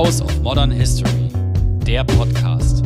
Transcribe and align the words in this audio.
House 0.00 0.22
of 0.22 0.40
Modern 0.40 0.70
History, 0.70 1.28
der 1.86 2.04
Podcast 2.04 2.82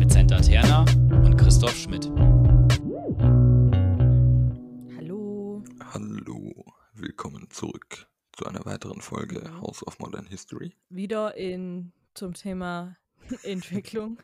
mit 0.00 0.10
Senta 0.10 0.40
Terna 0.40 0.80
und 1.24 1.36
Christoph 1.36 1.76
Schmidt. 1.76 2.06
Hallo. 4.96 5.62
Hallo, 5.92 6.64
willkommen 6.94 7.48
zurück 7.50 8.08
zu 8.32 8.46
einer 8.46 8.64
weiteren 8.64 9.00
Folge 9.00 9.48
Mhm. 9.48 9.60
House 9.60 9.86
of 9.86 10.00
Modern 10.00 10.26
History. 10.26 10.74
Wieder 10.88 11.36
in 11.36 11.92
zum 12.14 12.34
Thema 12.34 12.96
Entwicklung. 13.44 14.18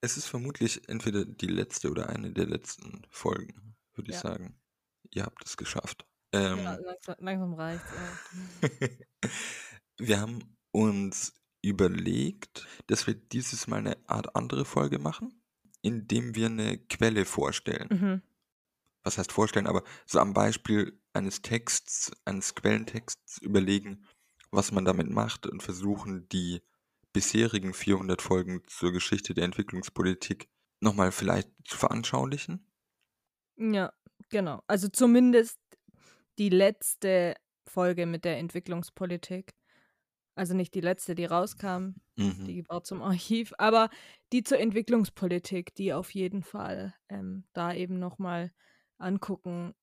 Es 0.00 0.16
ist 0.16 0.28
vermutlich 0.28 0.88
entweder 0.88 1.26
die 1.26 1.48
letzte 1.48 1.90
oder 1.90 2.08
eine 2.08 2.32
der 2.32 2.46
letzten 2.46 3.02
Folgen, 3.10 3.76
würde 3.94 4.08
ich 4.10 4.16
Ja. 4.16 4.22
sagen. 4.22 4.58
Ihr 5.10 5.24
habt 5.24 5.44
es 5.44 5.58
geschafft. 5.58 6.06
Ähm, 6.32 6.60
Ja, 6.60 6.76
langsam, 6.76 7.14
langsam 7.18 7.52
reicht's. 7.52 7.90
Ja. 7.92 8.62
wir 9.98 10.18
haben 10.20 10.55
uns 10.76 11.32
überlegt, 11.62 12.66
dass 12.86 13.06
wir 13.06 13.14
dieses 13.14 13.66
Mal 13.66 13.78
eine 13.78 13.96
Art 14.06 14.36
andere 14.36 14.66
Folge 14.66 14.98
machen, 14.98 15.40
indem 15.80 16.34
wir 16.34 16.46
eine 16.46 16.78
Quelle 16.78 17.24
vorstellen. 17.24 17.88
Mhm. 17.90 18.22
was 19.02 19.18
heißt 19.18 19.32
vorstellen, 19.32 19.68
aber 19.68 19.84
so 20.04 20.18
am 20.18 20.34
Beispiel 20.34 21.00
eines 21.12 21.40
Texts, 21.40 22.12
eines 22.24 22.54
Quellentexts 22.54 23.38
überlegen, 23.38 24.04
was 24.50 24.72
man 24.72 24.84
damit 24.84 25.08
macht 25.08 25.46
und 25.46 25.62
versuchen, 25.62 26.28
die 26.28 26.60
bisherigen 27.12 27.72
400 27.72 28.20
Folgen 28.20 28.62
zur 28.66 28.92
Geschichte 28.92 29.32
der 29.32 29.44
Entwicklungspolitik 29.44 30.48
nochmal 30.80 31.10
vielleicht 31.12 31.48
zu 31.64 31.78
veranschaulichen. 31.78 32.66
ja, 33.56 33.92
genau. 34.28 34.62
Also 34.66 34.88
zumindest 34.88 35.58
die 36.38 36.50
letzte 36.50 37.36
Folge 37.66 38.06
mit 38.06 38.24
der 38.24 38.38
Entwicklungspolitik. 38.38 39.54
Also 40.36 40.54
nicht 40.54 40.74
die 40.74 40.80
letzte, 40.80 41.14
die 41.14 41.24
rauskam, 41.24 41.94
Mhm. 42.16 42.44
die 42.44 42.64
war 42.68 42.84
zum 42.84 43.02
Archiv, 43.02 43.52
aber 43.58 43.90
die 44.32 44.42
zur 44.42 44.58
Entwicklungspolitik, 44.58 45.74
die 45.74 45.92
auf 45.92 46.10
jeden 46.14 46.42
Fall 46.42 46.94
ähm, 47.08 47.44
da 47.52 47.74
eben 47.74 47.98
nochmal 47.98 48.52
angucken, 48.98 49.74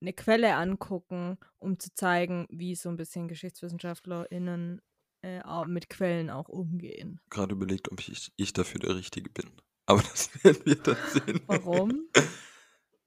eine 0.00 0.12
Quelle 0.12 0.54
angucken, 0.56 1.38
um 1.58 1.78
zu 1.78 1.92
zeigen, 1.94 2.46
wie 2.50 2.74
so 2.74 2.88
ein 2.88 2.96
bisschen 2.96 3.28
GeschichtswissenschaftlerInnen 3.28 4.80
äh, 5.22 5.42
mit 5.66 5.88
Quellen 5.88 6.30
auch 6.30 6.48
umgehen. 6.48 7.20
Gerade 7.30 7.54
überlegt, 7.54 7.90
ob 7.90 8.00
ich, 8.08 8.32
ich 8.36 8.52
dafür 8.52 8.80
der 8.80 8.96
Richtige 8.96 9.30
bin. 9.30 9.50
Aber 9.86 10.02
das 10.02 10.30
werden 10.44 10.62
wir 10.64 10.76
dann 10.76 10.96
sehen. 11.12 11.40
Warum? 11.46 12.08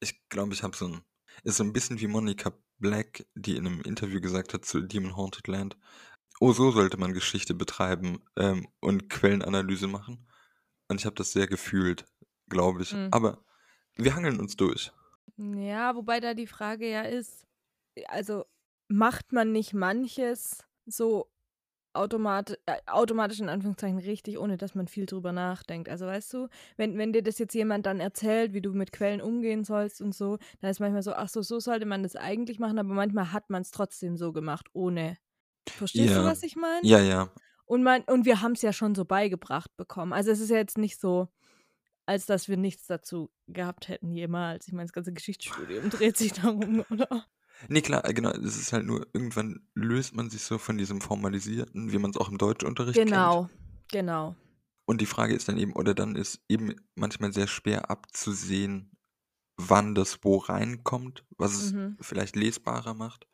Ich 0.01 0.29
glaube, 0.29 0.53
ich 0.53 0.63
habe 0.63 0.77
so 0.77 0.87
ein. 0.87 1.01
Ist 1.43 1.57
so 1.57 1.63
ein 1.65 1.73
bisschen 1.73 1.99
wie 1.99 2.07
Monica 2.07 2.53
Black, 2.77 3.25
die 3.35 3.57
in 3.57 3.67
einem 3.67 3.81
Interview 3.81 4.21
gesagt 4.21 4.53
hat 4.53 4.63
zu 4.63 4.79
Demon 4.81 5.17
Haunted 5.17 5.47
Land. 5.47 5.77
Oh, 6.39 6.53
so 6.53 6.71
sollte 6.71 6.97
man 6.97 7.13
Geschichte 7.13 7.53
betreiben 7.53 8.23
ähm, 8.37 8.67
und 8.79 9.09
Quellenanalyse 9.09 9.87
machen. 9.87 10.27
Und 10.87 10.99
ich 10.99 11.05
habe 11.05 11.15
das 11.15 11.31
sehr 11.31 11.47
gefühlt, 11.47 12.05
glaube 12.47 12.81
ich. 12.81 12.93
Mhm. 12.93 13.09
Aber 13.11 13.43
wir 13.95 14.15
hangeln 14.15 14.39
uns 14.39 14.55
durch. 14.55 14.91
Ja, 15.37 15.95
wobei 15.95 16.19
da 16.19 16.33
die 16.33 16.47
Frage 16.47 16.89
ja 16.89 17.01
ist, 17.01 17.45
also 18.07 18.45
macht 18.87 19.31
man 19.31 19.51
nicht 19.51 19.73
manches 19.73 20.65
so 20.85 21.29
automat 21.93 22.57
äh, 22.65 22.77
automatisch 22.85 23.39
in 23.39 23.49
Anführungszeichen 23.49 23.99
richtig, 23.99 24.37
ohne 24.37 24.57
dass 24.57 24.75
man 24.75 24.87
viel 24.87 25.05
drüber 25.05 25.31
nachdenkt. 25.31 25.89
Also 25.89 26.05
weißt 26.05 26.33
du, 26.33 26.47
wenn, 26.77 26.97
wenn 26.97 27.13
dir 27.13 27.23
das 27.23 27.39
jetzt 27.39 27.53
jemand 27.53 27.85
dann 27.85 27.99
erzählt, 27.99 28.53
wie 28.53 28.61
du 28.61 28.73
mit 28.73 28.91
Quellen 28.91 29.21
umgehen 29.21 29.63
sollst 29.63 30.01
und 30.01 30.13
so, 30.13 30.37
dann 30.61 30.71
ist 30.71 30.79
manchmal 30.79 31.03
so, 31.03 31.13
ach 31.13 31.29
so, 31.29 31.41
so 31.41 31.59
sollte 31.59 31.85
man 31.85 32.03
das 32.03 32.15
eigentlich 32.15 32.59
machen, 32.59 32.79
aber 32.79 32.93
manchmal 32.93 33.31
hat 33.33 33.49
man 33.49 33.61
es 33.61 33.71
trotzdem 33.71 34.17
so 34.17 34.31
gemacht, 34.31 34.67
ohne. 34.73 35.17
Verstehst 35.71 36.09
du, 36.15 36.19
Ja. 36.19 36.25
was 36.25 36.43
ich 36.43 36.55
meine? 36.55 36.85
Ja, 36.87 36.99
ja. 36.99 37.29
Und, 37.65 37.83
man, 37.83 38.01
und 38.03 38.25
wir 38.25 38.41
haben 38.41 38.53
es 38.53 38.61
ja 38.61 38.73
schon 38.73 38.95
so 38.95 39.05
beigebracht 39.05 39.75
bekommen. 39.77 40.11
Also 40.13 40.31
es 40.31 40.39
ist 40.39 40.49
ja 40.49 40.57
jetzt 40.57 40.77
nicht 40.77 40.99
so, 40.99 41.27
als 42.05 42.25
dass 42.25 42.47
wir 42.47 42.57
nichts 42.57 42.87
dazu 42.87 43.29
gehabt 43.47 43.87
hätten 43.87 44.11
jemals. 44.11 44.67
Ich 44.67 44.73
meine, 44.73 44.85
das 44.87 44.93
ganze 44.93 45.13
Geschichtsstudium 45.13 45.89
dreht 45.91 46.17
sich 46.17 46.33
darum, 46.33 46.83
oder? 46.89 47.25
Nee, 47.67 47.81
klar, 47.81 48.03
äh, 48.05 48.13
genau. 48.13 48.31
Es 48.31 48.57
ist 48.57 48.73
halt 48.73 48.85
nur, 48.85 49.05
irgendwann 49.13 49.67
löst 49.75 50.15
man 50.15 50.29
sich 50.29 50.41
so 50.43 50.57
von 50.57 50.77
diesem 50.77 51.01
Formalisierten, 51.01 51.91
wie 51.91 51.97
man 51.99 52.09
es 52.11 52.17
auch 52.17 52.29
im 52.29 52.37
Deutschunterricht 52.37 52.95
kennt. 52.97 53.11
Genau, 53.11 53.49
genau. 53.91 54.35
Und 54.85 55.01
die 55.01 55.05
Frage 55.05 55.35
ist 55.35 55.47
dann 55.47 55.57
eben, 55.57 55.73
oder 55.73 55.93
dann 55.93 56.15
ist 56.15 56.41
eben 56.49 56.73
manchmal 56.95 57.31
sehr 57.33 57.47
schwer 57.47 57.91
abzusehen, 57.91 58.91
wann 59.57 59.93
das 59.93 60.19
wo 60.23 60.37
reinkommt, 60.37 61.25
was 61.37 61.53
es 61.53 61.73
Mhm. 61.73 61.97
vielleicht 62.01 62.35
lesbarer 62.35 62.95
macht. 62.95 63.27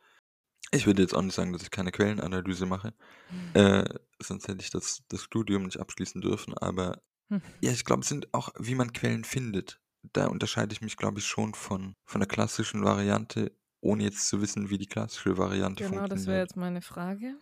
Ich 0.71 0.85
würde 0.85 1.01
jetzt 1.01 1.13
auch 1.13 1.21
nicht 1.21 1.35
sagen, 1.35 1.53
dass 1.53 1.61
ich 1.63 1.71
keine 1.71 1.91
Quellenanalyse 1.91 2.65
mache, 2.65 2.93
Mhm. 3.29 3.53
äh, 3.53 3.85
sonst 4.19 4.47
hätte 4.47 4.63
ich 4.63 4.69
das, 4.71 5.03
das 5.09 5.23
Studium 5.23 5.63
nicht 5.63 5.79
abschließen 5.79 6.21
dürfen. 6.21 6.57
Aber 6.57 7.01
Hm. 7.29 7.41
ja, 7.63 7.71
ich 7.71 7.85
glaube, 7.85 8.01
es 8.03 8.09
sind 8.09 8.33
auch, 8.33 8.49
wie 8.59 8.75
man 8.75 8.93
Quellen 8.93 9.23
findet. 9.25 9.81
Da 10.13 10.27
unterscheide 10.27 10.73
ich 10.73 10.81
mich, 10.81 10.97
glaube 10.97 11.19
ich, 11.19 11.25
schon 11.27 11.53
von, 11.55 11.95
von 12.05 12.21
der 12.21 12.27
klassischen 12.27 12.83
Variante, 12.83 13.57
ohne 13.81 14.03
jetzt 14.03 14.27
zu 14.27 14.41
wissen, 14.41 14.69
wie 14.69 14.77
die 14.77 14.87
klassische 14.87 15.37
Variante 15.37 15.83
Genau, 15.83 15.89
funktioniert. 15.89 16.11
das 16.11 16.27
wäre 16.27 16.39
jetzt 16.41 16.55
meine 16.57 16.81
Frage. 16.81 17.35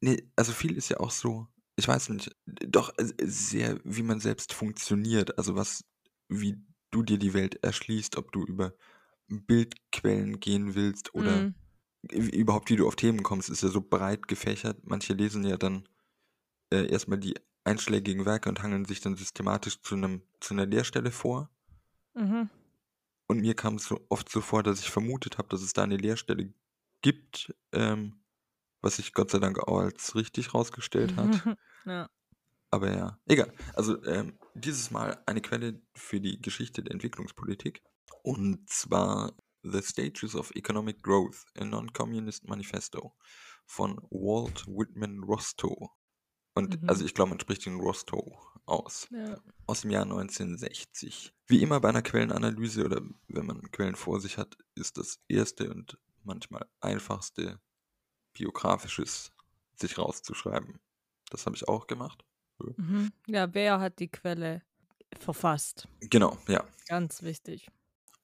Nee, 0.00 0.30
also 0.36 0.52
viel 0.52 0.76
ist 0.76 0.88
ja 0.88 0.98
auch 1.00 1.10
so, 1.10 1.46
ich 1.76 1.86
weiß 1.88 2.10
nicht, 2.10 2.34
doch 2.46 2.96
äh, 2.98 3.12
sehr, 3.22 3.80
wie 3.84 4.02
man 4.02 4.20
selbst 4.20 4.52
funktioniert, 4.52 5.36
also 5.38 5.54
was, 5.56 5.84
wie 6.28 6.56
du 6.90 7.02
dir 7.02 7.18
die 7.18 7.34
Welt 7.34 7.62
erschließt, 7.62 8.16
ob 8.16 8.32
du 8.32 8.44
über 8.44 8.74
Bildquellen 9.28 10.40
gehen 10.40 10.74
willst 10.74 11.14
oder 11.14 11.40
Mhm. 11.40 11.54
Überhaupt 12.12 12.70
wie 12.70 12.76
du 12.76 12.86
auf 12.86 12.96
Themen 12.96 13.22
kommst, 13.22 13.48
ist 13.48 13.62
ja 13.62 13.68
so 13.68 13.80
breit 13.80 14.28
gefächert. 14.28 14.78
Manche 14.84 15.14
lesen 15.14 15.44
ja 15.44 15.56
dann 15.56 15.88
äh, 16.70 16.86
erstmal 16.86 17.18
die 17.18 17.34
einschlägigen 17.64 18.26
Werke 18.26 18.48
und 18.48 18.62
hangeln 18.62 18.84
sich 18.84 19.00
dann 19.00 19.16
systematisch 19.16 19.80
zu 19.80 19.94
einem, 19.94 20.22
zu 20.40 20.54
einer 20.54 20.66
Lehrstelle 20.66 21.10
vor. 21.10 21.50
Mhm. 22.14 22.50
Und 23.26 23.40
mir 23.40 23.54
kam 23.54 23.76
es 23.76 23.84
so 23.84 24.04
oft 24.08 24.28
so 24.28 24.40
vor, 24.40 24.62
dass 24.62 24.80
ich 24.80 24.90
vermutet 24.90 25.38
habe, 25.38 25.48
dass 25.48 25.62
es 25.62 25.72
da 25.72 25.82
eine 25.82 25.96
Lehrstelle 25.96 26.52
gibt, 27.00 27.54
ähm, 27.72 28.20
was 28.82 28.96
sich 28.96 29.14
Gott 29.14 29.30
sei 29.30 29.38
Dank 29.38 29.58
auch 29.58 29.80
als 29.80 30.14
richtig 30.14 30.52
rausgestellt 30.52 31.16
hat. 31.16 31.56
ja. 31.86 32.10
Aber 32.70 32.94
ja, 32.94 33.18
egal. 33.26 33.52
Also 33.74 34.02
ähm, 34.04 34.38
dieses 34.54 34.90
Mal 34.90 35.22
eine 35.26 35.40
Quelle 35.40 35.80
für 35.94 36.20
die 36.20 36.42
Geschichte 36.42 36.82
der 36.82 36.92
Entwicklungspolitik. 36.92 37.82
Und 38.22 38.68
zwar 38.68 39.32
The 39.64 39.82
Stages 39.82 40.34
of 40.36 40.50
Economic 40.54 41.02
Growth, 41.02 41.44
a 41.58 41.64
Non-Communist 41.64 42.46
Manifesto 42.48 43.14
von 43.66 43.96
Walt 44.10 44.66
Whitman 44.66 45.20
Rostow. 45.24 45.90
Und 46.54 46.80
Mhm. 46.82 46.88
also 46.88 47.04
ich 47.04 47.14
glaube, 47.14 47.30
man 47.30 47.40
spricht 47.40 47.66
den 47.66 47.80
Rostow 47.80 48.38
aus. 48.66 49.08
ja. 49.10 49.38
Aus 49.66 49.80
dem 49.82 49.90
Jahr 49.90 50.04
1960. 50.04 51.32
Wie 51.46 51.62
immer 51.62 51.80
bei 51.80 51.88
einer 51.88 52.02
Quellenanalyse 52.02 52.84
oder 52.84 53.00
wenn 53.28 53.46
man 53.46 53.70
Quellen 53.72 53.96
vor 53.96 54.20
sich 54.20 54.38
hat, 54.38 54.56
ist 54.74 54.96
das 54.98 55.20
erste 55.28 55.70
und 55.70 55.98
manchmal 56.22 56.66
einfachste 56.80 57.60
biografisches 58.32 59.32
sich 59.76 59.98
rauszuschreiben. 59.98 60.80
Das 61.30 61.46
habe 61.46 61.56
ich 61.56 61.68
auch 61.68 61.86
gemacht. 61.86 62.24
Mhm. 62.76 63.12
Ja, 63.26 63.52
wer 63.52 63.80
hat 63.80 63.98
die 63.98 64.08
Quelle 64.08 64.62
verfasst? 65.18 65.88
Genau, 66.00 66.38
ja. 66.48 66.64
Ganz 66.88 67.22
wichtig. 67.22 67.68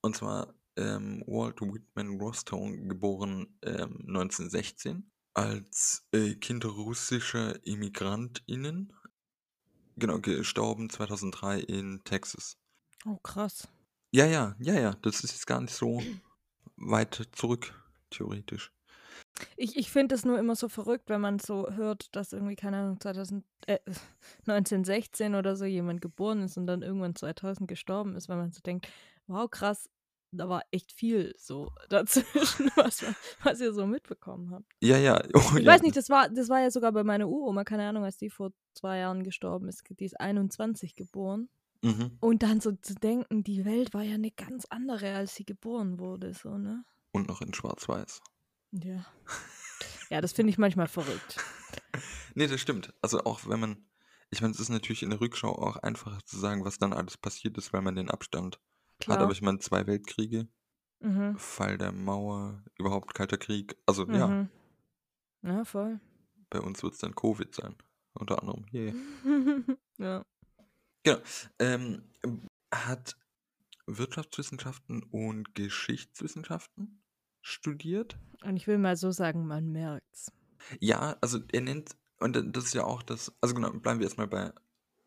Und 0.01 0.15
zwar 0.15 0.53
ähm, 0.77 1.23
Walt 1.27 1.61
Whitman 1.61 2.19
Rostow, 2.19 2.69
geboren 2.87 3.57
ähm, 3.63 3.97
1916, 4.07 5.11
als 5.33 6.07
äh, 6.11 6.35
Kind 6.35 6.65
russischer 6.65 7.65
ImmigrantInnen. 7.65 8.93
Genau, 9.97 10.19
gestorben 10.19 10.89
2003 10.89 11.59
in 11.59 12.03
Texas. 12.03 12.57
Oh, 13.05 13.17
krass. 13.17 13.67
Ja, 14.11 14.25
ja, 14.25 14.55
ja, 14.59 14.73
ja, 14.73 14.93
das 15.01 15.23
ist 15.23 15.31
jetzt 15.31 15.47
gar 15.47 15.61
nicht 15.61 15.73
so 15.73 16.01
weit 16.75 17.29
zurück, 17.33 17.73
theoretisch. 18.09 18.71
Ich, 19.55 19.77
ich 19.77 19.89
finde 19.89 20.15
es 20.15 20.25
nur 20.25 20.37
immer 20.37 20.55
so 20.55 20.67
verrückt, 20.69 21.09
wenn 21.09 21.21
man 21.21 21.39
so 21.39 21.69
hört, 21.71 22.15
dass 22.15 22.33
irgendwie, 22.33 22.55
keine 22.55 22.77
Ahnung, 22.77 22.99
2000, 22.99 23.45
äh, 23.67 23.79
1916 24.47 25.35
oder 25.35 25.55
so 25.55 25.65
jemand 25.65 26.01
geboren 26.01 26.41
ist 26.43 26.57
und 26.57 26.67
dann 26.67 26.81
irgendwann 26.81 27.15
2000 27.15 27.67
gestorben 27.67 28.15
ist, 28.15 28.29
weil 28.29 28.37
man 28.37 28.51
so 28.51 28.61
denkt, 28.61 28.87
wow, 29.27 29.49
krass, 29.49 29.89
da 30.31 30.49
war 30.49 30.63
echt 30.71 30.91
viel 30.91 31.33
so 31.37 31.71
dazwischen, 31.89 32.71
was, 32.75 33.03
was 33.43 33.59
ihr 33.61 33.73
so 33.73 33.85
mitbekommen 33.85 34.51
habt. 34.51 34.65
Ja, 34.81 34.97
ja. 34.97 35.21
Oh, 35.33 35.57
Ich 35.57 35.63
ja. 35.65 35.71
weiß 35.71 35.81
nicht, 35.81 35.95
das 35.95 36.09
war, 36.09 36.29
das 36.29 36.49
war 36.49 36.59
ja 36.61 36.71
sogar 36.71 36.91
bei 36.91 37.03
meiner 37.03 37.27
Uroma, 37.27 37.63
keine 37.63 37.87
Ahnung, 37.87 38.03
als 38.03 38.17
die 38.17 38.29
vor 38.29 38.51
zwei 38.73 38.97
Jahren 38.99 39.23
gestorben 39.23 39.67
ist. 39.67 39.83
Die 39.89 40.05
ist 40.05 40.19
21 40.19 40.95
geboren. 40.95 41.49
Mhm. 41.83 42.17
Und 42.19 42.43
dann 42.43 42.61
so 42.61 42.71
zu 42.73 42.93
denken, 42.93 43.43
die 43.43 43.65
Welt 43.65 43.93
war 43.93 44.03
ja 44.03 44.13
eine 44.15 44.31
ganz 44.31 44.65
andere, 44.69 45.15
als 45.15 45.35
sie 45.35 45.45
geboren 45.45 45.97
wurde, 45.99 46.33
so, 46.33 46.57
ne? 46.57 46.83
Und 47.11 47.27
noch 47.27 47.41
in 47.41 47.53
Schwarz-Weiß. 47.53 48.21
Ja. 48.71 49.05
Ja, 50.09 50.19
das 50.19 50.33
finde 50.33 50.49
ich 50.49 50.57
manchmal 50.57 50.87
verrückt. 50.89 51.37
Nee, 52.35 52.47
das 52.47 52.59
stimmt. 52.59 52.93
Also 53.01 53.23
auch 53.23 53.47
wenn 53.47 53.61
man, 53.61 53.85
ich 54.29 54.41
meine, 54.41 54.53
es 54.53 54.59
ist 54.59 54.67
natürlich 54.67 55.03
in 55.03 55.09
der 55.09 55.21
Rückschau 55.21 55.49
auch 55.53 55.77
einfacher 55.77 56.19
zu 56.25 56.37
sagen, 56.37 56.65
was 56.65 56.77
dann 56.79 56.91
alles 56.91 57.15
passiert 57.17 57.57
ist, 57.57 57.71
weil 57.71 57.81
man 57.81 57.95
den 57.95 58.09
Abstand 58.11 58.59
Klar. 59.01 59.17
hat. 59.17 59.23
Aber 59.23 59.31
ich 59.33 59.41
meine, 59.41 59.59
zwei 59.59 59.85
Weltkriege, 59.87 60.47
mhm. 60.99 61.37
Fall 61.37 61.77
der 61.77 61.91
Mauer, 61.91 62.63
überhaupt 62.77 63.13
Kalter 63.13 63.37
Krieg. 63.37 63.75
Also 63.85 64.07
ja, 64.07 64.27
Mhm. 64.27 64.49
Ja, 65.43 65.65
voll. 65.65 65.99
bei 66.49 66.59
uns 66.61 66.83
wird 66.83 66.93
es 66.93 66.99
dann 66.99 67.15
Covid 67.15 67.53
sein. 67.53 67.75
unter 68.13 68.39
anderem. 68.41 68.65
Yeah. 68.73 68.93
ja. 69.97 70.25
Genau. 71.03 71.17
Ähm, 71.59 72.03
hat 72.73 73.17
Wirtschaftswissenschaften 73.87 75.03
und 75.03 75.55
Geschichtswissenschaften 75.55 77.01
studiert. 77.41 78.17
Und 78.43 78.57
ich 78.57 78.67
will 78.67 78.77
mal 78.77 78.95
so 78.95 79.11
sagen, 79.11 79.47
man 79.47 79.71
merkt's. 79.71 80.31
Ja, 80.79 81.17
also 81.21 81.39
er 81.51 81.61
nennt, 81.61 81.95
und 82.19 82.35
das 82.55 82.65
ist 82.65 82.73
ja 82.73 82.83
auch 82.83 83.01
das, 83.01 83.33
also 83.41 83.55
genau, 83.55 83.71
bleiben 83.71 83.99
wir 83.99 84.05
erstmal 84.05 84.27
bei, 84.27 84.51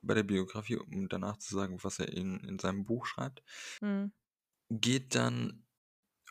bei 0.06 0.14
der 0.14 0.22
Biografie, 0.22 0.76
um 0.76 1.08
danach 1.08 1.38
zu 1.38 1.54
sagen, 1.54 1.82
was 1.82 1.98
er 1.98 2.12
in, 2.12 2.40
in 2.40 2.58
seinem 2.58 2.84
Buch 2.84 3.06
schreibt. 3.06 3.42
Hm. 3.80 4.12
Geht 4.70 5.14
dann 5.14 5.64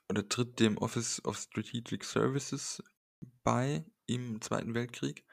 oder 0.09 0.27
tritt 0.27 0.59
dem 0.59 0.77
Office 0.77 1.23
of 1.25 1.37
Strategic 1.37 2.03
Services 2.03 2.83
bei 3.43 3.85
im 4.05 4.41
Zweiten 4.41 4.73
Weltkrieg, 4.73 5.25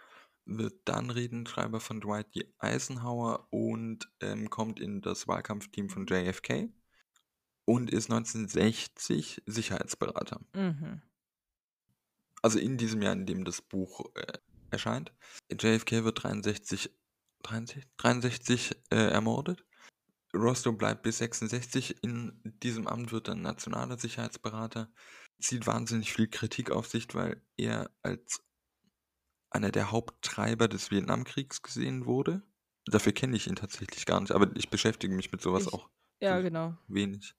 wird 0.45 0.75
dann 0.85 1.11
Redenschreiber 1.11 1.81
von 1.81 2.01
Dwight 2.01 2.35
D. 2.35 2.53
Eisenhower 2.59 3.47
und 3.51 4.11
ähm, 4.21 4.49
kommt 4.51 4.81
in 4.81 5.01
das 5.01 5.29
Wahlkampfteam 5.29 5.91
von 5.91 6.07
JFK 6.07 6.73
und 7.65 7.91
ist 7.91 8.11
1960 8.11 9.43
Sicherheitsberater. 9.47 10.41
Mhm. 10.55 11.03
Also 12.43 12.59
in 12.59 12.79
diesem 12.79 13.03
Jahr, 13.03 13.13
in 13.13 13.27
dem 13.27 13.45
das 13.45 13.61
Buch 13.61 14.07
äh, 14.15 14.39
erscheint. 14.71 15.13
JFK 15.51 16.05
wird 16.05 16.23
63, 16.23 16.91
63, 17.43 17.87
63 17.97 18.77
äh, 18.91 18.97
ermordet. 18.97 19.65
Rostow 20.35 20.77
bleibt 20.77 21.03
bis 21.03 21.19
66 21.19 22.03
in 22.05 22.41
diesem 22.63 22.87
Amt, 22.87 23.11
wird 23.13 23.29
dann 23.29 23.43
nationaler 23.43 23.99
Sicherheitsberater, 23.99 24.93
zieht 25.41 25.67
wahnsinnig 25.67 26.13
viel 26.13 26.29
Kritik 26.29 26.71
auf 26.71 26.87
sich, 26.87 27.13
weil 27.15 27.43
er 27.57 27.91
als 28.03 28.41
einer 29.51 29.73
der 29.73 29.91
Haupttreiber 29.91 30.69
des 30.69 30.91
Vietnamkriegs 30.93 31.63
gesehen 31.63 32.07
wurde. 32.07 32.43
Dafür 32.87 33.13
kenne 33.13 33.37
ich 33.37 33.49
ihn 33.49 33.57
tatsächlich 33.57 34.07
gar 34.07 34.21
nicht, 34.21 34.31
aber 34.33 34.55
ich 34.57 34.71
beschäftige 34.71 35.15
mich 35.15 35.33
mit 35.33 35.41
sowas 35.43 35.67
Ich- 35.67 35.73
auch 35.73 35.91
Ja, 36.21 36.41
genau. 36.41 36.77
wenig. 36.87 37.35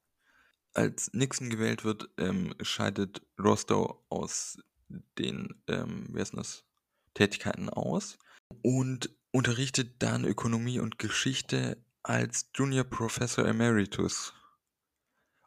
Als 0.74 1.12
Nixon 1.12 1.48
gewählt 1.50 1.84
wird, 1.84 2.10
ähm, 2.18 2.54
scheidet 2.60 3.22
Rostow 3.38 4.02
aus 4.10 4.58
den, 5.18 5.62
ähm, 5.68 6.08
wer 6.10 6.22
ist 6.22 6.34
das, 6.34 6.64
Tätigkeiten 7.14 7.68
aus 7.70 8.18
und 8.62 9.10
unterrichtet 9.32 10.02
dann 10.02 10.24
Ökonomie 10.24 10.78
und 10.78 10.98
Geschichte 10.98 11.76
als 12.02 12.50
Junior 12.54 12.84
Professor 12.84 13.46
Emeritus. 13.46 14.34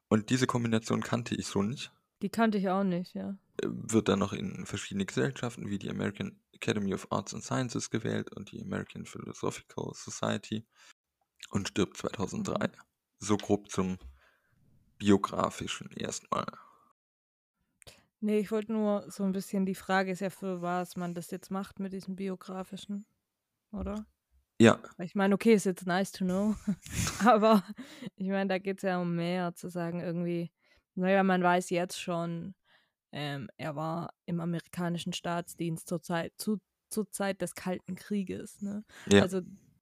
Und 0.09 0.29
diese 0.29 0.47
Kombination 0.47 1.01
kannte 1.01 1.35
ich 1.35 1.47
so 1.47 1.61
nicht. 1.61 1.91
Die 2.21 2.29
kannte 2.29 2.57
ich 2.57 2.69
auch 2.69 2.83
nicht, 2.83 3.13
ja. 3.13 3.37
Wird 3.63 4.09
dann 4.09 4.19
noch 4.19 4.33
in 4.33 4.65
verschiedene 4.65 5.05
Gesellschaften 5.05 5.69
wie 5.69 5.79
die 5.79 5.89
American 5.89 6.39
Academy 6.53 6.93
of 6.93 7.07
Arts 7.11 7.33
and 7.33 7.43
Sciences 7.43 7.89
gewählt 7.89 8.31
und 8.35 8.51
die 8.51 8.61
American 8.61 9.05
Philosophical 9.05 9.93
Society 9.93 10.65
und 11.51 11.67
stirbt 11.67 11.97
2003. 11.97 12.67
Mhm. 12.67 12.71
So 13.19 13.37
grob 13.37 13.69
zum 13.69 13.97
biografischen 14.97 15.91
erstmal. 15.91 16.45
Nee, 18.21 18.39
ich 18.39 18.51
wollte 18.51 18.73
nur 18.73 19.09
so 19.11 19.23
ein 19.23 19.33
bisschen, 19.33 19.65
die 19.65 19.75
Frage 19.75 20.11
ist 20.11 20.21
ja, 20.21 20.29
für 20.29 20.61
was 20.61 20.95
man 20.95 21.13
das 21.13 21.31
jetzt 21.31 21.51
macht 21.51 21.79
mit 21.79 21.93
diesem 21.93 22.15
biografischen, 22.15 23.05
oder? 23.79 24.05
Ja, 24.59 24.79
Ich 24.99 25.15
meine, 25.15 25.35
okay, 25.35 25.53
ist 25.53 25.65
jetzt 25.65 25.85
nice 25.85 26.11
to 26.11 26.23
know, 26.23 26.55
aber 27.25 27.63
ich 28.15 28.29
meine, 28.29 28.47
da 28.47 28.57
geht 28.57 28.77
es 28.77 28.83
ja 28.83 28.99
um 28.99 29.15
mehr, 29.15 29.53
zu 29.53 29.69
sagen 29.69 29.99
irgendwie, 29.99 30.51
naja, 30.95 31.23
man 31.23 31.43
weiß 31.43 31.69
jetzt 31.71 31.99
schon, 31.99 32.55
ähm, 33.11 33.49
er 33.57 33.75
war 33.75 34.13
im 34.25 34.39
amerikanischen 34.39 35.11
Staatsdienst 35.11 35.89
zur 35.89 36.01
Zeit, 36.01 36.33
zu, 36.37 36.59
zur 36.89 37.09
Zeit 37.11 37.41
des 37.41 37.55
Kalten 37.55 37.95
Krieges, 37.95 38.61
ne? 38.61 38.85
ja. 39.11 39.21
Also, 39.21 39.41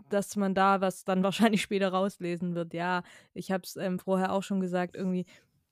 dass 0.09 0.35
man 0.35 0.55
da 0.55 0.81
was 0.81 1.03
dann 1.03 1.23
wahrscheinlich 1.23 1.61
später 1.61 1.89
rauslesen 1.89 2.55
wird. 2.55 2.73
Ja, 2.73 3.03
ich 3.33 3.51
habe 3.51 3.63
es 3.63 3.75
ähm, 3.75 3.99
vorher 3.99 4.31
auch 4.31 4.43
schon 4.43 4.59
gesagt, 4.59 4.95
irgendwie, 4.95 5.25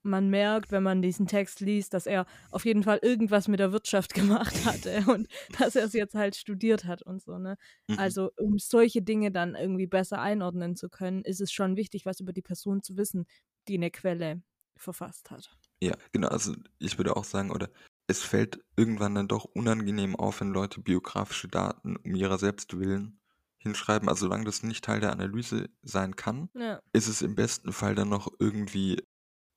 man 0.03 0.29
merkt, 0.29 0.71
wenn 0.71 0.83
man 0.83 1.01
diesen 1.01 1.27
Text 1.27 1.59
liest, 1.59 1.93
dass 1.93 2.05
er 2.07 2.25
auf 2.51 2.65
jeden 2.65 2.83
Fall 2.83 2.99
irgendwas 3.01 3.47
mit 3.47 3.59
der 3.59 3.71
Wirtschaft 3.71 4.13
gemacht 4.13 4.65
hatte 4.65 5.03
und 5.11 5.27
dass 5.59 5.75
er 5.75 5.85
es 5.85 5.93
jetzt 5.93 6.15
halt 6.15 6.35
studiert 6.35 6.85
hat 6.85 7.01
und 7.03 7.21
so, 7.21 7.37
ne? 7.37 7.57
Mhm. 7.89 7.97
Also, 7.97 8.31
um 8.37 8.57
solche 8.59 9.01
Dinge 9.01 9.31
dann 9.31 9.55
irgendwie 9.55 9.87
besser 9.87 10.19
einordnen 10.21 10.75
zu 10.75 10.89
können, 10.89 11.23
ist 11.23 11.41
es 11.41 11.51
schon 11.51 11.75
wichtig, 11.75 12.05
was 12.05 12.19
über 12.19 12.33
die 12.33 12.41
Person 12.41 12.81
zu 12.83 12.97
wissen, 12.97 13.25
die 13.67 13.75
eine 13.75 13.91
Quelle 13.91 14.41
verfasst 14.77 15.29
hat. 15.31 15.57
Ja, 15.81 15.95
genau. 16.11 16.27
Also 16.27 16.55
ich 16.79 16.97
würde 16.97 17.15
auch 17.15 17.23
sagen, 17.23 17.51
oder 17.51 17.69
es 18.07 18.21
fällt 18.23 18.63
irgendwann 18.75 19.15
dann 19.15 19.27
doch 19.27 19.45
unangenehm 19.45 20.15
auf, 20.15 20.41
wenn 20.41 20.51
Leute 20.53 20.81
biografische 20.81 21.47
Daten 21.47 21.95
um 21.97 22.15
ihrer 22.15 22.37
selbst 22.37 22.77
willen 22.77 23.19
hinschreiben. 23.57 24.09
Also 24.09 24.25
solange 24.25 24.45
das 24.45 24.63
nicht 24.63 24.83
Teil 24.83 24.99
der 24.99 25.11
Analyse 25.11 25.69
sein 25.81 26.15
kann, 26.15 26.49
Ja. 26.53 26.81
ist 26.93 27.07
es 27.07 27.21
im 27.21 27.35
besten 27.35 27.73
Fall 27.73 27.95
dann 27.95 28.09
noch 28.09 28.27
irgendwie, 28.39 28.97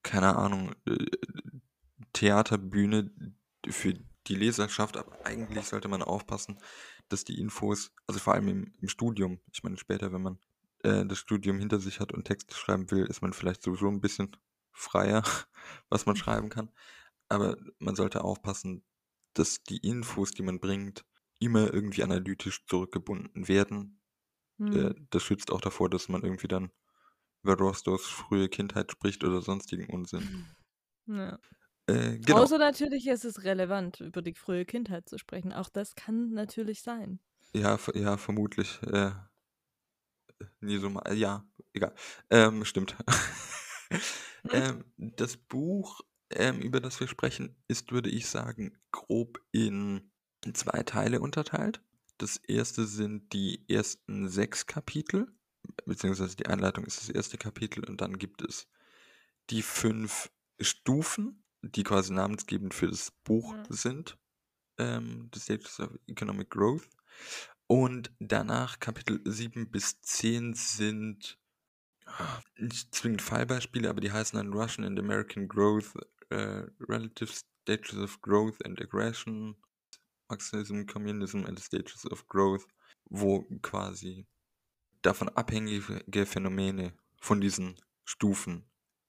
keine 0.05 0.37
Ahnung, 0.37 0.73
äh, 0.87 1.07
Theaterbühne 2.13 3.11
für 3.69 3.95
die 4.29 4.37
Leserschaft. 4.37 4.97
Aber 4.97 5.27
eigentlich 5.27 5.65
sollte 5.65 5.89
man 5.89 6.03
aufpassen, 6.03 6.59
dass 7.09 7.25
die 7.25 7.41
Infos, 7.41 7.93
also 8.07 8.21
vor 8.21 8.35
allem 8.35 8.49
im, 8.49 8.73
im 8.81 8.89
Studium, 8.89 9.41
ich 9.53 9.65
meine 9.65 9.77
später, 9.77 10.13
wenn 10.13 10.23
man 10.23 10.39
äh, 10.85 11.05
das 11.05 11.19
Studium 11.19 11.59
hinter 11.59 11.81
sich 11.81 11.99
hat 11.99 12.13
und 12.13 12.25
Texte 12.25 12.55
schreiben 12.55 12.91
will, 12.91 13.07
ist 13.07 13.23
man 13.23 13.33
vielleicht 13.33 13.63
sowieso 13.63 13.89
ein 13.89 14.01
bisschen 14.01 14.37
freier, 14.73 15.25
was 15.89 16.07
man 16.07 16.17
schreiben 16.17 16.51
kann. 16.51 16.71
Aber 17.29 17.57
man 17.79 17.97
sollte 17.97 18.23
aufpassen, 18.23 18.85
dass 19.33 19.63
die 19.65 19.79
Infos, 19.79 20.31
die 20.31 20.43
man 20.43 20.61
bringt, 20.61 21.05
immer 21.41 21.73
irgendwie 21.73 22.05
analytisch 22.05 22.65
zurückgebunden 22.67 23.49
werden. 23.49 24.01
Hm. 24.59 24.77
Äh, 24.77 24.95
das 25.11 25.23
schützt 25.25 25.51
auch 25.51 25.61
davor, 25.61 25.91
dass 25.91 26.09
man 26.09 26.23
irgendwie 26.23 26.49
dann 26.49 26.71
über 27.45 27.57
Rostos 27.57 28.07
frühe 28.07 28.49
Kindheit 28.49 28.91
spricht 28.91 29.23
oder 29.23 29.43
sonstigen 29.43 29.87
Unsinn. 29.93 30.47
ja. 31.07 31.39
Äh, 31.87 32.19
genau. 32.19 32.43
Außer 32.43 32.57
natürlich 32.57 33.07
ist 33.07 33.27
es 33.27 33.45
relevant, 33.45 34.01
über 34.01 34.23
die 34.23 34.33
frühe 34.33 34.65
Kindheit 34.65 35.07
zu 35.07 35.19
sprechen. 35.19 35.53
Auch 35.53 35.69
das 35.69 35.95
kann 35.95 36.31
natürlich 36.31 36.81
sein. 36.81 37.21
Ja, 37.53 37.79
ja, 37.95 38.17
vermutlich. 38.17 38.83
Äh, 38.85 39.11
nie 40.61 40.79
so 40.79 40.89
mal. 40.89 41.15
Ja, 41.15 41.47
egal. 41.75 41.95
Ähm, 42.31 42.65
stimmt. 42.65 42.97
ähm, 44.51 44.85
das 44.97 45.37
Buch, 45.37 46.01
ähm, 46.31 46.61
über 46.61 46.81
das 46.81 46.99
wir 47.01 47.07
sprechen, 47.07 47.55
ist, 47.69 47.93
würde 47.93 48.09
ich 48.09 48.29
sagen, 48.29 48.79
grob 48.91 49.39
in 49.53 50.11
zwei 50.55 50.83
Teile 50.85 51.21
unterteilt. 51.21 51.83
Das 52.17 52.39
erste 52.39 52.87
sind 52.87 53.33
die 53.35 53.69
ersten 53.69 54.29
sechs 54.31 54.67
Kapitel, 54.67 55.27
beziehungsweise 55.87 56.37
die 56.37 56.47
Einleitung 56.47 56.85
ist 56.85 57.01
das 57.01 57.09
erste 57.09 57.39
Kapitel 57.39 57.85
und 57.85 58.01
dann 58.01 58.19
gibt 58.19 58.43
es 58.43 58.69
die 59.51 59.63
fünf 59.63 60.31
Stufen, 60.61 61.45
die 61.63 61.83
quasi 61.83 62.13
namensgebend 62.13 62.75
für 62.75 62.89
das 62.89 63.11
Buch 63.25 63.55
Ja. 63.55 63.63
sind. 63.69 64.19
Ähm, 64.79 65.31
The 65.35 65.41
Stages 65.41 65.81
of 65.81 65.99
Economic 66.07 66.51
Growth. 66.51 66.89
Und 67.67 68.13
danach 68.19 68.79
Kapitel 68.81 69.21
7 69.25 69.71
bis 69.71 70.01
10 70.03 70.55
sind 70.55 71.39
ah, 72.07 72.41
nicht 72.59 72.95
zwingend 72.95 73.23
Fallbeispiele, 73.23 73.89
aber 73.89 74.01
die 74.01 74.13
heißen 74.13 74.37
dann 74.37 74.53
Russian 74.53 74.85
and 74.87 74.99
American 74.99 75.49
Growth, 75.49 75.93
äh, 76.31 76.67
Relative 76.81 77.33
Stages 77.63 77.97
of 77.99 78.21
Growth 78.21 78.65
and 78.67 78.81
Aggression, 78.81 79.57
Marxism, 80.29 80.85
Communism 80.87 81.45
and 81.47 81.59
the 81.59 81.65
Stages 81.65 82.05
of 82.11 82.27
Growth, 82.27 82.67
wo 83.09 83.43
quasi 83.63 84.27
davon 85.05 85.29
abhängige 85.29 86.27
Phänomene 86.27 86.95
von 87.21 87.41
diesen 87.41 87.77
Stufen 88.05 88.65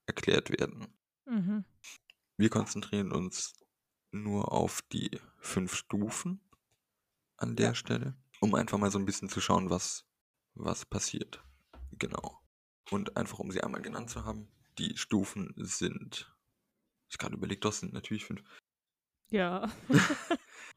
erklärt 0.06 0.50
werden. 0.50 0.88
Mhm. 1.26 1.66
Wir 2.38 2.50
konzentrieren 2.50 3.12
uns 3.12 3.54
nur 4.12 4.52
auf 4.52 4.82
die 4.82 5.20
fünf 5.40 5.76
Stufen 5.76 6.42
an 7.38 7.56
der 7.56 7.68
Ja. 7.70 7.76
Stelle, 7.76 8.16
um 8.40 8.56
einfach 8.56 8.78
mal 8.78 8.92
so 8.92 9.00
ein 9.00 9.06
bisschen 9.06 9.30
zu 9.30 9.42
schauen, 9.42 9.70
was, 9.70 10.06
was 10.54 10.86
passiert. 10.86 11.44
Genau. 11.92 12.42
Und 12.92 13.18
einfach, 13.18 13.40
um 13.40 13.52
sie 13.52 13.62
einmal 13.62 13.82
genannt 13.82 14.10
zu 14.10 14.26
haben, 14.26 14.48
die 14.78 14.98
Stufen 14.98 15.54
sind, 15.58 16.34
ich 17.10 17.18
gerade 17.18 17.36
überlegt, 17.36 17.66
das 17.66 17.80
sind 17.80 17.94
natürlich 17.94 18.26
fünf. 18.26 18.44
Ja. 19.32 19.72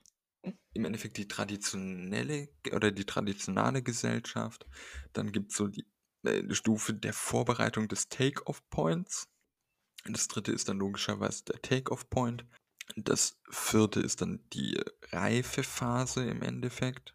Im 0.75 0.85
Endeffekt 0.85 1.17
die 1.17 1.29
traditionelle 1.29 2.49
oder 2.73 2.91
die 2.91 3.05
traditionale 3.05 3.83
Gesellschaft. 3.83 4.67
Dann 5.13 5.33
gibt 5.33 5.51
es 5.51 5.57
so 5.57 5.69
die 5.69 5.87
äh, 6.25 6.55
Stufe 6.55 6.95
der 6.95 7.13
Vorbereitung 7.13 7.89
des 7.89 8.09
Take-off-Points. 8.09 9.29
Das 10.05 10.29
dritte 10.29 10.53
ist 10.53 10.69
dann 10.69 10.79
logischerweise 10.79 11.45
der 11.45 11.61
Take-off-Point. 11.63 12.47
Das 12.97 13.39
vierte 13.51 14.01
ist 14.01 14.21
dann 14.23 14.41
die 14.53 14.81
Reifephase 15.11 16.25
im 16.25 16.43
Endeffekt. 16.43 17.15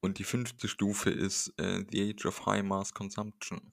Und 0.00 0.18
die 0.18 0.24
fünfte 0.24 0.68
Stufe 0.68 1.10
ist 1.10 1.52
äh, 1.58 1.84
The 1.90 2.10
Age 2.10 2.26
of 2.26 2.46
High 2.46 2.62
Mass 2.62 2.94
Consumption. 2.94 3.72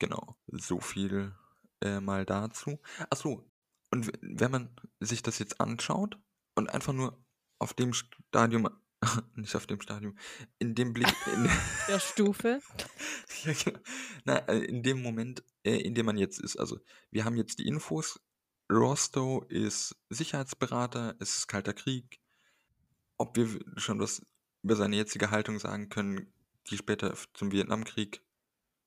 Genau, 0.00 0.38
so 0.46 0.80
viel 0.80 1.34
äh, 1.80 2.00
mal 2.00 2.24
dazu. 2.24 2.78
Achso, 3.10 3.44
und 3.90 4.12
wenn 4.20 4.50
man 4.50 4.76
sich 5.00 5.22
das 5.22 5.38
jetzt 5.38 5.60
anschaut 5.60 6.18
und 6.54 6.70
einfach 6.70 6.92
nur 6.92 7.24
auf 7.58 7.74
dem 7.74 7.92
Stadium 7.92 8.68
nicht 9.34 9.54
auf 9.54 9.66
dem 9.66 9.80
Stadium. 9.80 10.16
In 10.58 10.74
dem 10.74 10.92
Blick, 10.92 11.14
in, 11.26 11.48
Der 11.88 12.00
Stufe. 12.00 12.60
ja, 13.44 13.52
genau. 13.52 13.78
Na, 14.24 14.38
äh, 14.48 14.58
in 14.58 14.82
dem 14.82 15.02
Moment, 15.02 15.42
äh, 15.64 15.76
in 15.76 15.94
dem 15.94 16.06
man 16.06 16.18
jetzt 16.18 16.40
ist. 16.40 16.56
Also, 16.56 16.80
wir 17.10 17.24
haben 17.24 17.36
jetzt 17.36 17.58
die 17.58 17.66
Infos. 17.66 18.20
Rostow 18.70 19.44
ist 19.48 19.96
Sicherheitsberater, 20.10 21.16
es 21.20 21.38
ist 21.38 21.46
Kalter 21.46 21.72
Krieg. 21.72 22.20
Ob 23.16 23.36
wir 23.36 23.48
schon 23.76 23.98
was 23.98 24.26
über 24.62 24.76
seine 24.76 24.96
jetzige 24.96 25.30
Haltung 25.30 25.58
sagen 25.58 25.88
können, 25.88 26.32
die 26.68 26.76
später 26.76 27.14
zum 27.34 27.50
Vietnamkrieg 27.50 28.22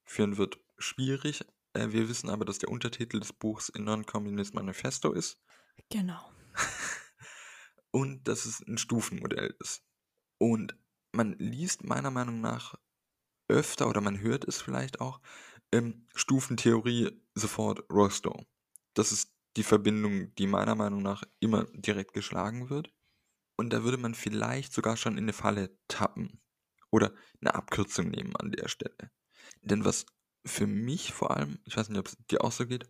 führen 0.04 0.38
wird, 0.38 0.60
schwierig. 0.78 1.46
Äh, 1.74 1.92
wir 1.92 2.10
wissen 2.10 2.30
aber, 2.30 2.46
dass 2.46 2.60
der 2.60 2.70
Untertitel 2.70 3.20
des 3.20 3.34
Buchs 3.34 3.70
in 3.70 3.86
Non-Communist 3.86 4.54
Manifesto 4.54 5.14
ist 5.14 5.40
Genau. 5.90 6.32
Und 7.92 8.28
dass 8.28 8.46
es 8.46 8.62
ein 8.68 8.78
Stufenmodell 8.78 9.56
ist. 9.60 9.84
Und 10.38 10.76
man 11.12 11.34
liest 11.38 11.84
meiner 11.84 12.12
Meinung 12.12 12.42
nach 12.42 12.76
öfter 13.48 13.88
oder 13.90 14.02
man 14.02 14.20
hört 14.20 14.46
es 14.46 14.62
vielleicht 14.62 15.02
auch, 15.02 15.20
ähm, 15.72 16.08
Stufentheorie 16.16 17.12
sofort 17.36 17.84
Rostow. 17.92 18.46
Das 18.94 19.12
ist 19.12 19.32
die 19.58 19.64
Verbindung, 19.64 20.34
die 20.36 20.48
meiner 20.48 20.76
Meinung 20.76 21.02
nach 21.02 21.24
immer 21.40 21.66
direkt 21.74 22.14
geschlagen 22.14 22.70
wird. 22.70 22.94
Und 23.58 23.72
da 23.74 23.84
würde 23.84 23.98
man 23.98 24.16
vielleicht 24.16 24.74
sogar 24.74 24.98
schon 24.98 25.18
in 25.18 25.26
eine 25.26 25.34
Falle 25.34 25.78
tappen 25.88 26.42
oder 26.90 27.14
eine 27.42 27.54
Abkürzung 27.54 28.10
nehmen 28.10 28.36
an 28.38 28.52
der 28.52 28.70
Stelle. 28.70 29.12
Denn 29.62 29.86
was 29.86 30.06
für 30.46 30.68
mich 30.68 31.14
vor 31.14 31.32
allem, 31.32 31.60
ich 31.66 31.78
weiß 31.78 31.90
nicht, 31.90 32.00
ob 32.00 32.08
es 32.08 32.18
dir 32.30 32.44
auch 32.44 32.52
so 32.52 32.66
geht, 32.66 32.90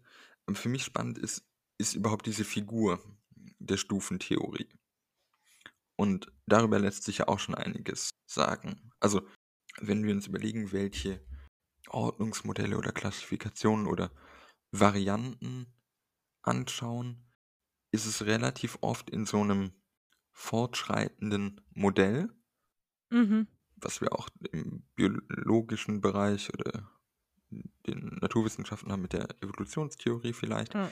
für 0.53 0.69
mich 0.69 0.83
spannend 0.83 1.17
ist, 1.17 1.45
ist 1.77 1.95
überhaupt 1.95 2.25
diese 2.25 2.43
Figur 2.43 3.01
der 3.59 3.77
Stufentheorie. 3.77 4.69
Und 6.01 6.33
darüber 6.47 6.79
lässt 6.79 7.03
sich 7.03 7.19
ja 7.19 7.27
auch 7.27 7.37
schon 7.37 7.53
einiges 7.53 8.09
sagen. 8.25 8.91
Also, 8.99 9.21
wenn 9.79 10.03
wir 10.03 10.15
uns 10.15 10.25
überlegen, 10.25 10.71
welche 10.71 11.23
Ordnungsmodelle 11.89 12.75
oder 12.75 12.91
Klassifikationen 12.91 13.85
oder 13.85 14.11
Varianten 14.71 15.67
anschauen, 16.41 17.31
ist 17.91 18.07
es 18.07 18.25
relativ 18.25 18.79
oft 18.81 19.11
in 19.11 19.27
so 19.27 19.41
einem 19.41 19.73
fortschreitenden 20.33 21.61
Modell, 21.75 22.35
Mhm. 23.11 23.47
was 23.75 24.01
wir 24.01 24.11
auch 24.17 24.27
im 24.51 24.81
biologischen 24.95 26.01
Bereich 26.01 26.51
oder 26.51 26.89
den 27.85 28.17
Naturwissenschaften 28.21 28.91
haben 28.91 29.03
mit 29.03 29.13
der 29.13 29.29
Evolutionstheorie 29.43 30.33
vielleicht. 30.33 30.73
Ja. 30.73 30.91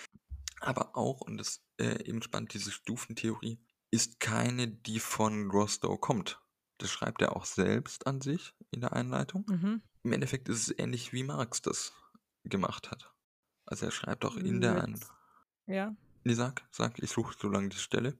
Aber 0.61 0.95
auch, 0.95 1.21
und 1.21 1.37
das 1.37 1.65
äh, 1.79 2.03
eben 2.03 2.21
spannend, 2.21 2.53
diese 2.53 2.71
Stufentheorie 2.71 3.59
ist 3.91 4.19
keine, 4.19 4.67
die 4.67 5.00
von 5.00 5.50
Rostow 5.50 6.00
kommt. 6.00 6.41
Das 6.77 6.89
schreibt 6.89 7.22
er 7.22 7.36
auch 7.36 7.46
selbst 7.46 8.08
an 8.08 8.22
sich 8.22 8.53
in 8.72 8.81
der 8.81 8.93
Einleitung. 8.93 9.46
Mhm. 9.48 9.81
Im 10.03 10.13
Endeffekt 10.13 10.48
ist 10.50 10.67
es 10.67 10.79
ähnlich 10.79 11.12
wie 11.12 11.24
Marx 11.24 11.62
das 11.62 11.93
gemacht 12.43 12.91
hat. 12.91 13.13
Also 13.65 13.86
er 13.86 13.91
schreibt 13.91 14.25
auch 14.25 14.36
in 14.36 14.62
der 14.62 14.84
Ein... 14.84 14.93
Mit, 14.93 15.01
ja. 15.67 15.96
Nee, 16.24 16.34
sag, 16.34 16.67
sag, 16.72 17.00
ich 17.00 17.12
suche 17.12 17.36
so 17.38 17.50
lange 17.50 17.69
die 17.69 17.77
Stelle. 17.77 18.17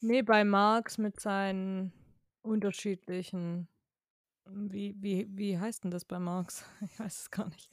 Nee, 0.00 0.22
bei 0.22 0.44
Marx 0.44 0.98
mit 0.98 1.20
seinen 1.20 1.92
unterschiedlichen. 2.42 3.68
Wie, 4.46 4.94
wie, 4.98 5.26
wie 5.30 5.58
heißt 5.58 5.84
denn 5.84 5.90
das 5.90 6.04
bei 6.04 6.18
Marx? 6.18 6.64
Ich 6.80 6.98
weiß 6.98 7.20
es 7.20 7.30
gar 7.30 7.48
nicht. 7.48 7.70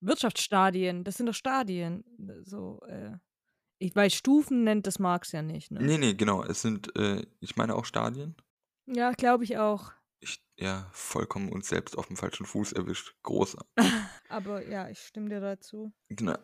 Wirtschaftsstadien, 0.00 1.04
das 1.04 1.16
sind 1.16 1.26
doch 1.26 1.34
Stadien. 1.34 2.04
So, 2.42 2.80
äh, 2.86 3.18
ich 3.80 3.96
weiß, 3.96 4.14
Stufen 4.14 4.62
nennt 4.62 4.86
das 4.86 4.98
Marx 4.98 5.32
ja 5.32 5.42
nicht, 5.42 5.70
ne? 5.70 5.80
Nee, 5.82 5.98
nee, 5.98 6.14
genau. 6.14 6.44
Es 6.44 6.60
sind, 6.60 6.94
äh, 6.96 7.26
ich 7.40 7.56
meine 7.56 7.74
auch 7.74 7.86
Stadien. 7.86 8.36
Ja, 8.86 9.12
glaube 9.12 9.44
ich 9.44 9.56
auch. 9.56 9.92
Ich, 10.20 10.44
ja, 10.56 10.86
vollkommen 10.92 11.48
uns 11.48 11.68
selbst 11.68 11.96
auf 11.96 12.06
dem 12.06 12.16
falschen 12.16 12.44
Fuß 12.44 12.72
erwischt. 12.72 13.14
Großer. 13.22 13.64
Aber 14.28 14.68
ja, 14.68 14.88
ich 14.90 14.98
stimme 14.98 15.30
dir 15.30 15.40
dazu. 15.40 15.92
Genau. 16.10 16.34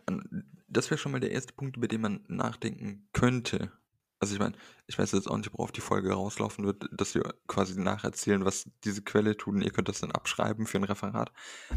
Das 0.66 0.90
wäre 0.90 0.96
schon 0.96 1.12
mal 1.12 1.20
der 1.20 1.30
erste 1.30 1.52
Punkt, 1.52 1.76
über 1.76 1.88
den 1.88 2.00
man 2.00 2.24
nachdenken 2.26 3.06
könnte. 3.12 3.70
Also 4.18 4.32
ich 4.32 4.40
meine, 4.40 4.56
ich 4.86 4.98
weiß 4.98 5.12
jetzt 5.12 5.28
auch 5.28 5.36
nicht, 5.36 5.52
worauf 5.52 5.72
die 5.72 5.82
Folge 5.82 6.14
rauslaufen 6.14 6.64
wird, 6.64 6.88
dass 6.90 7.14
wir 7.14 7.34
quasi 7.48 7.78
nacherzählen, 7.78 8.46
was 8.46 8.64
diese 8.82 9.02
Quelle 9.02 9.36
tut 9.36 9.54
und 9.54 9.62
ihr 9.62 9.72
könnt 9.72 9.90
das 9.90 10.00
dann 10.00 10.10
abschreiben 10.10 10.66
für 10.66 10.78
ein 10.78 10.84
Referat. 10.84 11.30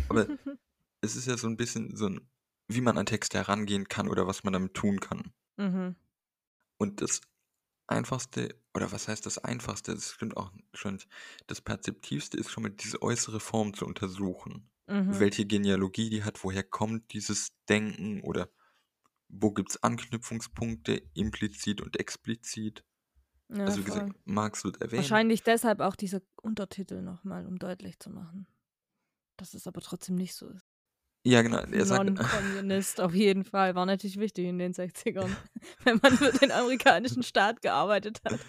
Aber 0.07 0.25
es 1.01 1.17
ist 1.17 1.27
ja 1.27 1.35
so 1.35 1.47
ein 1.47 1.57
bisschen 1.57 1.97
so 1.97 2.07
ein, 2.07 2.21
wie 2.69 2.79
man 2.79 2.97
an 2.97 3.05
Texte 3.05 3.37
herangehen 3.37 3.89
kann 3.89 4.07
oder 4.07 4.25
was 4.25 4.45
man 4.45 4.53
damit 4.53 4.73
tun 4.73 5.01
kann. 5.01 5.33
Mhm. 5.59 5.95
Und 6.77 7.01
das 7.01 7.21
Einfachste, 7.87 8.55
oder 8.75 8.91
was 8.91 9.07
heißt 9.07 9.25
das 9.25 9.39
Einfachste, 9.39 9.93
das 9.93 10.11
stimmt 10.13 10.37
auch 10.37 10.51
schon 10.73 10.95
nicht, 10.95 11.09
das 11.47 11.61
Perzeptivste 11.61 12.37
ist 12.37 12.51
schon 12.51 12.63
mal 12.63 12.69
diese 12.71 13.01
äußere 13.01 13.39
Form 13.39 13.73
zu 13.73 13.85
untersuchen. 13.85 14.69
Mhm. 14.87 15.19
Welche 15.19 15.45
Genealogie 15.45 16.09
die 16.09 16.23
hat, 16.23 16.43
woher 16.43 16.63
kommt 16.63 17.13
dieses 17.13 17.49
Denken 17.67 18.21
oder 18.21 18.49
wo 19.29 19.51
gibt 19.51 19.71
es 19.71 19.83
Anknüpfungspunkte, 19.83 21.01
implizit 21.15 21.81
und 21.81 21.99
explizit. 21.99 22.83
Ja, 23.49 23.65
also 23.65 23.79
wie 23.79 23.83
voll. 23.83 23.93
gesagt, 23.99 24.19
Marx 24.25 24.63
wird 24.63 24.81
erwähnt. 24.81 24.99
Wahrscheinlich 25.03 25.43
deshalb 25.43 25.81
auch 25.81 25.95
dieser 25.95 26.21
Untertitel 26.41 27.01
nochmal, 27.01 27.45
um 27.45 27.57
deutlich 27.57 27.99
zu 27.99 28.09
machen. 28.09 28.47
Dass 29.37 29.53
es 29.53 29.67
aber 29.67 29.81
trotzdem 29.81 30.15
nicht 30.15 30.35
so 30.35 30.49
ist. 30.49 30.68
Ja, 31.25 31.41
genau. 31.41 31.59
Er 31.59 31.85
sagt, 31.85 32.09
Non-Kommunist 32.11 32.99
auf 33.01 33.13
jeden 33.13 33.43
Fall. 33.45 33.75
War 33.75 33.85
natürlich 33.85 34.19
wichtig 34.19 34.45
in 34.45 34.57
den 34.59 34.73
60ern, 34.73 35.37
wenn 35.83 35.99
man 36.01 36.17
für 36.17 36.31
den 36.31 36.51
amerikanischen 36.51 37.23
Staat 37.23 37.61
gearbeitet 37.61 38.21
hat. 38.25 38.45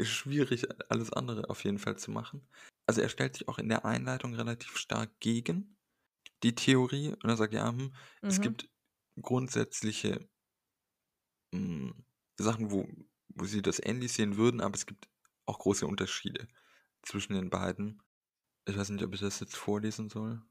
schwierig, 0.00 0.66
alles 0.90 1.12
andere 1.12 1.48
auf 1.50 1.64
jeden 1.64 1.78
Fall 1.78 1.96
zu 1.98 2.10
machen. 2.10 2.48
Also 2.86 3.00
er 3.02 3.08
stellt 3.08 3.34
sich 3.36 3.48
auch 3.48 3.58
in 3.58 3.68
der 3.68 3.84
Einleitung 3.84 4.34
relativ 4.34 4.76
stark 4.76 5.20
gegen 5.20 5.76
die 6.44 6.54
Theorie 6.56 7.10
und 7.10 7.26
er 7.30 7.36
sagt, 7.38 7.54
ja, 7.54 7.68
hm, 7.70 7.94
es 8.28 8.40
Mhm. 8.40 8.40
gibt 8.40 8.70
grundsätzliche 9.20 10.28
mh, 11.52 11.92
Sachen, 12.38 12.70
wo, 12.70 12.86
wo 13.28 13.44
sie 13.44 13.62
das 13.62 13.80
ähnlich 13.82 14.12
sehen 14.12 14.36
würden, 14.36 14.60
aber 14.60 14.74
es 14.74 14.86
gibt 14.86 15.08
auch 15.46 15.58
große 15.58 15.86
Unterschiede 15.86 16.48
zwischen 17.02 17.34
den 17.34 17.50
beiden. 17.50 18.02
Ich 18.66 18.76
weiß 18.78 18.90
nicht, 18.90 19.04
ob 19.04 19.14
ich 19.14 19.20
das 19.20 19.40
jetzt 19.40 19.56
vorlesen 19.56 20.10
soll. 20.10 20.42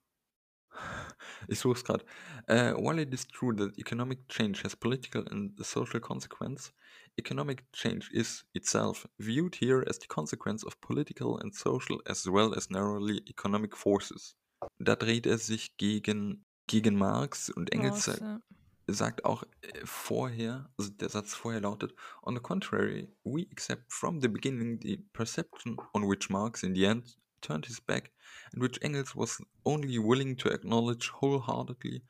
Ich 1.48 1.60
suche 1.60 1.78
es 1.78 1.84
gerade. 1.84 2.06
Uh, 2.50 2.74
while 2.78 3.00
it 3.00 3.14
is 3.14 3.28
true 3.28 3.54
that 3.56 3.78
economic 3.78 4.28
change 4.30 4.64
has 4.64 4.76
political 4.76 5.26
and 5.30 5.54
social 5.64 6.00
consequence, 6.00 6.72
economic 7.18 7.64
change 7.74 8.10
is 8.12 8.46
itself 8.54 9.08
viewed 9.20 9.56
here 9.56 9.84
as 9.88 10.00
the 10.00 10.08
consequence 10.08 10.64
of 10.66 10.80
political 10.82 11.38
and 11.38 11.54
social 11.54 12.00
as 12.06 12.26
well 12.28 12.54
as 12.56 12.70
narrowly 12.70 13.22
economic 13.28 13.76
forces. 13.76 14.36
Da 14.80 14.96
dreht 14.96 15.26
er 15.26 15.38
sich 15.38 15.78
gegen, 15.78 16.46
gegen 16.68 16.98
Marx 16.98 17.50
und 17.50 17.72
Engels 17.72 18.08
Marx, 18.08 18.20
ja. 18.20 18.42
sagt 18.88 19.26
auch 19.26 19.44
äh, 19.62 19.86
vorher, 19.86 20.70
also 20.78 20.92
der 20.92 21.10
Satz 21.10 21.34
vorher 21.34 21.62
lautet, 21.62 21.94
on 22.24 22.36
the 22.36 22.42
contrary, 22.42 23.10
we 23.24 23.48
accept 23.52 23.92
from 23.92 24.22
the 24.22 24.28
beginning 24.28 24.80
the 24.82 24.98
perception 25.14 25.78
on 25.94 26.04
which 26.04 26.30
Marx 26.30 26.64
in 26.64 26.74
the 26.76 26.86
end 26.86 27.18
turned 27.42 27.66
his 27.66 27.82
back 27.82 28.12
and 28.54 28.62
which 28.62 28.80
Engels 28.82 29.16
was 29.16 29.42
only 29.64 29.98
willing 30.00 30.38
to 30.38 30.50
acknowledge 30.50 31.12
wholeheartedly 31.22 32.04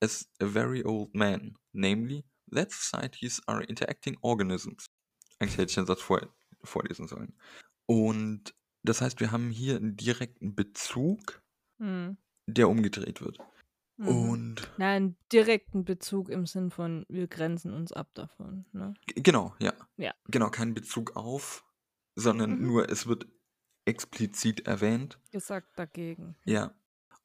as 0.00 0.28
a 0.40 0.46
very 0.46 0.82
old 0.84 1.14
man, 1.14 1.56
namely 1.72 2.24
that 2.50 2.70
societies 2.72 3.40
are 3.46 3.62
interacting 3.62 4.16
organisms. 4.22 4.86
Eigentlich 5.38 5.58
hätte 5.58 5.70
ich 5.70 5.74
den 5.74 5.86
Satz 5.86 6.02
vorher 6.02 6.28
vorlesen 6.64 7.06
sollen. 7.08 7.34
Und 7.86 8.54
das 8.84 9.00
heißt, 9.00 9.20
wir 9.20 9.30
haben 9.32 9.50
hier 9.50 9.76
einen 9.76 9.96
direkten 9.96 10.54
Bezug, 10.54 11.42
Hm. 11.78 12.16
der 12.46 12.68
umgedreht 12.68 13.20
wird. 13.20 13.38
Mhm. 13.96 14.08
Und 14.08 14.70
Na, 14.78 14.90
einen 14.92 15.16
direkten 15.32 15.84
Bezug 15.84 16.28
im 16.30 16.46
Sinn 16.46 16.70
von, 16.70 17.04
wir 17.08 17.26
grenzen 17.28 17.72
uns 17.72 17.92
ab 17.92 18.10
davon. 18.14 18.64
Ne? 18.72 18.94
Genau, 19.14 19.54
ja. 19.60 19.72
Ja. 19.96 20.14
Genau, 20.28 20.50
kein 20.50 20.74
Bezug 20.74 21.14
auf, 21.16 21.64
sondern 22.16 22.58
Mhm. 22.58 22.66
nur 22.66 22.88
es 22.90 23.06
wird 23.06 23.26
explizit 23.84 24.66
erwähnt. 24.66 25.18
Gesagt 25.30 25.78
dagegen. 25.78 26.36
Ja. 26.44 26.74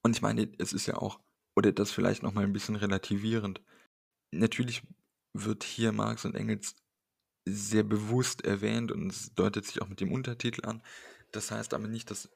Und 0.04 0.16
ich 0.16 0.22
meine, 0.22 0.50
es 0.58 0.74
ist 0.74 0.86
ja 0.86 0.98
auch, 0.98 1.20
oder 1.56 1.72
das 1.72 1.92
vielleicht 1.92 2.24
nochmal 2.24 2.46
ein 2.46 2.54
bisschen 2.54 2.76
relativierend. 2.76 3.62
Natürlich 4.32 4.84
wird 5.34 5.64
hier 5.64 5.92
Marx 5.92 6.26
und 6.26 6.36
Engels 6.36 6.76
sehr 7.46 7.84
bewusst 7.84 8.46
erwähnt 8.46 8.92
und 8.92 9.12
es 9.12 9.34
deutet 9.34 9.66
sich 9.66 9.82
auch 9.82 9.88
mit 9.88 10.02
dem 10.02 10.12
Untertitel 10.12 10.66
an. 10.66 10.84
Das 11.32 11.52
heißt 11.52 11.74
aber 11.74 11.88
nicht, 11.88 12.12
dass, 12.12 12.30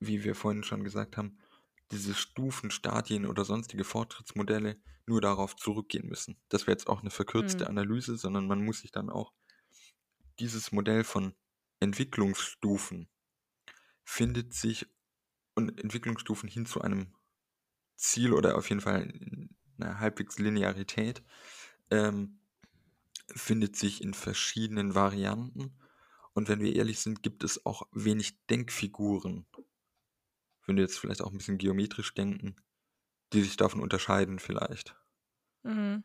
wie 0.00 0.24
wir 0.24 0.34
vorhin 0.34 0.64
schon 0.64 0.84
gesagt 0.84 1.16
haben, 1.16 1.38
diese 1.92 2.14
Stufen, 2.14 2.70
Stadien 2.70 3.26
oder 3.26 3.44
sonstige 3.44 3.84
Fortschrittsmodelle 3.84 4.76
nur 5.06 5.20
darauf 5.20 5.56
zurückgehen 5.56 6.08
müssen. 6.08 6.36
Das 6.48 6.62
wäre 6.62 6.72
jetzt 6.72 6.86
auch 6.88 7.00
eine 7.00 7.10
verkürzte 7.10 7.64
Mhm. 7.64 7.70
Analyse, 7.70 8.16
sondern 8.18 8.46
man 8.46 8.64
muss 8.64 8.80
sich 8.80 8.92
dann 8.92 9.10
auch 9.10 9.32
dieses 10.38 10.70
Modell 10.72 11.04
von 11.04 11.34
Entwicklungsstufen 11.80 13.08
findet 14.10 14.54
sich 14.54 14.86
und 15.54 15.78
Entwicklungsstufen 15.78 16.48
hin 16.48 16.64
zu 16.64 16.80
einem 16.80 17.14
Ziel 17.94 18.32
oder 18.32 18.56
auf 18.56 18.70
jeden 18.70 18.80
Fall 18.80 19.12
einer 19.78 20.00
halbwegs 20.00 20.38
Linearität 20.38 21.22
ähm, 21.90 22.40
findet 23.36 23.76
sich 23.76 24.02
in 24.02 24.14
verschiedenen 24.14 24.94
Varianten 24.94 25.78
Und 26.32 26.48
wenn 26.48 26.60
wir 26.60 26.74
ehrlich 26.74 27.00
sind, 27.00 27.22
gibt 27.22 27.44
es 27.44 27.66
auch 27.66 27.82
wenig 27.92 28.46
Denkfiguren, 28.46 29.44
wenn 30.66 30.76
wir 30.76 30.84
jetzt 30.84 30.98
vielleicht 30.98 31.20
auch 31.20 31.30
ein 31.30 31.36
bisschen 31.36 31.58
geometrisch 31.58 32.14
denken, 32.14 32.56
die 33.34 33.42
sich 33.42 33.56
davon 33.56 33.80
unterscheiden 33.80 34.38
vielleicht. 34.38 34.96
Mhm. 35.64 36.02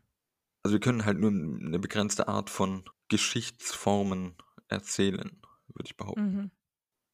Also 0.62 0.74
wir 0.74 0.80
können 0.82 1.06
halt 1.06 1.20
nur 1.20 1.32
eine 1.32 1.80
begrenzte 1.80 2.28
Art 2.28 2.50
von 2.50 2.84
Geschichtsformen 3.08 4.36
erzählen, 4.68 5.42
würde 5.68 5.86
ich 5.86 5.96
behaupten. 5.96 6.36
Mhm. 6.36 6.52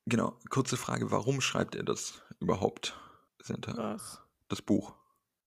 Genau, 0.09 0.35
kurze 0.49 0.75
Frage, 0.75 1.11
warum 1.11 1.39
schreibt 1.39 1.75
er 1.75 1.83
das 1.83 2.23
überhaupt, 2.39 2.99
Senta? 3.43 3.77
Was? 3.77 4.19
Das 4.47 4.59
Buch. 4.59 4.95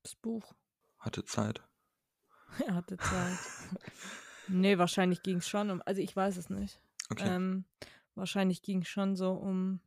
Das 0.04 0.14
Buch. 0.14 0.54
Hatte 0.98 1.24
Zeit. 1.24 1.62
Er 2.66 2.74
hatte 2.74 2.98
Zeit. 2.98 3.38
nee, 4.46 4.76
wahrscheinlich 4.76 5.22
ging 5.22 5.38
es 5.38 5.48
schon 5.48 5.70
um. 5.70 5.82
Also 5.86 6.02
ich 6.02 6.14
weiß 6.14 6.36
es 6.36 6.50
nicht. 6.50 6.80
Okay. 7.10 7.26
Ähm, 7.26 7.64
wahrscheinlich 8.14 8.60
ging 8.60 8.82
es 8.82 8.88
schon 8.88 9.16
so 9.16 9.32
um 9.32 9.80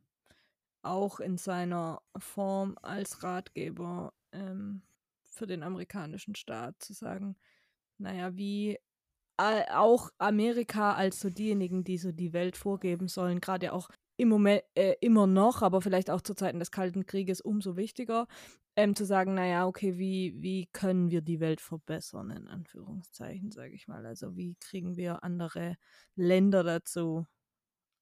auch 0.82 1.20
in 1.20 1.38
seiner 1.38 2.02
Form 2.18 2.76
als 2.82 3.22
Ratgeber 3.22 4.12
ähm, 4.32 4.82
für 5.22 5.46
den 5.46 5.62
amerikanischen 5.62 6.34
Staat 6.34 6.82
zu 6.82 6.92
sagen, 6.92 7.36
naja, 7.98 8.36
wie 8.36 8.78
äh, 9.38 9.64
auch 9.70 10.10
Amerika 10.18 10.94
als 10.94 11.20
so 11.20 11.30
diejenigen, 11.30 11.84
die 11.84 11.98
so 11.98 12.10
die 12.10 12.32
Welt 12.32 12.56
vorgeben 12.56 13.08
sollen, 13.08 13.40
gerade 13.40 13.72
auch 13.72 13.90
im 14.16 14.28
Moment 14.28 14.62
äh, 14.74 14.94
immer 15.00 15.26
noch, 15.26 15.62
aber 15.62 15.82
vielleicht 15.82 16.10
auch 16.10 16.20
zu 16.22 16.34
Zeiten 16.34 16.58
des 16.58 16.70
Kalten 16.70 17.06
Krieges 17.06 17.40
umso 17.40 17.76
wichtiger, 17.76 18.26
ähm, 18.76 18.94
zu 18.94 19.04
sagen, 19.04 19.34
naja, 19.34 19.66
okay, 19.66 19.98
wie, 19.98 20.34
wie 20.38 20.66
können 20.72 21.10
wir 21.10 21.22
die 21.22 21.40
Welt 21.40 21.60
verbessern, 21.60 22.30
in 22.30 22.48
Anführungszeichen, 22.48 23.50
sage 23.50 23.74
ich 23.74 23.88
mal. 23.88 24.04
Also 24.06 24.36
wie 24.36 24.56
kriegen 24.60 24.96
wir 24.96 25.24
andere 25.24 25.76
Länder 26.14 26.62
dazu, 26.62 27.26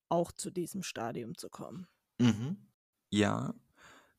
auch 0.08 0.32
zu 0.32 0.50
diesem 0.50 0.82
Stadium 0.82 1.36
zu 1.36 1.48
kommen. 1.50 1.88
Mhm. 2.20 2.56
Ja. 3.12 3.54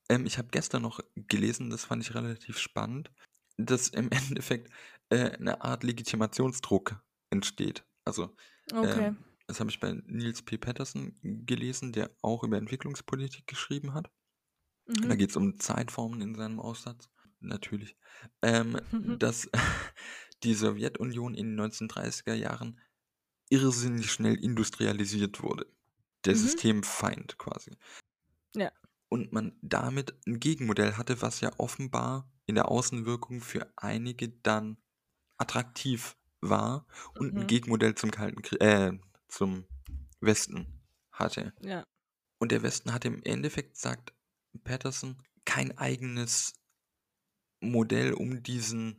Ähm, 0.08 0.26
ich 0.26 0.38
habe 0.38 0.48
gestern 0.50 0.82
noch 0.82 1.00
gelesen, 1.16 1.70
das 1.70 1.84
fand 1.84 2.02
ich 2.04 2.14
relativ 2.14 2.58
spannend, 2.58 3.12
dass 3.56 3.88
im 3.88 4.10
Endeffekt 4.12 4.70
äh, 5.10 5.32
eine 5.32 5.62
Art 5.62 5.84
Legitimationsdruck 5.84 7.02
entsteht. 7.30 7.86
Also, 8.04 8.36
Okay. 8.72 9.08
ähm, 9.10 9.25
das 9.46 9.60
habe 9.60 9.70
ich 9.70 9.80
bei 9.80 9.92
Niels 10.06 10.42
P. 10.42 10.58
Patterson 10.58 11.18
gelesen, 11.22 11.92
der 11.92 12.10
auch 12.22 12.42
über 12.44 12.58
Entwicklungspolitik 12.58 13.46
geschrieben 13.46 13.94
hat. 13.94 14.10
Da 15.02 15.14
Mhm. 15.14 15.16
geht 15.16 15.30
es 15.30 15.36
um 15.36 15.58
Zeitformen 15.58 16.20
in 16.20 16.34
seinem 16.34 16.60
Aussatz, 16.60 17.10
natürlich. 17.40 17.96
Ähm, 18.42 18.80
dass 19.00 19.50
die 20.42 20.54
Sowjetunion 20.54 21.34
in 21.34 21.48
den 21.48 21.56
1930er 21.56 22.34
Jahren 22.34 22.80
irrsinnig 23.50 24.12
schnell 24.12 24.36
industrialisiert 24.36 25.42
wurde. 25.42 25.66
Der 26.24 26.34
Mhm. 26.34 26.36
Systemfeind 26.36 27.38
quasi. 27.38 27.72
Ja. 28.54 28.72
Und 29.08 29.32
man 29.32 29.56
damit 29.62 30.14
ein 30.26 30.40
Gegenmodell 30.40 30.94
hatte, 30.96 31.22
was 31.22 31.40
ja 31.40 31.50
offenbar 31.58 32.32
in 32.46 32.54
der 32.56 32.68
Außenwirkung 32.68 33.40
für 33.40 33.72
einige 33.76 34.28
dann 34.28 34.78
attraktiv 35.38 36.16
war 36.40 36.86
und 37.16 37.36
ein 37.36 37.46
Mhm. 37.46 37.48
Gegenmodell 37.48 37.94
zum 37.94 38.10
Kalten 38.10 38.42
Krieg, 38.42 38.60
äh, 38.60 38.92
zum 39.28 39.64
Westen 40.20 40.66
hatte. 41.12 41.52
Ja. 41.60 41.84
Und 42.38 42.52
der 42.52 42.62
Westen 42.62 42.92
hatte 42.92 43.08
im 43.08 43.22
Endeffekt, 43.22 43.76
sagt 43.76 44.12
Patterson, 44.64 45.22
kein 45.44 45.76
eigenes 45.78 46.54
Modell, 47.60 48.12
um 48.12 48.42
diesen, 48.42 48.96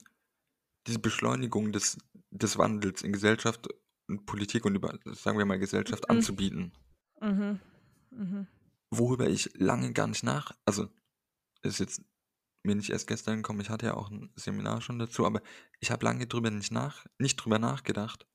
diese 0.87 0.99
Beschleunigung 0.99 1.71
des, 1.71 1.97
des 2.31 2.57
Wandels 2.57 3.01
in 3.01 3.13
Gesellschaft 3.13 3.67
und 4.07 4.25
Politik 4.25 4.65
und 4.65 4.75
über, 4.75 4.97
sagen 5.05 5.37
wir 5.37 5.45
mal, 5.45 5.59
Gesellschaft 5.59 6.05
Mhm. 6.09 6.15
anzubieten. 6.15 6.73
Mhm. 7.21 7.59
Mhm. 8.11 8.47
Worüber 8.89 9.27
ich 9.27 9.51
lange 9.55 9.91
gar 9.93 10.07
nicht 10.07 10.23
nach, 10.23 10.51
also 10.65 10.89
ist 11.61 11.79
jetzt 11.79 12.01
mir 12.63 12.75
nicht 12.75 12.89
erst 12.89 13.07
gestern 13.07 13.37
gekommen, 13.37 13.61
ich 13.61 13.69
hatte 13.69 13.87
ja 13.87 13.93
auch 13.95 14.09
ein 14.09 14.31
Seminar 14.35 14.81
schon 14.81 14.99
dazu, 14.99 15.25
aber 15.25 15.41
ich 15.79 15.91
habe 15.91 16.05
lange 16.05 16.27
drüber 16.27 16.49
nicht 16.51 16.71
nach, 16.71 17.05
nicht 17.17 17.35
drüber 17.37 17.59
nachgedacht, 17.59 18.25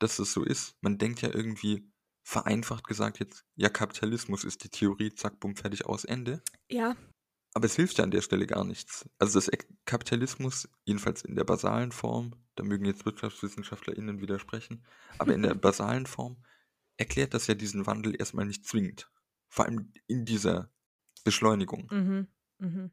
dass 0.00 0.18
es 0.18 0.32
so 0.32 0.42
ist. 0.42 0.74
Man 0.80 0.98
denkt 0.98 1.22
ja 1.22 1.32
irgendwie 1.32 1.88
vereinfacht 2.22 2.86
gesagt 2.86 3.20
jetzt, 3.20 3.44
ja, 3.56 3.68
Kapitalismus 3.68 4.44
ist 4.44 4.64
die 4.64 4.68
Theorie, 4.68 5.14
zack, 5.14 5.40
bumm, 5.40 5.56
fertig 5.56 5.86
aus, 5.86 6.04
Ende. 6.04 6.42
Ja. 6.70 6.96
Aber 7.54 7.66
es 7.66 7.74
hilft 7.74 7.98
ja 7.98 8.04
an 8.04 8.10
der 8.10 8.22
Stelle 8.22 8.46
gar 8.46 8.64
nichts. 8.64 9.08
Also 9.18 9.38
das 9.38 9.50
Kapitalismus, 9.84 10.68
jedenfalls 10.84 11.22
in 11.22 11.34
der 11.34 11.44
basalen 11.44 11.92
Form, 11.92 12.34
da 12.54 12.62
mögen 12.62 12.84
jetzt 12.84 13.04
WirtschaftswissenschaftlerInnen 13.04 14.20
widersprechen, 14.20 14.84
aber 15.18 15.34
in 15.34 15.42
der 15.42 15.54
basalen 15.54 16.06
Form 16.06 16.44
erklärt 16.96 17.34
das 17.34 17.46
ja 17.46 17.54
diesen 17.54 17.86
Wandel 17.86 18.14
erstmal 18.16 18.46
nicht 18.46 18.66
zwingend. 18.66 19.10
Vor 19.48 19.64
allem 19.64 19.92
in 20.06 20.24
dieser 20.24 20.70
Beschleunigung. 21.24 21.88
Mhm. 21.90 22.28
Mhm. 22.58 22.90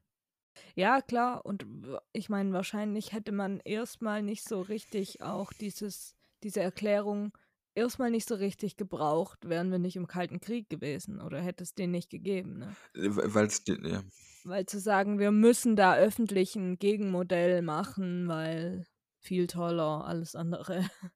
Ja, 0.73 1.01
klar. 1.01 1.45
Und 1.45 1.67
ich 2.13 2.29
meine, 2.29 2.51
wahrscheinlich 2.53 3.13
hätte 3.13 3.31
man 3.31 3.59
erstmal 3.59 4.23
nicht 4.23 4.47
so 4.47 4.61
richtig 4.61 5.21
auch 5.21 5.53
dieses, 5.53 6.16
diese 6.43 6.61
Erklärung 6.61 7.37
erstmal 7.75 8.11
nicht 8.11 8.27
so 8.27 8.35
richtig 8.35 8.77
gebraucht, 8.77 9.49
wären 9.49 9.71
wir 9.71 9.79
nicht 9.79 9.95
im 9.95 10.07
Kalten 10.07 10.39
Krieg 10.39 10.69
gewesen 10.69 11.21
oder 11.21 11.41
hätte 11.41 11.63
es 11.63 11.75
den 11.75 11.91
nicht 11.91 12.09
gegeben. 12.09 12.57
Ne? 12.57 12.77
Weil 12.93 13.45
es, 13.47 13.61
ja, 13.67 14.03
Weil 14.43 14.65
zu 14.65 14.79
sagen, 14.79 15.19
wir 15.19 15.31
müssen 15.31 15.75
da 15.75 15.95
öffentlich 15.95 16.55
ein 16.55 16.79
Gegenmodell 16.79 17.61
machen, 17.61 18.27
weil 18.27 18.87
viel 19.19 19.45
toller, 19.47 20.05
alles 20.05 20.35
andere. 20.35 20.79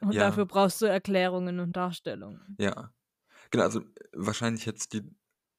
Und 0.00 0.20
Ja. 0.20 0.22
dafür 0.22 0.46
brauchst 0.46 0.80
du 0.82 0.86
Erklärungen 0.86 1.60
und 1.60 1.76
Darstellungen. 1.76 2.58
ja. 2.58 2.92
Genau, 3.50 3.64
also 3.64 3.82
wahrscheinlich 4.14 4.66
jetzt 4.66 4.92
die, 4.94 5.02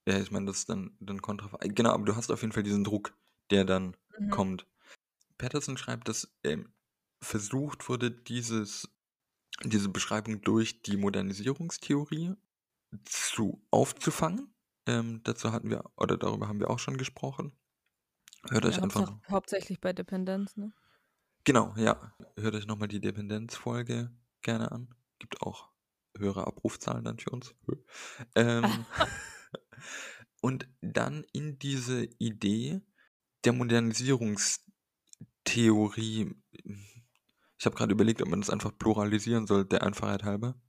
ja, 0.08 0.20
ich 0.20 0.32
meine, 0.32 0.48
das 0.48 0.60
ist 0.60 0.70
dann, 0.70 0.98
dann 1.02 1.22
kontra. 1.22 1.58
Genau, 1.62 1.92
aber 1.92 2.06
du 2.06 2.16
hast 2.18 2.32
auf 2.32 2.42
jeden 2.42 2.54
Fall 2.54 2.64
diesen 2.64 2.84
Druck, 2.86 3.18
der 3.52 3.66
dann 3.66 3.98
Mhm. 4.20 4.32
kommt. 4.32 4.68
Patterson 5.38 5.78
schreibt, 5.78 6.10
dass 6.10 6.34
ähm, 6.44 6.74
versucht 7.22 7.90
wurde, 7.90 8.12
dieses, 8.12 8.90
diese 9.64 9.90
Beschreibung 9.90 10.42
durch 10.42 10.82
die 10.82 10.98
Modernisierungstheorie 10.98 12.34
zu 13.06 13.66
aufzufangen. 13.72 14.54
Ähm, 14.88 15.22
dazu 15.24 15.52
hatten 15.52 15.70
wir, 15.70 15.84
oder 15.98 16.18
darüber 16.18 16.48
haben 16.48 16.60
wir 16.60 16.70
auch 16.70 16.80
schon 16.80 16.98
gesprochen. 16.98 17.52
Hört 18.50 18.66
euch 18.66 18.78
Ja, 18.78 18.84
einfach. 18.84 19.12
hauptsach- 19.12 19.30
hauptsächlich 19.30 19.80
bei 19.82 19.94
Dependenz, 19.94 20.56
ne? 20.58 20.74
Genau, 21.44 21.74
ja. 21.78 22.16
Hört 22.38 22.56
euch 22.56 22.66
nochmal 22.68 22.88
die 22.88 23.02
Dependenzfolge 23.02 24.12
gerne 24.42 24.72
an. 24.72 24.96
Gibt 25.20 25.42
auch 25.42 25.70
höhere 26.18 26.48
Abrufzahlen 26.48 27.04
dann 27.04 27.20
für 27.20 27.30
uns. 27.32 27.54
Ähm, 28.36 28.86
und 30.42 30.68
dann 30.82 31.24
in 31.34 31.60
diese 31.60 32.06
Idee 32.20 32.82
der 33.46 33.54
Modernisierungstheorie. 33.54 36.36
Ich 37.62 37.66
habe 37.68 37.76
gerade 37.76 37.94
überlegt, 37.94 38.24
ob 38.24 38.28
man 38.28 38.42
das 38.42 38.50
einfach 38.50 38.76
pluralisieren 38.76 39.46
soll, 39.46 39.66
der 39.66 39.84
Einfachheit 39.84 40.24
halber. 40.24 40.60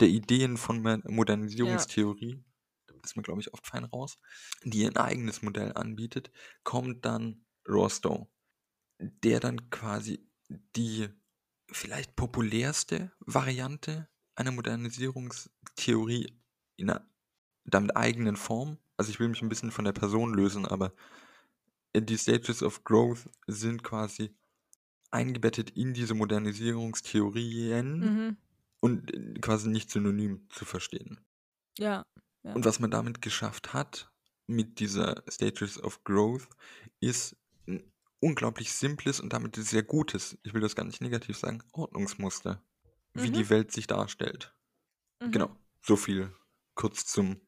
Der 0.00 0.08
Ideen 0.08 0.56
von 0.56 0.82
Mo- 0.82 0.98
Modernisierungstheorie, 1.04 2.42
da 2.88 2.94
ist 3.04 3.14
man, 3.14 3.22
glaube 3.22 3.40
ich, 3.40 3.54
oft 3.54 3.64
fein 3.64 3.84
raus, 3.84 4.18
die 4.64 4.84
ein 4.84 4.96
eigenes 4.96 5.42
Modell 5.42 5.72
anbietet, 5.76 6.32
kommt 6.64 7.04
dann 7.04 7.46
Rostow, 7.68 8.26
der 8.98 9.38
dann 9.38 9.70
quasi 9.70 10.28
die 10.74 11.10
vielleicht 11.70 12.16
populärste 12.16 13.12
Variante 13.20 14.08
einer 14.34 14.50
Modernisierungstheorie 14.50 16.42
in 16.74 16.90
einer 16.90 17.08
damit 17.62 17.96
eigenen 17.96 18.34
Form. 18.34 18.78
Also 18.96 19.12
ich 19.12 19.20
will 19.20 19.28
mich 19.28 19.42
ein 19.42 19.48
bisschen 19.48 19.70
von 19.70 19.84
der 19.84 19.92
Person 19.92 20.34
lösen, 20.34 20.66
aber 20.66 20.92
die 21.94 22.18
Stages 22.18 22.64
of 22.64 22.82
Growth 22.82 23.30
sind 23.46 23.84
quasi 23.84 24.36
eingebettet 25.12 25.70
in 25.70 25.94
diese 25.94 26.14
Modernisierungstheorien 26.14 27.98
Mhm. 28.00 28.36
und 28.80 29.14
äh, 29.14 29.34
quasi 29.40 29.68
nicht 29.68 29.90
synonym 29.90 30.46
zu 30.50 30.64
verstehen. 30.64 31.20
Ja. 31.78 32.02
Ja. 32.44 32.54
Und 32.54 32.64
was 32.64 32.80
man 32.80 32.90
damit 32.90 33.22
geschafft 33.22 33.72
hat, 33.72 34.10
mit 34.48 34.80
dieser 34.80 35.22
Stages 35.28 35.80
of 35.82 36.02
Growth, 36.04 36.48
ist 37.00 37.36
ein 37.68 37.82
unglaublich 38.20 38.72
simples 38.72 39.20
und 39.20 39.32
damit 39.32 39.56
sehr 39.56 39.82
gutes, 39.84 40.36
ich 40.42 40.52
will 40.52 40.60
das 40.60 40.74
gar 40.74 40.84
nicht 40.84 41.00
negativ 41.00 41.36
sagen, 41.36 41.62
Ordnungsmuster, 41.72 42.62
wie 43.14 43.28
Mhm. 43.28 43.32
die 43.34 43.50
Welt 43.50 43.70
sich 43.72 43.86
darstellt. 43.86 44.54
Mhm. 45.22 45.30
Genau, 45.30 45.56
so 45.80 45.96
viel 45.96 46.34
kurz 46.74 47.06
zum 47.06 47.40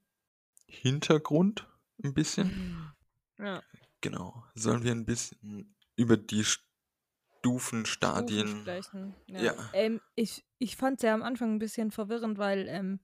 Hintergrund 0.68 1.68
ein 2.02 2.14
bisschen. 2.14 2.92
Ja. 3.38 3.62
Genau, 4.00 4.44
sollen 4.54 4.84
wir 4.84 4.92
ein 4.92 5.06
bisschen 5.06 5.74
über 5.96 6.16
die 6.16 6.44
Stufen, 7.44 7.84
Stufen 7.84 7.86
Stadien. 7.86 8.60
sprechen. 8.60 9.14
Ja. 9.28 9.42
Ja. 9.42 9.54
Ähm, 9.74 10.00
ich 10.14 10.44
ich 10.58 10.76
fand 10.76 10.96
es 10.98 11.02
ja 11.02 11.12
am 11.14 11.22
Anfang 11.22 11.54
ein 11.54 11.58
bisschen 11.58 11.90
verwirrend, 11.90 12.38
weil 12.38 12.66
ähm, 12.68 13.00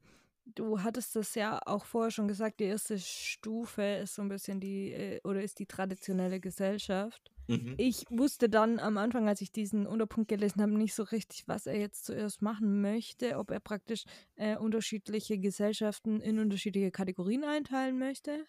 du 0.47 0.83
hattest 0.83 1.15
das 1.15 1.35
ja 1.35 1.61
auch 1.67 1.85
vorher 1.85 2.11
schon 2.11 2.27
gesagt, 2.27 2.61
die 2.61 2.65
erste 2.65 2.99
Stufe 2.99 3.83
ist 3.83 4.15
so 4.15 4.23
ein 4.23 4.29
bisschen 4.31 4.59
die, 4.61 4.93
äh, 4.93 5.21
oder 5.25 5.43
ist 5.43 5.59
die 5.59 5.67
traditionelle 5.67 6.41
Gesellschaft. 6.41 7.31
Mhm. 7.49 7.75
Ich 7.77 8.07
wusste 8.09 8.49
dann 8.49 8.79
am 8.79 8.97
Anfang, 8.97 9.29
als 9.29 9.43
ich 9.43 9.53
diesen 9.53 9.87
Unterpunkt 9.87 10.29
gelesen 10.29 10.63
habe, 10.63 10.73
nicht 10.73 10.95
so 10.95 11.03
richtig, 11.03 11.47
was 11.47 11.67
er 11.67 11.79
jetzt 11.79 12.07
zuerst 12.07 12.41
machen 12.41 12.81
möchte, 12.81 13.37
ob 13.37 13.51
er 13.51 13.61
praktisch 13.61 14.05
äh, 14.37 14.57
unterschiedliche 14.57 15.39
Gesellschaften 15.39 16.21
in 16.21 16.39
unterschiedliche 16.39 16.91
Kategorien 16.91 17.45
einteilen 17.45 17.99
möchte. 17.99 18.47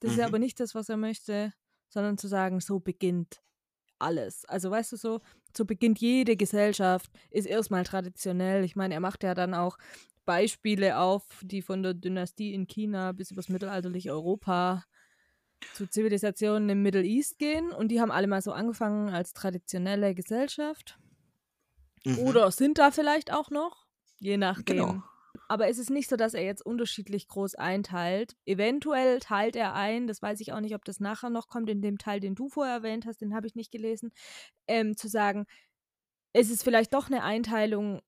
Das 0.00 0.12
ist 0.12 0.18
Mhm. 0.18 0.24
aber 0.24 0.38
nicht 0.38 0.60
das, 0.60 0.74
was 0.76 0.88
er 0.88 0.96
möchte, 0.98 1.52
sondern 1.88 2.16
zu 2.16 2.28
sagen, 2.28 2.60
so 2.60 2.78
beginnt 2.78 3.42
alles. 3.98 4.44
Also 4.46 4.70
weißt 4.70 4.92
du 4.92 4.96
so, 4.96 5.20
so 5.56 5.64
beginnt 5.64 6.00
jede 6.00 6.36
Gesellschaft, 6.36 7.10
ist 7.30 7.46
erstmal 7.46 7.84
traditionell. 7.84 8.64
Ich 8.64 8.76
meine, 8.76 8.94
er 8.94 9.00
macht 9.00 9.22
ja 9.24 9.34
dann 9.34 9.54
auch 9.54 9.78
Beispiele 10.24 10.98
auf, 10.98 11.24
die 11.42 11.62
von 11.62 11.82
der 11.82 11.94
Dynastie 11.94 12.54
in 12.54 12.66
China 12.66 13.12
bis 13.12 13.30
übers 13.30 13.48
mittelalterliche 13.48 14.10
Europa 14.12 14.84
zu 15.72 15.88
Zivilisationen 15.88 16.68
im 16.70 16.82
Middle 16.82 17.04
East 17.04 17.38
gehen 17.38 17.70
und 17.72 17.88
die 17.88 18.00
haben 18.00 18.10
alle 18.10 18.26
mal 18.26 18.42
so 18.42 18.52
angefangen 18.52 19.10
als 19.10 19.32
traditionelle 19.32 20.14
Gesellschaft 20.14 20.98
Mhm. 22.04 22.18
oder 22.26 22.50
sind 22.50 22.78
da 22.78 22.90
vielleicht 22.90 23.32
auch 23.32 23.50
noch, 23.50 23.86
je 24.20 24.36
nachdem. 24.36 24.76
Genau. 24.76 25.02
Aber 25.48 25.68
es 25.68 25.78
ist 25.78 25.90
nicht 25.90 26.08
so, 26.08 26.16
dass 26.16 26.34
er 26.34 26.44
jetzt 26.44 26.64
unterschiedlich 26.64 27.28
groß 27.28 27.54
einteilt. 27.56 28.36
Eventuell 28.46 29.20
teilt 29.20 29.56
er 29.56 29.74
ein, 29.74 30.06
das 30.06 30.22
weiß 30.22 30.40
ich 30.40 30.52
auch 30.52 30.60
nicht, 30.60 30.74
ob 30.74 30.84
das 30.84 31.00
nachher 31.00 31.30
noch 31.30 31.48
kommt, 31.48 31.70
in 31.70 31.82
dem 31.82 31.98
Teil, 31.98 32.20
den 32.20 32.34
du 32.34 32.48
vorher 32.48 32.74
erwähnt 32.76 33.06
hast, 33.06 33.20
den 33.20 33.34
habe 33.34 33.46
ich 33.46 33.54
nicht 33.54 33.70
gelesen, 33.72 34.12
ähm, 34.68 34.96
zu 34.96 35.08
sagen, 35.08 35.46
es 36.34 36.50
ist 36.50 36.64
vielleicht 36.64 36.94
doch 36.94 37.08
eine 37.08 37.24
Einteilung 37.24 38.00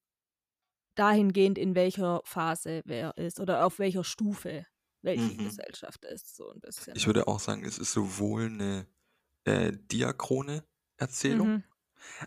dahingehend, 0.97 1.59
in 1.59 1.75
welcher 1.75 2.21
Phase 2.25 2.83
wer 2.85 3.17
ist 3.17 3.41
oder 3.41 3.65
auf 3.65 3.79
welcher 3.79 4.05
Stufe 4.05 4.67
welche 5.03 5.37
Mhm. 5.37 5.45
Gesellschaft 5.45 6.05
ist, 6.05 6.37
so 6.37 6.51
ein 6.51 6.61
bisschen. 6.61 6.95
Ich 6.97 7.07
würde 7.07 7.29
auch 7.29 7.41
sagen, 7.41 7.65
es 7.65 7.79
ist 7.79 7.93
sowohl 7.93 8.47
eine 8.47 8.87
äh, 9.45 9.73
diachrone 9.73 10.65
Erzählung 10.97 11.49
Mhm. 11.49 11.65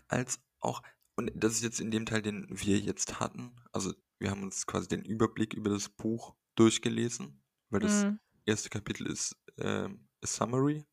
als 0.08 0.40
auch, 0.60 0.82
und 1.16 1.30
das 1.34 1.54
ist 1.54 1.62
jetzt 1.62 1.80
in 1.80 1.90
dem 1.90 2.06
Teil, 2.06 2.22
den 2.22 2.46
wir 2.50 2.78
jetzt 2.78 3.20
hatten, 3.20 3.56
also 3.72 3.92
wir 4.22 4.30
haben 4.30 4.44
uns 4.44 4.66
quasi 4.66 4.88
den 4.88 5.04
Überblick 5.04 5.54
über 5.54 5.70
das 5.70 5.88
Buch 5.88 6.34
durchgelesen, 6.56 7.42
weil 7.70 7.80
das 7.80 8.06
Mhm. 8.06 8.18
erste 8.46 8.70
Kapitel 8.70 9.06
ist 9.06 9.36
ähm, 9.58 10.08
a 10.22 10.26
summary 10.26 10.86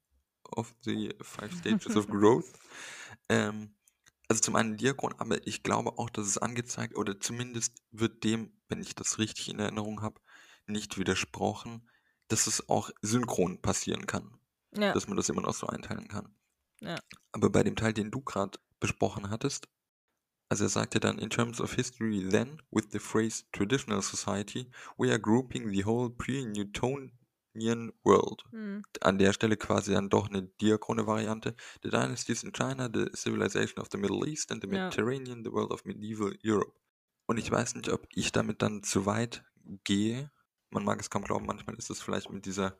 of 0.55 0.75
the 0.83 1.13
five 1.21 1.53
stages 1.53 1.95
of 1.95 2.07
growth. 2.07 2.47
Ähm, 3.29 3.75
also 4.27 4.41
zum 4.41 4.55
einen 4.55 4.77
Diakon, 4.77 5.13
aber 5.17 5.45
ich 5.47 5.63
glaube 5.63 5.97
auch, 5.97 6.09
dass 6.09 6.27
es 6.27 6.37
angezeigt, 6.37 6.95
oder 6.97 7.19
zumindest 7.19 7.81
wird 7.91 8.23
dem, 8.23 8.61
wenn 8.67 8.81
ich 8.81 8.95
das 8.95 9.17
richtig 9.19 9.49
in 9.49 9.59
Erinnerung 9.59 10.01
habe, 10.01 10.21
nicht 10.67 10.97
widersprochen, 10.99 11.89
dass 12.27 12.47
es 12.47 12.69
auch 12.69 12.91
synchron 13.01 13.61
passieren 13.61 14.05
kann 14.07 14.39
Ja. 14.71 14.93
dass 14.93 15.07
man 15.07 15.17
das 15.17 15.29
immer 15.29 15.41
noch 15.41 15.53
so 15.55 15.67
einteilen 15.67 16.07
kann. 16.07 16.35
Ja. 16.81 17.03
Aber 17.31 17.49
bei 17.49 17.63
dem 17.63 17.75
Teil, 17.75 17.93
den 17.93 18.11
du 18.11 18.21
gerade 18.21 18.59
besprochen 18.79 19.29
hattest, 19.31 19.67
also 20.49 20.65
er 20.65 20.69
sagte 20.69 20.99
dann, 20.99 21.19
in 21.19 21.29
terms 21.29 21.61
of 21.61 21.73
history 21.73 22.27
then, 22.27 22.61
with 22.71 22.85
the 22.91 22.99
phrase 22.99 23.45
traditional 23.51 24.01
society, 24.01 24.69
we 24.97 25.09
are 25.09 25.19
grouping 25.19 25.71
the 25.71 25.85
whole 25.85 26.09
pre-Newtonian 26.09 27.93
world. 28.03 28.43
Mhm. 28.51 28.83
An 29.01 29.17
der 29.17 29.33
Stelle 29.33 29.57
quasi 29.57 29.93
dann 29.93 30.09
doch 30.09 30.29
eine 30.29 30.43
diachrone 30.43 31.05
Variante. 31.05 31.55
The 31.83 31.89
dynasties 31.89 32.43
in 32.43 32.51
China, 32.51 32.89
the 32.91 33.09
civilization 33.15 33.79
of 33.79 33.87
the 33.91 33.97
Middle 33.97 34.27
East 34.27 34.51
and 34.51 34.61
the 34.63 34.69
Ja. 34.69 34.85
Mediterranean, 34.85 35.43
the 35.43 35.51
world 35.51 35.71
of 35.71 35.85
medieval 35.85 36.35
Europe. 36.43 36.73
Und 37.27 37.37
ich 37.37 37.49
weiß 37.49 37.75
nicht, 37.75 37.89
ob 37.89 38.07
ich 38.13 38.31
damit 38.31 38.61
dann 38.61 38.83
zu 38.83 39.05
weit 39.05 39.43
gehe. 39.83 40.31
Man 40.71 40.83
mag 40.83 40.99
es 40.99 41.09
kaum 41.09 41.23
glauben, 41.23 41.45
manchmal 41.45 41.75
ist 41.75 41.89
es 41.89 42.01
vielleicht 42.01 42.29
mit 42.31 42.45
dieser 42.45 42.79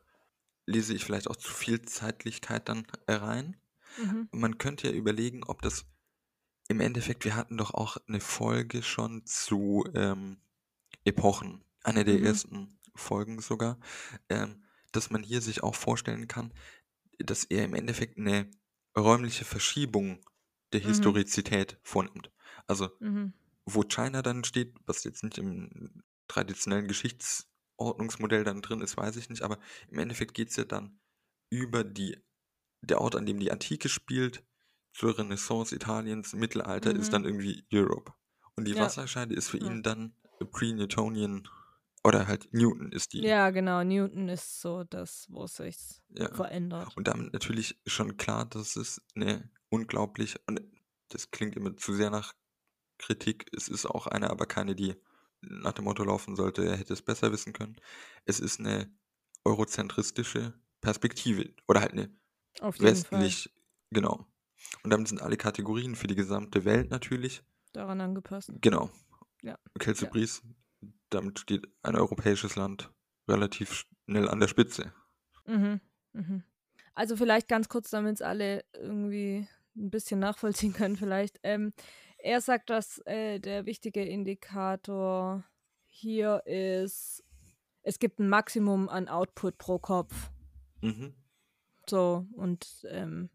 lese 0.66 0.94
ich 0.94 1.04
vielleicht 1.04 1.28
auch 1.28 1.36
zu 1.36 1.52
viel 1.52 1.82
Zeitlichkeit 1.82 2.68
dann 2.68 2.86
rein. 3.08 3.56
Mhm. 3.98 4.28
Man 4.32 4.58
könnte 4.58 4.88
ja 4.88 4.94
überlegen, 4.94 5.42
ob 5.44 5.62
das 5.62 5.84
im 6.70 6.80
Endeffekt, 6.80 7.24
wir 7.24 7.36
hatten 7.36 7.56
doch 7.58 7.74
auch 7.74 7.96
eine 8.08 8.20
Folge 8.20 8.82
schon 8.82 9.26
zu 9.26 9.84
ähm, 9.94 10.42
Epochen, 11.04 11.64
eine 11.84 12.04
der 12.04 12.22
Mhm. 12.22 12.22
ersten 12.22 12.80
Folgen 12.96 13.40
sogar, 13.40 13.80
ähm, 14.30 14.64
dass 14.92 15.10
man 15.10 15.22
hier 15.22 15.42
sich 15.42 15.62
auch 15.62 15.74
vorstellen 15.74 16.28
kann, 16.28 16.54
dass 17.18 17.44
er 17.44 17.64
im 17.64 17.74
Endeffekt 17.74 18.18
eine 18.18 18.50
räumliche 18.98 19.44
Verschiebung 19.44 20.20
der 20.72 20.80
Mhm. 20.82 21.20
Historizität 21.20 21.78
vornimmt. 21.82 22.32
Also 22.66 22.90
Mhm. 23.00 23.32
wo 23.66 23.82
China 23.82 24.22
dann 24.22 24.44
steht, 24.44 24.76
was 24.86 25.04
jetzt 25.04 25.22
nicht 25.22 25.38
im 25.38 26.02
traditionellen 26.28 26.88
Geschichtsordnungsmodell 26.88 28.44
dann 28.44 28.62
drin 28.62 28.80
ist, 28.80 28.96
weiß 28.96 29.16
ich 29.16 29.28
nicht, 29.28 29.42
aber 29.42 29.58
im 29.88 29.98
Endeffekt 29.98 30.34
geht 30.34 30.50
es 30.50 30.56
ja 30.56 30.64
dann 30.64 31.00
über 31.50 31.84
die, 31.84 32.18
der 32.82 33.00
Ort, 33.00 33.16
an 33.16 33.26
dem 33.26 33.40
die 33.40 33.52
Antike 33.52 33.88
spielt, 33.88 34.44
zur 34.92 35.16
Renaissance 35.18 35.74
Italiens, 35.74 36.32
Mittelalter 36.34 36.94
ist 36.94 37.08
Mhm. 37.08 37.12
dann 37.12 37.24
irgendwie 37.24 37.64
Europe. 37.72 38.12
Und 38.56 38.66
die 38.66 38.74
Ja. 38.74 38.84
Wasserscheide 38.84 39.34
ist 39.34 39.48
für 39.50 39.58
Ja. 39.58 39.66
ihn 39.66 39.82
dann 39.82 40.14
pre-Newtonian 40.52 41.48
oder 42.04 42.26
halt 42.26 42.52
Newton 42.52 42.92
ist 42.92 43.12
die. 43.12 43.22
Ja, 43.22 43.50
genau. 43.50 43.82
Newton 43.84 44.28
ist 44.28 44.60
so 44.60 44.84
das, 44.84 45.26
wo 45.30 45.44
es 45.44 45.56
sich 45.56 45.76
Ja. 46.10 46.28
verändert. 46.34 46.96
Und 46.96 47.08
damit 47.08 47.32
natürlich 47.32 47.80
schon 47.86 48.16
klar, 48.16 48.46
dass 48.46 48.76
es 48.76 49.02
eine 49.14 49.50
unglaublich, 49.68 50.36
und 50.46 50.60
das 51.08 51.30
klingt 51.30 51.56
immer 51.56 51.76
zu 51.76 51.92
sehr 51.94 52.10
nach 52.10 52.34
Kritik, 52.98 53.46
es 53.56 53.68
ist 53.68 53.86
auch 53.86 54.06
eine, 54.06 54.30
aber 54.30 54.46
keine, 54.46 54.74
die 54.74 54.96
nach 55.42 55.72
dem 55.72 55.84
Motto 55.84 56.04
laufen 56.04 56.36
sollte, 56.36 56.64
er 56.64 56.76
hätte 56.76 56.92
es 56.92 57.02
besser 57.02 57.32
wissen 57.32 57.52
können. 57.52 57.76
Es 58.26 58.40
ist 58.40 58.60
eine 58.60 58.94
eurozentristische 59.44 60.54
Perspektive 60.82 61.54
oder 61.68 61.80
halt 61.80 61.92
eine 61.92 62.16
westlich, 62.78 63.50
genau. 63.90 64.29
Und 64.82 64.90
damit 64.90 65.08
sind 65.08 65.22
alle 65.22 65.36
Kategorien 65.36 65.94
für 65.94 66.06
die 66.06 66.14
gesamte 66.14 66.64
Welt 66.64 66.90
natürlich, 66.90 67.42
daran 67.72 68.00
angepasst. 68.00 68.50
genau. 68.60 68.90
Ja. 69.42 69.58
Kelzebris, 69.78 70.42
damit 71.08 71.38
steht 71.38 71.66
ein 71.82 71.96
europäisches 71.96 72.56
Land 72.56 72.92
relativ 73.28 73.86
schnell 74.04 74.28
an 74.28 74.40
der 74.40 74.48
Spitze. 74.48 74.92
Mhm. 75.46 75.80
Mhm. 76.12 76.42
Also 76.94 77.16
vielleicht 77.16 77.48
ganz 77.48 77.68
kurz, 77.68 77.90
damit 77.90 78.16
es 78.16 78.22
alle 78.22 78.64
irgendwie 78.74 79.46
ein 79.76 79.90
bisschen 79.90 80.20
nachvollziehen 80.20 80.72
können 80.72 80.96
vielleicht. 80.96 81.38
Ähm, 81.42 81.72
er 82.18 82.40
sagt, 82.40 82.70
dass 82.70 82.98
äh, 83.06 83.38
der 83.38 83.64
wichtige 83.64 84.04
Indikator 84.04 85.44
hier 85.86 86.42
ist, 86.46 87.24
es 87.82 87.98
gibt 87.98 88.18
ein 88.18 88.28
Maximum 88.28 88.88
an 88.88 89.08
Output 89.08 89.56
pro 89.58 89.78
Kopf. 89.78 90.30
Mhm. 90.82 91.14
So, 91.88 92.26
und 92.32 92.86
ähm, 92.90 93.30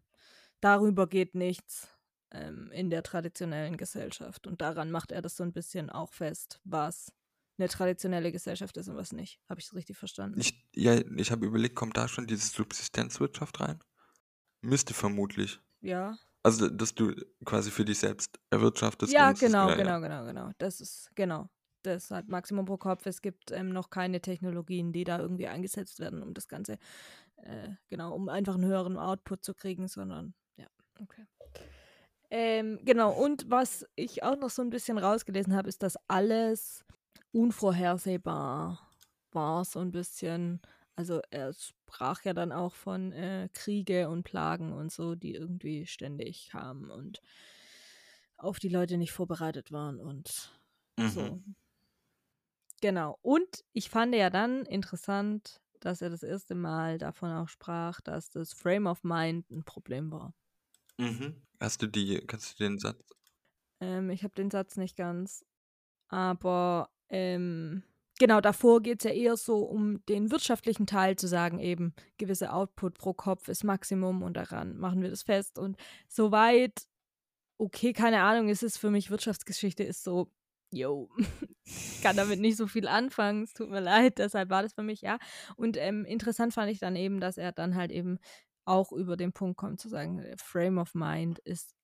darüber 0.60 1.06
geht 1.06 1.34
nichts 1.34 1.88
ähm, 2.32 2.70
in 2.72 2.90
der 2.90 3.02
traditionellen 3.02 3.76
Gesellschaft. 3.76 4.46
Und 4.46 4.60
daran 4.60 4.90
macht 4.90 5.12
er 5.12 5.22
das 5.22 5.36
so 5.36 5.44
ein 5.44 5.52
bisschen 5.52 5.90
auch 5.90 6.12
fest, 6.12 6.60
was 6.64 7.12
eine 7.58 7.68
traditionelle 7.68 8.32
Gesellschaft 8.32 8.76
ist 8.76 8.88
und 8.88 8.96
was 8.96 9.12
nicht. 9.12 9.40
Habe 9.48 9.60
ich 9.60 9.66
es 9.66 9.74
richtig 9.74 9.96
verstanden? 9.96 10.40
Ich, 10.40 10.66
ja, 10.74 10.94
ich 11.16 11.30
habe 11.30 11.46
überlegt, 11.46 11.74
kommt 11.74 11.96
da 11.96 12.06
schon 12.08 12.26
diese 12.26 12.48
Subsistenzwirtschaft 12.48 13.60
rein? 13.60 13.78
Müsste 14.60 14.94
vermutlich. 14.94 15.60
ja. 15.80 16.16
Also, 16.42 16.68
dass 16.68 16.94
du 16.94 17.12
quasi 17.44 17.72
für 17.72 17.84
dich 17.84 17.98
selbst 17.98 18.38
erwirtschaftest. 18.50 19.12
Ja, 19.12 19.32
es 19.32 19.42
ist- 19.42 19.48
genau, 19.48 19.68
ja, 19.68 19.74
genau, 19.74 19.90
Ja. 19.90 19.98
genau, 19.98 20.24
genau. 20.26 20.50
Das 20.58 20.80
ist, 20.80 21.10
genau. 21.16 21.48
Das 21.82 22.12
halt 22.12 22.28
Maximum 22.28 22.66
pro 22.66 22.76
Kopf. 22.76 23.04
Es 23.06 23.20
gibt 23.20 23.50
ähm, 23.50 23.70
noch 23.70 23.90
keine 23.90 24.20
Technologien, 24.20 24.92
die 24.92 25.02
da 25.02 25.18
irgendwie 25.18 25.48
eingesetzt 25.48 25.98
werden, 25.98 26.22
um 26.22 26.34
das 26.34 26.46
Ganze, 26.46 26.78
äh, 27.38 27.70
genau, 27.88 28.14
um 28.14 28.28
einfach 28.28 28.54
einen 28.54 28.64
höheren 28.64 28.96
Output 28.96 29.44
zu 29.44 29.54
kriegen, 29.54 29.88
sondern, 29.88 30.34
okay. 31.00 31.26
Ähm, 32.30 32.80
genau, 32.84 33.12
und 33.12 33.50
was 33.50 33.86
ich 33.94 34.22
auch 34.22 34.36
noch 34.36 34.50
so 34.50 34.62
ein 34.62 34.70
bisschen 34.70 34.98
rausgelesen 34.98 35.54
habe, 35.54 35.68
ist, 35.68 35.82
dass 35.82 35.96
alles 36.08 36.84
unvorhersehbar 37.32 38.90
war, 39.32 39.64
so 39.64 39.80
ein 39.80 39.92
bisschen. 39.92 40.60
Also 40.96 41.20
er 41.30 41.52
sprach 41.52 42.24
ja 42.24 42.32
dann 42.32 42.52
auch 42.52 42.74
von 42.74 43.12
äh, 43.12 43.48
Kriege 43.52 44.08
und 44.08 44.24
Plagen 44.24 44.72
und 44.72 44.90
so, 44.90 45.14
die 45.14 45.34
irgendwie 45.34 45.86
ständig 45.86 46.48
kamen 46.50 46.90
und 46.90 47.20
auf 48.38 48.58
die 48.58 48.68
Leute 48.68 48.96
nicht 48.96 49.12
vorbereitet 49.12 49.72
waren 49.72 50.00
und 50.00 50.52
so. 50.96 51.20
Mhm. 51.20 51.54
Genau. 52.80 53.18
Und 53.22 53.64
ich 53.72 53.88
fand 53.90 54.14
ja 54.14 54.30
dann 54.30 54.64
interessant, 54.66 55.60
dass 55.80 56.02
er 56.02 56.10
das 56.10 56.22
erste 56.22 56.54
Mal 56.54 56.98
davon 56.98 57.30
auch 57.30 57.48
sprach, 57.48 58.00
dass 58.00 58.30
das 58.30 58.52
Frame 58.52 58.86
of 58.86 59.02
Mind 59.04 59.50
ein 59.50 59.64
Problem 59.64 60.10
war. 60.10 60.34
Mhm. 60.98 61.42
Hast 61.60 61.82
du 61.82 61.86
die, 61.86 62.18
kannst 62.26 62.58
du 62.58 62.64
den 62.64 62.78
Satz? 62.78 63.02
Ähm, 63.80 64.10
ich 64.10 64.24
habe 64.24 64.34
den 64.34 64.50
Satz 64.50 64.76
nicht 64.76 64.96
ganz. 64.96 65.44
Aber 66.08 66.90
ähm, 67.08 67.82
genau, 68.18 68.40
davor 68.40 68.82
geht 68.82 69.04
es 69.04 69.10
ja 69.10 69.16
eher 69.16 69.36
so 69.36 69.58
um 69.64 70.04
den 70.06 70.30
wirtschaftlichen 70.30 70.86
Teil 70.86 71.16
zu 71.16 71.28
sagen, 71.28 71.58
eben 71.58 71.94
gewisse 72.18 72.52
Output 72.52 72.98
pro 72.98 73.12
Kopf 73.12 73.48
ist 73.48 73.64
Maximum 73.64 74.22
und 74.22 74.36
daran 74.36 74.76
machen 74.78 75.02
wir 75.02 75.10
das 75.10 75.22
fest. 75.22 75.58
Und 75.58 75.76
soweit, 76.08 76.86
okay, 77.58 77.92
keine 77.92 78.22
Ahnung, 78.22 78.48
es 78.48 78.62
ist 78.62 78.78
für 78.78 78.90
mich 78.90 79.10
Wirtschaftsgeschichte, 79.10 79.82
ist 79.82 80.04
so, 80.04 80.30
yo, 80.72 81.08
ich 81.64 82.00
kann 82.02 82.16
damit 82.16 82.40
nicht 82.40 82.56
so 82.56 82.66
viel 82.66 82.88
anfangen, 82.88 83.44
es 83.44 83.54
tut 83.54 83.70
mir 83.70 83.80
leid, 83.80 84.18
deshalb 84.18 84.50
war 84.50 84.62
das 84.62 84.74
für 84.74 84.82
mich, 84.82 85.00
ja. 85.02 85.18
Und 85.56 85.76
ähm, 85.76 86.04
interessant 86.04 86.54
fand 86.54 86.70
ich 86.70 86.78
dann 86.78 86.96
eben, 86.96 87.20
dass 87.20 87.38
er 87.38 87.52
dann 87.52 87.74
halt 87.74 87.92
eben 87.92 88.18
auch 88.66 88.92
über 88.92 89.16
den 89.16 89.32
Punkt 89.32 89.58
kommt 89.58 89.80
zu 89.80 89.88
sagen, 89.88 90.20
äh, 90.20 90.36
Frame 90.38 90.78
of 90.78 90.94
Mind 90.94 91.38
ist, 91.40 91.74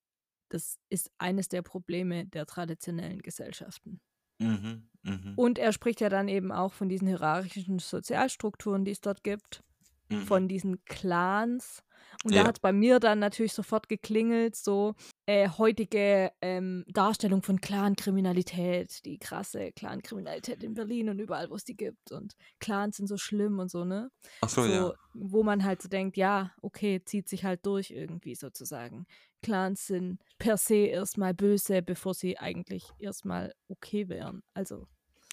das 0.51 0.79
ist 0.91 1.13
eines 1.19 1.49
der 1.49 1.63
Probleme 1.63 2.27
der 2.27 2.47
traditionellen 2.47 3.21
Gesellschaften. 3.23 4.01
Mhm, 4.41 4.89
mhm, 5.05 5.39
Und 5.39 5.59
er 5.59 5.73
spricht 5.73 6.01
ja 6.01 6.09
dann 6.09 6.29
eben 6.29 6.53
auch 6.53 6.73
von 6.73 6.89
diesen 6.89 7.09
hierarchischen 7.09 7.79
Sozialstrukturen, 7.79 8.85
die 8.85 8.91
es 8.91 9.01
dort 9.01 9.25
gibt, 9.25 9.65
mhm. 10.11 10.17
von 10.19 10.49
diesen 10.49 10.85
Clans. 10.85 11.83
Und 12.25 12.33
da 12.35 12.41
Ja. 12.41 12.47
hat 12.47 12.57
es 12.57 12.61
bei 12.61 12.73
mir 12.73 13.01
dann 13.01 13.19
natürlich 13.19 13.53
sofort 13.53 13.89
geklingelt, 13.89 14.57
so 14.57 14.95
äh, 15.27 15.49
heutige 15.49 16.33
ähm, 16.41 16.85
Darstellung 16.89 17.43
von 17.43 17.61
Clan-Kriminalität, 17.61 19.05
die 19.05 19.19
krasse 19.19 19.73
Clan-Kriminalität 19.73 20.63
in 20.63 20.75
Berlin 20.75 21.09
und 21.09 21.19
überall, 21.19 21.51
wo 21.51 21.55
es 21.55 21.65
die 21.65 21.77
gibt. 21.77 22.13
Und 22.13 22.35
Clans 22.61 22.97
sind 22.99 23.07
so 23.07 23.17
schlimm 23.17 23.59
und 23.59 23.71
so, 23.71 23.85
ne? 23.85 24.11
Ach 24.41 24.49
so, 24.49 24.65
ja. 24.65 24.93
Wo 25.15 25.43
man 25.43 25.65
halt 25.65 25.83
so 25.83 25.89
denkt, 25.89 26.17
ja, 26.17 26.53
okay, 26.63 27.03
zieht 27.05 27.29
sich 27.29 27.45
halt 27.45 27.65
durch 27.67 27.91
irgendwie 27.91 28.35
sozusagen. 28.35 29.07
Clans 29.43 29.87
sind 29.87 30.21
per 30.39 30.57
se 30.57 30.77
erstmal 30.87 31.35
böse, 31.35 31.83
bevor 31.83 32.15
sie 32.15 32.39
eigentlich 32.39 32.85
erstmal 32.99 33.55
okay 33.69 34.09
wären. 34.09 34.43
Also, 34.55 34.87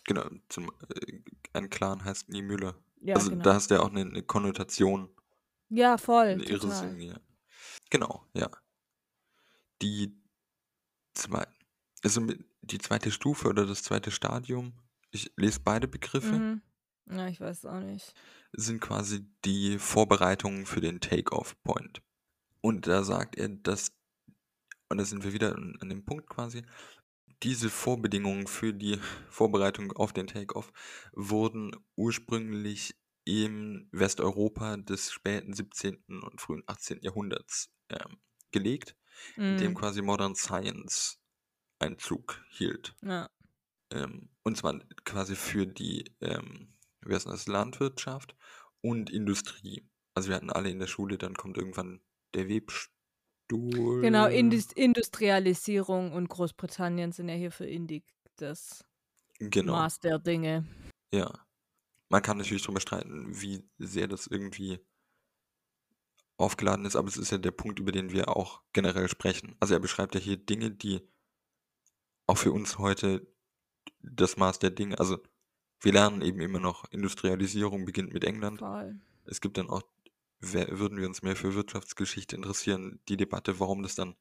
Genau. 0.06 0.26
Zum, 0.48 0.72
äh, 0.96 1.20
ein 1.54 1.70
Clan 1.70 2.04
heißt 2.04 2.30
nie 2.30 2.42
Müller. 2.42 2.76
ja, 3.02 3.16
also 3.16 3.30
genau. 3.30 3.44
da 3.44 3.54
hast 3.54 3.70
du 3.70 3.76
ja 3.76 3.82
auch 3.82 3.90
eine, 3.92 4.02
eine 4.02 4.24
Konnotation, 4.24 5.10
ja, 5.70 5.98
voll. 5.98 6.28
eine 6.28 6.46
Total. 6.46 6.70
Irrsinn, 6.70 7.02
ja. 7.02 7.20
Genau, 7.90 8.26
ja. 8.34 8.50
Die 9.82 10.16
zwei, 11.14 11.46
also 12.04 12.28
die 12.62 12.78
zweite 12.78 13.12
Stufe 13.12 13.48
oder 13.48 13.66
das 13.66 13.84
zweite 13.84 14.12
Stadium, 14.12 14.74
ich 15.12 15.32
lese 15.36 15.60
beide 15.64 15.88
Begriffe, 15.88 16.34
Mhm. 16.34 16.62
Ja, 17.12 17.28
ich 17.28 17.42
weiß 17.42 17.66
auch 17.66 17.80
nicht. 17.80 18.14
sind 18.54 18.82
quasi 18.82 19.26
die 19.44 19.80
Vorbereitungen 19.80 20.68
für 20.68 20.80
den 20.80 21.00
Take-Off-Point. 21.00 22.04
Und 22.62 22.86
da 22.86 23.04
sagt 23.04 23.36
er, 23.36 23.50
dass, 23.50 23.92
und 24.90 25.00
da 25.00 25.06
sind 25.06 25.24
wir 25.24 25.34
wieder 25.34 25.56
an, 25.56 25.76
an 25.80 25.90
dem 25.90 26.06
Punkt 26.06 26.30
quasi, 26.30 26.62
diese 27.42 27.70
Vorbedingungen 27.70 28.46
für 28.48 28.74
die 28.74 29.00
Vorbereitung 29.30 29.92
auf 29.94 30.14
den 30.14 30.28
Take-Off 30.28 30.72
wurden 31.14 31.76
ursprünglich 31.96 32.96
im 33.26 33.88
Westeuropa 33.92 34.78
des 34.78 35.12
späten 35.12 35.54
17. 35.54 36.04
und 36.24 36.42
frühen 36.42 36.64
18. 36.68 37.02
Jahrhunderts 37.02 37.72
ähm, 37.90 38.20
gelegt, 38.52 38.96
in 39.36 39.58
dem 39.58 39.72
Mhm. 39.72 39.76
quasi 39.76 40.02
Modern 40.02 40.36
Science 40.36 41.20
Einzug 41.80 42.44
hielt. 42.50 42.96
Ja. 43.02 43.30
Ähm, 43.92 44.30
und 44.44 44.58
zwar 44.58 44.80
quasi 45.06 45.36
für 45.36 45.66
die, 45.68 46.06
ähm, 46.22 46.76
wie 47.02 47.14
heißt 47.16 47.28
das, 47.28 47.48
Landwirtschaft 47.48 48.36
und 48.82 49.10
Industrie. 49.10 49.88
Also 50.14 50.30
wir 50.30 50.36
hatten 50.36 50.50
alle 50.52 50.70
in 50.70 50.80
der 50.80 50.88
Schule, 50.88 51.18
dann 51.18 51.36
kommt 51.36 51.58
irgendwann 51.58 52.02
der 52.34 52.48
Webstuhl. 52.50 54.02
Genau, 54.02 54.28
Indus 54.28 54.72
Industrialisierung 54.74 56.12
und 56.14 56.30
Großbritannien 56.30 57.12
sind 57.12 57.30
ja 57.30 57.36
hier 57.36 57.52
für 57.52 57.66
Indik 57.66 58.04
das 58.38 58.86
Genau, 59.40 59.74
Maß 59.74 60.00
der 60.00 60.20
Dinge. 60.20 60.66
ja. 61.12 61.32
Man 62.10 62.22
kann 62.22 62.38
natürlich 62.38 62.64
darüber 62.64 62.82
streiten, 62.82 63.40
wie 63.42 63.64
sehr 63.78 64.08
das 64.08 64.28
irgendwie 64.28 64.80
aufgeladen 66.38 66.86
ist, 66.86 66.96
aber 66.96 67.08
es 67.08 67.18
ist 67.18 67.32
ja 67.32 67.38
der 67.38 67.52
Punkt, 67.52 67.80
über 67.80 67.92
den 67.92 68.12
wir 68.12 68.30
auch 68.36 68.62
generell 68.74 69.08
sprechen. 69.10 69.56
Also 69.60 69.74
er 69.74 69.80
beschreibt 69.80 70.16
ja 70.16 70.22
hier 70.22 70.38
Dinge, 70.38 70.72
die 70.72 71.02
auch 72.28 72.38
für 72.38 72.52
uns 72.52 72.78
heute 72.78 73.28
das 74.02 74.38
Maß 74.38 74.60
der 74.60 74.72
Dinge, 74.72 75.00
also 75.00 75.20
wir 75.82 75.94
lernen 75.94 76.22
eben 76.22 76.40
immer 76.42 76.60
noch, 76.60 76.86
Industrialisierung 76.92 77.86
beginnt 77.86 78.14
mit 78.14 78.24
England. 78.24 78.60
Voll. 78.60 79.00
Es 79.26 79.42
gibt 79.42 79.58
dann 79.58 79.70
auch, 79.70 79.84
würden 80.40 80.98
wir 80.98 81.08
uns 81.08 81.22
mehr 81.22 81.36
für 81.36 81.54
Wirtschaftsgeschichte 81.56 82.36
interessieren, 82.36 83.00
die 83.08 83.18
Debatte, 83.18 83.60
warum 83.60 83.84
das 83.84 83.96
dann 83.96 84.16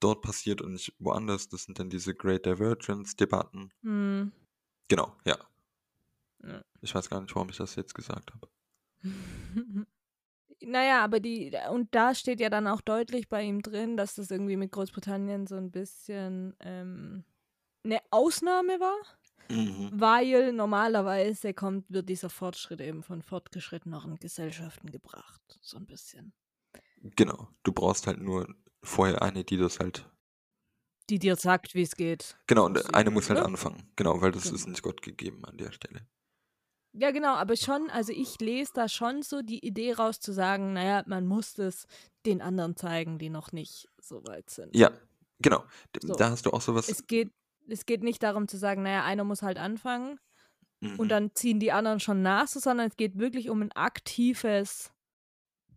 dort 0.00 0.22
passiert 0.22 0.60
und 0.60 0.72
nicht 0.72 0.94
woanders. 0.98 1.48
Das 1.48 1.64
sind 1.64 1.78
dann 1.78 1.90
diese 1.90 2.14
Great 2.14 2.46
Divergence-Debatten. 2.46 3.72
Hm. 3.82 4.32
Genau, 4.88 5.16
ja. 5.24 5.38
Ja. 6.42 6.62
Ich 6.80 6.94
weiß 6.94 7.08
gar 7.10 7.20
nicht, 7.20 7.34
warum 7.34 7.48
ich 7.50 7.56
das 7.56 7.74
jetzt 7.76 7.94
gesagt 7.94 8.32
habe. 8.32 8.48
Naja, 10.62 11.04
aber 11.04 11.20
die, 11.20 11.52
und 11.70 11.94
da 11.94 12.14
steht 12.14 12.40
ja 12.40 12.48
dann 12.48 12.66
auch 12.66 12.80
deutlich 12.80 13.28
bei 13.28 13.42
ihm 13.42 13.60
drin, 13.60 13.98
dass 13.98 14.14
das 14.14 14.30
irgendwie 14.30 14.56
mit 14.56 14.72
Großbritannien 14.72 15.46
so 15.46 15.54
ein 15.56 15.70
bisschen 15.70 16.56
ähm, 16.60 17.24
eine 17.84 18.00
Ausnahme 18.10 18.80
war, 18.80 18.96
Mhm. 19.48 19.90
weil 19.92 20.52
normalerweise 20.52 21.54
kommt, 21.54 21.88
wird 21.90 22.08
dieser 22.08 22.30
Fortschritt 22.30 22.80
eben 22.80 23.02
von 23.04 23.22
fortgeschritteneren 23.22 24.16
Gesellschaften 24.16 24.90
gebracht. 24.90 25.58
So 25.60 25.76
ein 25.76 25.86
bisschen. 25.86 26.32
Genau. 27.02 27.48
Du 27.62 27.70
brauchst 27.72 28.06
halt 28.08 28.18
nur 28.20 28.48
vorher 28.82 29.22
eine, 29.22 29.44
die 29.44 29.56
das 29.58 29.78
halt. 29.78 30.10
Die 31.10 31.20
dir 31.20 31.36
sagt, 31.36 31.74
wie 31.76 31.82
es 31.82 31.94
geht. 31.94 32.36
Genau, 32.48 32.64
und 32.64 32.92
eine 32.94 33.10
muss 33.10 33.28
halt 33.28 33.38
ne? 33.38 33.44
anfangen. 33.44 33.88
Genau, 33.94 34.20
weil 34.20 34.32
das 34.32 34.44
Genau. 34.44 34.54
ist 34.56 34.66
nicht 34.66 34.82
Gott 34.82 35.00
gegeben 35.02 35.44
an 35.44 35.58
der 35.58 35.70
Stelle. 35.70 36.08
Ja, 36.98 37.10
genau, 37.10 37.34
aber 37.34 37.56
schon, 37.56 37.90
also 37.90 38.12
ich 38.12 38.40
lese 38.40 38.72
da 38.74 38.88
schon 38.88 39.22
so 39.22 39.42
die 39.42 39.64
Idee 39.64 39.92
raus 39.92 40.18
zu 40.18 40.32
sagen, 40.32 40.72
naja, 40.72 41.02
man 41.06 41.26
muss 41.26 41.58
es 41.58 41.86
den 42.24 42.40
anderen 42.40 42.76
zeigen, 42.76 43.18
die 43.18 43.28
noch 43.28 43.52
nicht 43.52 43.88
so 44.00 44.24
weit 44.26 44.48
sind. 44.50 44.74
Ja, 44.74 44.90
genau. 45.40 45.64
So. 46.02 46.14
Da 46.14 46.30
hast 46.30 46.46
du 46.46 46.50
auch 46.50 46.62
sowas. 46.62 46.88
Es 46.88 47.06
geht, 47.06 47.32
es 47.68 47.84
geht 47.84 48.02
nicht 48.02 48.22
darum 48.22 48.48
zu 48.48 48.56
sagen, 48.56 48.82
naja, 48.82 49.04
einer 49.04 49.24
muss 49.24 49.42
halt 49.42 49.58
anfangen 49.58 50.18
Mhm. 50.80 51.00
und 51.00 51.08
dann 51.08 51.34
ziehen 51.34 51.58
die 51.58 51.72
anderen 51.72 52.00
schon 52.00 52.20
nach, 52.22 52.48
so, 52.48 52.60
sondern 52.60 52.88
es 52.88 52.96
geht 52.96 53.18
wirklich 53.18 53.48
um 53.48 53.62
ein 53.62 53.72
aktives, 53.72 54.92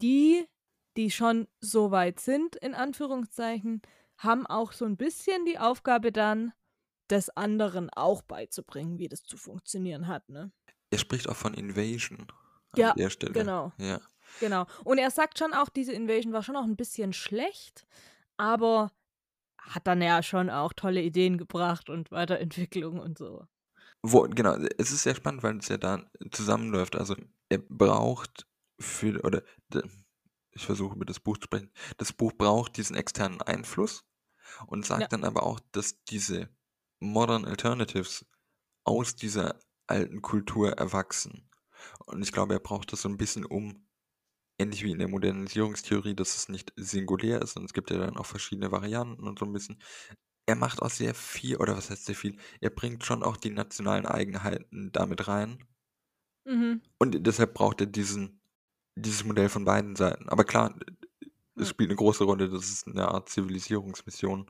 die, 0.02 0.46
die 0.98 1.12
schon 1.12 1.48
so 1.62 1.92
weit 1.92 2.20
sind, 2.20 2.56
in 2.58 2.74
Anführungszeichen, 2.76 3.82
haben 4.18 4.46
auch 4.46 4.74
so 4.74 4.86
ein 4.86 4.98
bisschen 4.98 5.46
die 5.46 5.58
Aufgabe 5.58 6.12
dann, 6.12 6.52
des 7.10 7.30
anderen 7.30 7.90
auch 7.90 8.22
beizubringen, 8.22 9.00
wie 9.00 9.08
das 9.08 9.24
zu 9.24 9.38
funktionieren 9.38 10.08
hat, 10.08 10.30
ne? 10.30 10.52
Er 10.92 10.98
spricht 10.98 11.28
auch 11.30 11.36
von 11.36 11.54
Invasion 11.54 12.28
an 12.72 12.80
Ja, 12.80 12.94
der 12.94 13.10
Stelle. 13.10 13.34
genau. 13.34 13.72
Ja. 13.78 14.00
Genau. 14.40 14.66
Und 14.84 14.98
er 15.00 15.10
sagt 15.12 15.40
schon 15.40 15.54
auch, 15.54 15.70
diese 15.70 15.92
Invasion 15.94 16.34
war 16.34 16.44
schon 16.44 16.56
auch 16.56 16.64
ein 16.64 16.76
bisschen 16.76 17.14
schlecht, 17.14 17.86
aber 18.38 18.92
hat 19.60 19.88
dann 19.88 20.02
ja 20.02 20.22
schon 20.24 20.50
auch 20.50 20.74
tolle 20.74 21.02
Ideen 21.02 21.38
gebracht 21.38 21.90
und 21.90 22.12
Weiterentwicklung 22.12 23.00
und 23.00 23.18
so. 23.18 23.46
Wo, 24.02 24.22
genau, 24.22 24.56
es 24.78 24.92
ist 24.92 25.04
sehr 25.04 25.16
spannend, 25.16 25.44
weil 25.44 25.58
es 25.58 25.68
ja 25.68 25.78
da 25.78 26.06
zusammenläuft. 26.32 26.96
Also 26.96 27.16
er 27.50 27.58
braucht 27.58 28.48
für, 28.80 29.20
oder 29.26 29.44
de- 29.74 29.84
ich 30.52 30.66
versuche 30.66 30.96
über 30.96 31.06
das 31.06 31.20
Buch 31.20 31.38
zu 31.38 31.46
sprechen, 31.46 31.72
das 31.98 32.14
Buch 32.14 32.32
braucht 32.34 32.78
diesen 32.78 32.96
externen 32.96 33.42
Einfluss 33.42 34.04
und 34.68 34.86
sagt 34.86 35.02
Ja. 35.02 35.08
dann 35.10 35.24
aber 35.24 35.44
auch, 35.44 35.60
dass 35.72 36.04
diese 36.06 36.50
Modern 37.00 37.46
Alternatives 37.46 38.26
aus 38.86 39.16
dieser 39.16 39.60
alten 39.90 40.22
Kultur 40.22 40.74
erwachsen. 40.74 41.50
Und 42.06 42.22
ich 42.22 42.32
glaube, 42.32 42.54
er 42.54 42.60
braucht 42.60 42.92
das 42.92 43.02
so 43.02 43.10
ein 43.10 43.18
bisschen 43.18 43.46
um, 43.46 43.86
ähnlich 44.58 44.84
wie 44.84 44.92
in 44.92 45.00
der 45.00 45.08
Modernisierungstheorie, 45.08 46.16
dass 46.16 46.36
es 46.36 46.50
nicht 46.50 46.74
singulär 46.76 47.42
ist 47.42 47.58
und 47.58 47.66
es 47.66 47.74
gibt 47.74 47.90
ja 47.92 47.98
dann 47.98 48.18
auch 48.18 48.26
verschiedene 48.26 48.72
Varianten 48.72 49.28
und 49.28 49.40
so 49.40 49.46
ein 49.46 49.54
bisschen. 49.54 49.82
Er 50.46 50.56
macht 50.56 50.82
auch 50.82 50.90
sehr 50.90 51.14
viel, 51.14 51.58
oder 51.58 51.78
was 51.78 51.90
heißt 51.90 52.06
sehr 52.06 52.16
viel? 52.16 52.38
Er 52.60 52.72
bringt 52.72 53.06
schon 53.06 53.24
auch 53.24 53.38
die 53.38 53.52
nationalen 53.52 54.06
Eigenheiten 54.06 54.92
damit 54.92 55.28
rein. 55.28 55.64
Mhm. 56.46 56.82
Und 56.98 57.26
deshalb 57.26 57.54
braucht 57.54 57.82
er 57.82 57.88
diesen, 57.88 58.42
dieses 58.96 59.24
Modell 59.24 59.50
von 59.50 59.66
beiden 59.66 59.96
Seiten. 59.96 60.28
Aber 60.28 60.44
klar, 60.44 60.78
es 61.56 61.70
spielt 61.70 61.90
eine 61.90 61.98
große 61.98 62.24
Rolle, 62.24 62.50
das 62.50 62.70
ist 62.70 62.88
eine 62.88 63.10
Art 63.10 63.30
Zivilisierungsmission. 63.30 64.50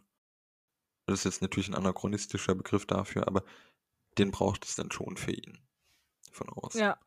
Das 1.05 1.19
ist 1.19 1.25
jetzt 1.25 1.41
natürlich 1.41 1.69
ein 1.69 1.75
anachronistischer 1.75 2.55
Begriff 2.55 2.85
dafür, 2.85 3.27
aber 3.27 3.43
den 4.19 4.31
braucht 4.31 4.65
es 4.65 4.75
dann 4.75 4.91
schon 4.91 5.17
für 5.17 5.31
ihn. 5.31 5.59
Von 6.31 6.49
aus. 6.49 6.73
Ja. 6.73 6.97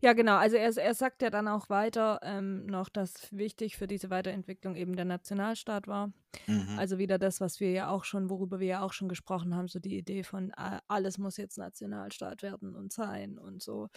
Ja, 0.00 0.12
genau. 0.12 0.36
Also 0.36 0.56
er, 0.56 0.76
er 0.76 0.94
sagt 0.94 1.22
ja 1.22 1.30
dann 1.30 1.46
auch 1.48 1.70
weiter 1.70 2.20
ähm, 2.22 2.66
noch, 2.66 2.88
dass 2.88 3.28
wichtig 3.36 3.76
für 3.76 3.86
diese 3.86 4.10
Weiterentwicklung 4.10 4.74
eben 4.76 4.96
der 4.96 5.04
Nationalstaat 5.04 5.86
war. 5.86 6.12
Mhm. 6.46 6.78
Also 6.78 6.98
wieder 6.98 7.18
das, 7.18 7.40
was 7.40 7.60
wir 7.60 7.70
ja 7.70 7.88
auch 7.88 8.04
schon, 8.04 8.28
worüber 8.30 8.60
wir 8.60 8.66
ja 8.66 8.82
auch 8.82 8.92
schon 8.92 9.08
gesprochen 9.08 9.54
haben, 9.54 9.68
so 9.68 9.78
die 9.78 9.96
Idee 9.96 10.24
von 10.24 10.50
äh, 10.50 10.80
alles 10.88 11.18
muss 11.18 11.36
jetzt 11.36 11.58
Nationalstaat 11.58 12.42
werden 12.42 12.74
und 12.74 12.92
sein 12.92 13.38
und 13.38 13.62
so. 13.62 13.88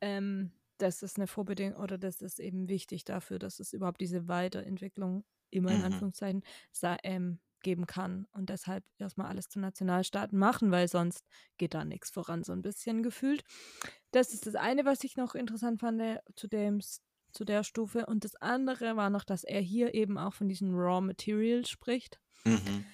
Ähm, 0.00 0.52
das 0.78 1.02
ist 1.02 1.16
eine 1.18 1.28
Vorbedingung 1.28 1.80
oder 1.80 1.98
das 1.98 2.20
ist 2.20 2.40
eben 2.40 2.68
wichtig 2.68 3.04
dafür, 3.04 3.38
dass 3.38 3.60
es 3.60 3.72
überhaupt 3.72 4.00
diese 4.00 4.26
Weiterentwicklung 4.28 5.24
immer 5.50 5.70
in 5.70 5.78
Mhm. 5.78 5.84
Anführungszeichen 5.84 6.42
ähm, 7.04 7.38
geben 7.62 7.86
kann 7.86 8.26
und 8.32 8.48
deshalb 8.50 8.84
erstmal 8.98 9.28
alles 9.28 9.48
zu 9.48 9.58
Nationalstaaten 9.60 10.38
machen, 10.38 10.70
weil 10.70 10.88
sonst 10.88 11.26
geht 11.58 11.74
da 11.74 11.84
nichts 11.84 12.10
voran, 12.10 12.42
so 12.44 12.52
ein 12.52 12.62
bisschen 12.62 13.02
gefühlt. 13.02 13.42
Das 14.10 14.32
ist 14.32 14.46
das 14.46 14.54
eine, 14.54 14.84
was 14.84 15.04
ich 15.04 15.16
noch 15.16 15.34
interessant 15.34 15.80
fand 15.80 16.00
äh, 16.00 16.18
zu, 16.36 16.48
dem, 16.48 16.80
zu 17.32 17.44
der 17.44 17.64
Stufe. 17.64 18.06
Und 18.06 18.24
das 18.24 18.34
andere 18.36 18.96
war 18.96 19.10
noch, 19.10 19.24
dass 19.24 19.44
er 19.44 19.60
hier 19.60 19.94
eben 19.94 20.18
auch 20.18 20.34
von 20.34 20.48
diesen 20.48 20.74
Raw 20.74 21.00
Materials 21.00 21.68
spricht, 21.68 22.18
Mhm. 22.44 22.84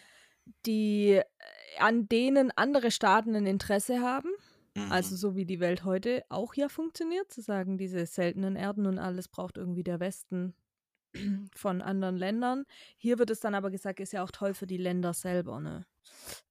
die 0.66 1.12
äh, 1.12 1.24
an 1.78 2.08
denen 2.08 2.50
andere 2.56 2.90
Staaten 2.90 3.34
ein 3.34 3.46
Interesse 3.46 4.00
haben. 4.00 4.30
Mhm. 4.74 4.92
Also 4.92 5.16
so 5.16 5.36
wie 5.36 5.46
die 5.46 5.60
Welt 5.60 5.84
heute 5.84 6.24
auch 6.28 6.54
ja 6.54 6.68
funktioniert, 6.68 7.32
zu 7.32 7.40
sagen, 7.40 7.78
diese 7.78 8.04
seltenen 8.06 8.56
Erden 8.56 8.86
und 8.86 8.98
alles 8.98 9.28
braucht 9.28 9.56
irgendwie 9.56 9.84
der 9.84 10.00
Westen 10.00 10.54
von 11.54 11.82
anderen 11.82 12.16
Ländern. 12.16 12.64
Hier 12.98 13.18
wird 13.18 13.30
es 13.30 13.40
dann 13.40 13.54
aber 13.54 13.70
gesagt, 13.70 14.00
ist 14.00 14.12
ja 14.12 14.22
auch 14.24 14.30
toll 14.30 14.54
für 14.54 14.66
die 14.66 14.76
Länder 14.78 15.14
selber, 15.14 15.60
ne? 15.60 15.86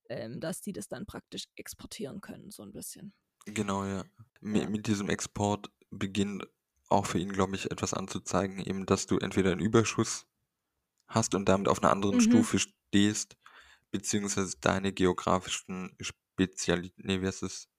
Ähm, 0.09 0.39
dass 0.39 0.61
die 0.61 0.73
das 0.73 0.87
dann 0.89 1.05
praktisch 1.05 1.45
exportieren 1.55 2.21
können, 2.21 2.51
so 2.51 2.63
ein 2.63 2.73
bisschen. 2.73 3.13
Genau, 3.45 3.85
ja. 3.85 4.03
Ja. 4.51 4.69
Mit 4.69 4.87
diesem 4.87 5.09
Export 5.09 5.69
beginnt 5.89 6.47
auch 6.89 7.05
für 7.05 7.19
ihn, 7.19 7.31
glaube 7.31 7.55
ich, 7.55 7.71
etwas 7.71 7.93
anzuzeigen, 7.93 8.59
eben, 8.59 8.85
dass 8.85 9.07
du 9.07 9.17
entweder 9.17 9.51
einen 9.51 9.61
Überschuss 9.61 10.25
hast 11.07 11.35
und 11.35 11.47
damit 11.49 11.67
auf 11.69 11.81
einer 11.83 11.91
anderen 11.91 12.19
Mhm. 12.19 12.21
Stufe 12.21 12.59
stehst, 12.59 13.37
beziehungsweise 13.91 14.57
deine 14.61 14.93
geografischen 14.93 15.97
Spezialitäten, 16.01 17.07
nee, 17.07 17.21
wie 17.21 17.27
heißt 17.27 17.43
es? 17.43 17.69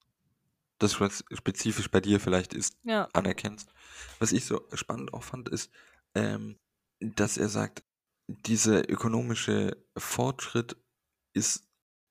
Das, 0.79 1.01
was 1.01 1.25
spezifisch 1.35 1.91
bei 1.91 2.01
dir 2.01 2.21
vielleicht 2.21 2.55
ist, 2.55 2.77
Ja. 2.83 3.09
anerkennst. 3.13 3.73
Was 4.21 4.33
ich 4.33 4.45
so 4.47 4.67
spannend 4.75 5.13
auch 5.15 5.25
fand, 5.25 5.49
ist, 5.49 5.73
ähm, 6.15 6.59
dass 7.01 7.37
er 7.37 7.49
sagt, 7.49 7.85
dieser 8.29 8.89
ökonomische 8.91 9.77
Fortschritt 9.97 10.77
ist, 11.33 11.69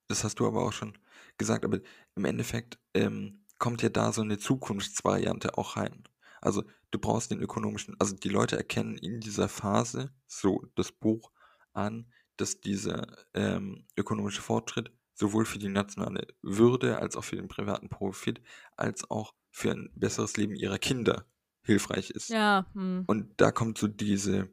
das 0.08 0.24
hast 0.24 0.40
du 0.40 0.48
aber 0.48 0.66
auch 0.66 0.74
schon 0.74 0.98
gesagt, 1.38 1.66
aber 1.66 1.80
im 2.16 2.26
Endeffekt 2.26 2.80
ähm, 2.94 3.46
kommt 3.60 3.82
ja 3.82 3.90
da 3.90 4.12
so 4.12 4.22
eine 4.22 4.38
Zukunftsvariante 4.38 5.58
auch 5.58 5.78
rein. 5.78 6.04
Also 6.42 6.64
du 6.92 7.00
brauchst 7.00 7.32
den 7.32 7.42
ökonomischen, 7.42 7.96
also 8.00 8.16
die 8.16 8.30
Leute 8.30 8.58
erkennen 8.58 8.98
in 8.98 9.20
dieser 9.20 9.50
Phase, 9.50 10.12
so 10.28 10.66
das 10.76 10.92
Buch 10.92 11.32
an, 11.74 12.12
dass 12.38 12.60
dieser 12.62 13.08
ähm, 13.34 13.86
ökonomische 13.96 14.42
Fortschritt 14.42 14.92
sowohl 15.14 15.46
für 15.46 15.58
die 15.58 15.70
nationale 15.70 16.28
Würde 16.42 17.00
als 17.00 17.16
auch 17.16 17.24
für 17.24 17.36
den 17.36 17.48
privaten 17.48 17.90
Profit 17.90 18.42
als 18.76 19.10
auch 19.10 19.34
für 19.52 19.72
ein 19.72 19.90
besseres 19.96 20.38
Leben 20.38 20.56
ihrer 20.56 20.78
Kinder 20.78 21.26
hilfreich 21.64 22.12
ist. 22.12 22.30
Ja, 22.30 22.68
hm. 22.74 23.04
Und 23.08 23.42
da 23.42 23.52
kommt 23.52 23.78
so 23.80 23.88
diese 23.88 24.50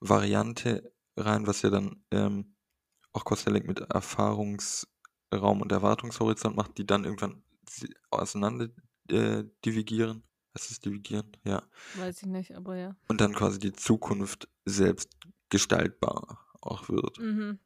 Variante 0.00 0.92
rein, 1.16 1.46
was 1.46 1.62
ja 1.62 1.70
dann 1.70 2.04
ähm, 2.10 2.56
auch 3.12 3.24
Kostelek 3.24 3.66
mit 3.66 3.80
Erfahrungsraum 3.80 5.60
und 5.60 5.72
Erwartungshorizont 5.72 6.56
macht, 6.56 6.78
die 6.78 6.86
dann 6.86 7.04
irgendwann 7.04 7.42
auseinander 8.10 8.68
äh, 9.08 9.44
divigieren. 9.64 10.22
Was 10.52 10.70
ist 10.70 10.84
divigieren? 10.84 11.30
Ja. 11.44 11.62
weiß 11.96 12.22
ich 12.22 12.28
nicht, 12.28 12.56
aber 12.56 12.76
ja. 12.76 12.96
Und 13.08 13.20
dann 13.20 13.34
quasi 13.34 13.58
die 13.60 13.72
Zukunft 13.72 14.48
selbst 14.64 15.08
gestaltbar 15.48 16.44
auch 16.60 16.88
wird. 16.88 17.18
Mhm. 17.18 17.58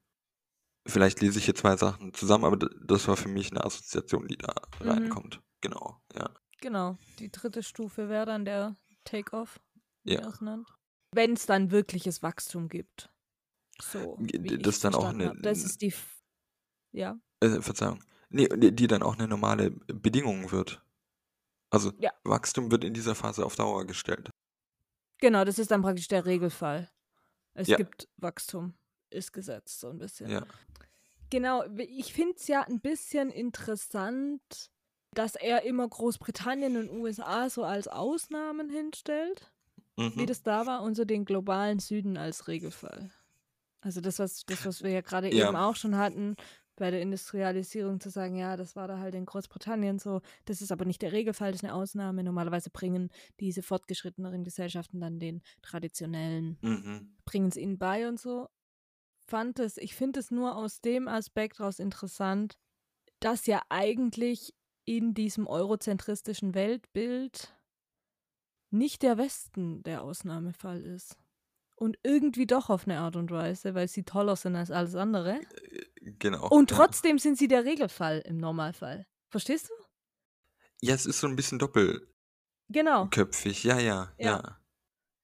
Vielleicht 0.87 1.20
lese 1.23 1.38
ich 1.38 1.47
hier 1.47 1.55
zwei 1.55 1.77
Sachen 1.79 2.12
zusammen, 2.12 2.44
aber 2.44 2.57
das 2.59 3.09
war 3.09 3.16
für 3.16 3.29
mich 3.29 3.51
eine 3.51 3.64
Assoziation, 3.64 4.29
die 4.29 4.37
da 4.37 4.55
Mhm. 4.83 4.88
reinkommt. 4.90 5.40
Genau, 5.62 6.03
ja. 6.14 6.29
Genau. 6.61 6.99
Die 7.18 7.31
dritte 7.31 7.62
Stufe 7.62 8.09
wäre 8.11 8.27
dann 8.27 8.44
der 8.44 8.77
Take-off, 9.05 9.61
wie 10.03 10.12
Ja. 10.14 10.20
er 10.20 10.29
es 10.29 10.40
nennt. 10.42 10.68
Wenn 11.14 11.35
es 11.35 11.46
dann 11.46 11.70
wirkliches 11.70 12.22
Wachstum 12.22 12.68
gibt. 12.68 13.11
So. 13.81 14.16
Das 14.61 14.81
dann 14.81 14.94
auch 14.94 15.07
eine- 15.07 15.31
hab. 15.31 15.42
Das 15.42 15.64
ist 15.64 15.81
die. 15.83 15.88
F 15.88 16.22
ja. 16.92 17.18
Äh, 17.40 17.61
Verzeihung. 17.61 18.03
Nee, 18.31 18.48
die, 18.48 18.74
die 18.74 18.87
dann 18.87 19.03
auch 19.03 19.14
eine 19.14 19.29
normale 19.29 19.70
Bedingung 19.70 20.50
wird. 20.53 20.83
Also 21.70 21.92
Ja. 21.98 22.12
Wachstum 22.24 22.70
wird 22.70 22.85
in 22.85 22.94
dieser 22.94 23.14
Phase 23.14 23.44
auf 23.44 23.57
Dauer 23.57 23.85
gestellt. 23.85 24.31
Genau, 25.18 25.44
das 25.44 25.59
ist 25.59 25.70
dann 25.70 25.83
praktisch 25.83 26.09
der 26.09 26.24
Regelfall. 26.24 26.90
Es 27.55 27.68
Ja. 27.68 27.77
gibt 27.77 28.09
Wachstum, 28.16 28.74
ist 29.11 29.33
gesetzt, 29.33 29.81
so 29.81 29.88
ein 29.90 29.98
bisschen. 29.98 30.31
Ja. 30.31 30.44
Genau, 31.31 31.64
ich 31.79 32.12
finde 32.12 32.35
es 32.37 32.46
ja 32.46 32.62
ein 32.62 32.81
bisschen 32.81 33.31
interessant, 33.31 34.70
dass 35.12 35.35
er 35.37 35.62
immer 35.62 35.88
Großbritannien 35.88 36.77
und 36.77 36.90
USA 36.90 37.48
so 37.50 37.64
als 37.64 37.88
Ausnahmen 37.88 38.68
hinstellt, 38.70 39.53
wie 40.14 40.26
Mhm. 40.26 40.26
das 40.26 40.42
da 40.42 40.66
war, 40.66 40.83
und 40.83 40.94
so 40.94 41.04
den 41.04 41.24
globalen 41.24 41.78
Süden 41.80 42.16
als 42.16 42.48
Regelfall. 42.48 43.11
Also 43.83 44.00
das, 44.00 44.18
was, 44.18 44.44
das, 44.46 44.64
was 44.64 44.83
wir 44.83 44.90
ja 44.90 45.00
gerade 45.02 45.30
Ja. 45.30 45.50
eben 45.50 45.57
auch 45.57 45.76
schon 45.76 45.96
hatten, 45.96 46.37
bei 46.76 46.90
der 46.90 47.02
Industrialisierung 47.02 48.00
zu 48.00 48.11
sagen, 48.11 48.35
ja, 48.35 48.57
das 48.57 48.74
war 48.74 48.88
da 48.88 48.98
halt 48.98 49.14
in 49.14 49.26
Großbritannien 49.26 49.98
so, 49.98 50.22
das 50.46 50.61
ist 50.62 50.72
aber 50.72 50.85
nicht 50.85 51.02
der 51.02 51.12
Regelfall, 51.12 51.52
das 51.52 51.61
ist 51.61 51.64
eine 51.64 51.74
Ausnahme. 51.74 52.24
Normalerweise 52.24 52.70
bringen 52.70 53.11
diese 53.40 53.62
fortgeschritteneren 53.62 54.42
Gesellschaften 54.44 55.00
dann 55.00 55.18
den 55.18 55.42
traditionellen 55.62 56.59
Mhm. 56.62 57.14
bringen 57.26 57.48
es 57.48 57.57
ihnen 57.57 57.78
bei 57.78 58.09
und 58.09 58.20
so. 58.20 58.48
Fand 59.26 59.59
es, 59.61 59.78
ich 59.78 59.94
finde 59.96 60.20
es 60.20 60.30
nur 60.30 60.57
aus 60.57 60.80
dem 60.80 61.09
Aspekt 61.09 61.61
raus 61.61 61.78
interessant, 61.78 62.54
dass 63.20 63.46
ja 63.46 63.62
eigentlich 63.70 64.54
in 64.87 65.14
diesem 65.14 65.46
eurozentristischen 65.46 66.54
Weltbild 66.54 67.57
nicht 68.74 69.02
der 69.02 69.16
Westen 69.16 69.82
der 69.82 70.02
Ausnahmefall 70.02 70.82
ist. 70.82 71.16
Und 71.76 71.98
irgendwie 72.02 72.46
doch 72.46 72.70
auf 72.70 72.87
eine 72.87 72.98
Art 72.98 73.16
und 73.16 73.30
Weise, 73.30 73.74
weil 73.74 73.88
sie 73.88 74.04
toller 74.04 74.37
sind 74.37 74.54
als 74.54 74.70
alles 74.70 74.94
andere. 74.94 75.40
Genau. 76.00 76.48
Und 76.48 76.70
ja. 76.70 76.76
trotzdem 76.76 77.18
sind 77.18 77.37
sie 77.37 77.48
der 77.48 77.64
Regelfall 77.64 78.20
im 78.20 78.37
Normalfall. 78.37 79.06
Verstehst 79.28 79.70
du? 79.70 79.74
Ja, 80.80 80.94
es 80.94 81.06
ist 81.06 81.18
so 81.18 81.26
ein 81.26 81.34
bisschen 81.34 81.58
doppelköpfig. 81.58 83.62
Genau. 83.62 83.74
Ja, 83.74 83.80
ja, 83.80 84.12
Ja. 84.18 84.20
ja. 84.26 84.60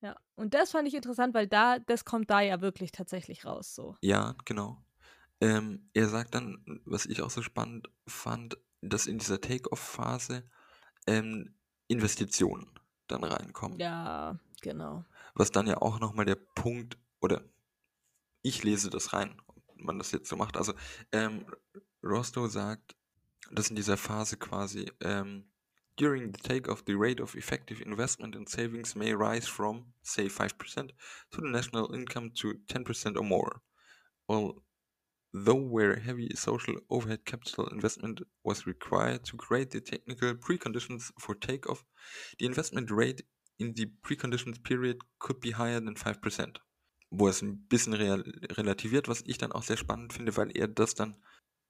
Ja. 0.02 0.16
Und 0.34 0.54
das 0.54 0.70
fand 0.70 0.88
ich 0.88 0.94
interessant, 0.94 1.34
weil 1.34 1.46
da, 1.46 1.78
das 1.78 2.04
kommt 2.04 2.30
da 2.30 2.40
ja 2.40 2.60
wirklich 2.60 2.90
tatsächlich 2.90 3.44
raus. 3.44 3.74
So. 3.74 3.96
Ja, 4.00 4.34
genau. 4.44 4.82
Ähm, 5.40 5.90
er 5.92 6.08
sagt 6.08 6.34
dann, 6.34 6.80
was 6.84 7.06
ich 7.06 7.22
auch 7.22 7.30
so 7.30 7.42
spannend 7.42 7.88
fand, 8.06 8.58
dass 8.80 9.06
in 9.06 9.18
dieser 9.18 9.40
Take-off-Phase 9.40 10.48
ähm, 11.06 11.54
Investitionen 11.88 12.80
dann 13.11 13.25
reinkommen. 13.25 13.79
Ja, 13.79 14.38
genau. 14.62 15.05
Was 15.35 15.51
dann 15.51 15.66
ja 15.66 15.79
auch 15.79 16.01
nochmal 16.01 16.27
der 16.27 16.37
Punkt, 16.37 16.99
oder 17.20 17.42
ich 18.42 18.62
lese 18.62 18.90
das 18.90 19.12
rein, 19.12 19.40
ob 19.46 19.62
man 19.77 19.99
das 19.99 20.12
jetzt 20.12 20.29
so 20.29 20.37
macht. 20.37 20.57
Also, 20.57 20.75
ähm, 21.12 21.46
Rostow 22.03 22.49
sagt, 22.49 22.96
dass 23.51 23.68
in 23.68 23.77
dieser 23.77 23.96
Phase 23.96 24.37
quasi, 24.37 24.90
ähm, 25.01 25.51
during 25.96 26.33
the 26.33 26.40
take-off, 26.40 26.83
the 26.87 26.94
rate 26.96 27.23
of 27.23 27.35
effective 27.35 27.83
investment 27.83 28.35
and 28.35 28.49
savings 28.49 28.94
may 28.94 29.12
rise 29.12 29.46
from, 29.46 29.92
say, 30.03 30.29
5% 30.29 30.94
to 31.31 31.42
the 31.42 31.49
national 31.49 31.92
income 31.94 32.33
to 32.35 32.55
10% 32.68 33.16
or 33.16 33.25
more. 33.25 33.61
Although 35.33 35.62
where 35.71 35.97
heavy 36.01 36.29
social 36.35 36.75
overhead 36.88 37.25
capital 37.25 37.69
investment 37.69 38.23
was 38.43 38.66
required 38.66 39.25
to 39.25 39.37
create 39.37 39.71
the 39.71 39.81
technical 39.81 40.35
preconditions 40.35 41.12
for 41.19 41.38
takeoff, 41.38 41.85
the 42.38 42.47
investment 42.47 42.90
rate 42.90 43.25
in 43.59 43.75
the 43.77 43.87
preconditions 44.03 44.62
period 44.62 44.99
could 45.19 45.40
be 45.40 45.53
higher 45.53 45.81
than 45.81 45.95
5%. 45.95 46.61
Wo 47.11 47.29
es 47.29 47.43
ein 47.43 47.66
bisschen 47.69 47.93
real, 47.93 48.23
relativiert, 48.53 49.09
was 49.09 49.23
ich 49.27 49.38
dann 49.38 49.53
auch 49.53 49.62
sehr 49.62 49.77
spannend 49.77 50.12
finde, 50.12 50.37
weil 50.37 50.57
er 50.57 50.69
das 50.69 50.95
dann 50.95 51.23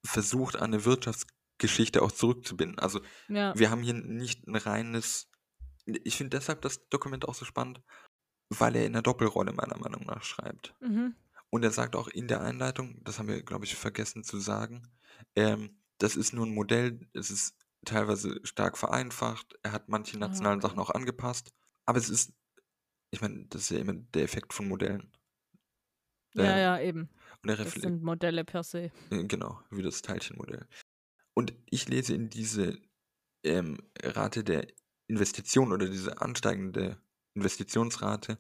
versucht, 0.05 0.57
an 0.57 0.73
eine 0.73 0.85
Wirtschaftsgeschichte 0.85 2.03
auch 2.03 2.13
zurückzubinden. 2.13 2.79
Also 2.79 3.01
Ja. 3.29 3.59
wir 3.59 3.71
haben 3.71 3.83
hier 3.83 3.95
nicht 3.95 4.47
ein 4.47 4.57
reines. 4.57 5.31
Ich 5.85 6.17
finde 6.17 6.37
deshalb 6.39 6.63
das 6.63 6.89
Dokument 6.89 7.27
auch 7.29 7.35
so 7.35 7.45
spannend, 7.45 7.83
weil 8.51 8.77
er 8.77 8.87
in 8.87 8.93
der 8.93 9.03
Doppelrolle 9.03 9.53
meiner 9.53 9.79
Meinung 9.79 10.05
nach 10.07 10.23
schreibt. 10.23 10.75
Mhm. 10.81 11.15
Und 11.51 11.65
er 11.65 11.71
sagt 11.73 11.97
auch 11.97 12.09
in 12.09 12.29
der 12.29 12.41
Einleitung, 12.43 13.03
das 13.05 13.19
haben 13.19 13.29
wir, 13.29 13.43
glaube 13.43 13.65
ich, 13.65 13.75
vergessen 13.77 14.25
zu 14.25 14.39
sagen, 14.39 14.83
ähm, 15.37 15.83
das 15.99 16.17
ist 16.17 16.33
nur 16.33 16.47
ein 16.47 16.55
Modell, 16.55 17.09
es 17.13 17.31
ist 17.31 17.57
teilweise 17.85 18.41
stark 18.45 18.79
vereinfacht, 18.79 19.59
er 19.63 19.73
hat 19.73 19.89
manche 19.89 20.17
Ah, 20.21 20.21
nationalen 20.21 20.61
okay. 20.61 20.63
Sachen 20.63 20.79
auch 20.79 20.91
angepasst, 20.91 21.53
aber 21.87 21.99
es 21.99 22.09
ist, 22.09 22.33
ich 23.13 23.21
meine, 23.21 23.47
das 23.49 23.63
ist 23.63 23.71
ja 23.71 23.79
immer 23.79 23.95
der 23.95 24.25
Effekt 24.25 24.53
von 24.55 24.69
Modellen. 24.69 25.13
Ja, 26.35 26.57
Ähm, 26.57 26.59
ja, 26.59 26.81
eben. 26.81 27.09
Und 27.43 27.51
er 27.51 27.57
Das 27.57 27.75
sind 27.81 28.03
Modelle 28.03 28.45
per 28.45 28.63
se. 28.63 28.91
äh, 29.11 29.25
Genau, 29.25 29.61
wie 29.71 29.83
das 29.83 30.03
Teilchenmodell. 30.03 30.67
Und 31.35 31.55
ich 31.71 31.89
lese 31.89 32.15
in 32.15 32.31
diese 32.31 32.79
ähm, 33.45 33.79
Rate 34.03 34.45
der 34.45 34.69
Investition 35.09 35.73
oder 35.73 35.89
diese 35.89 36.21
ansteigende 36.21 37.01
Investitionsrate 37.35 38.39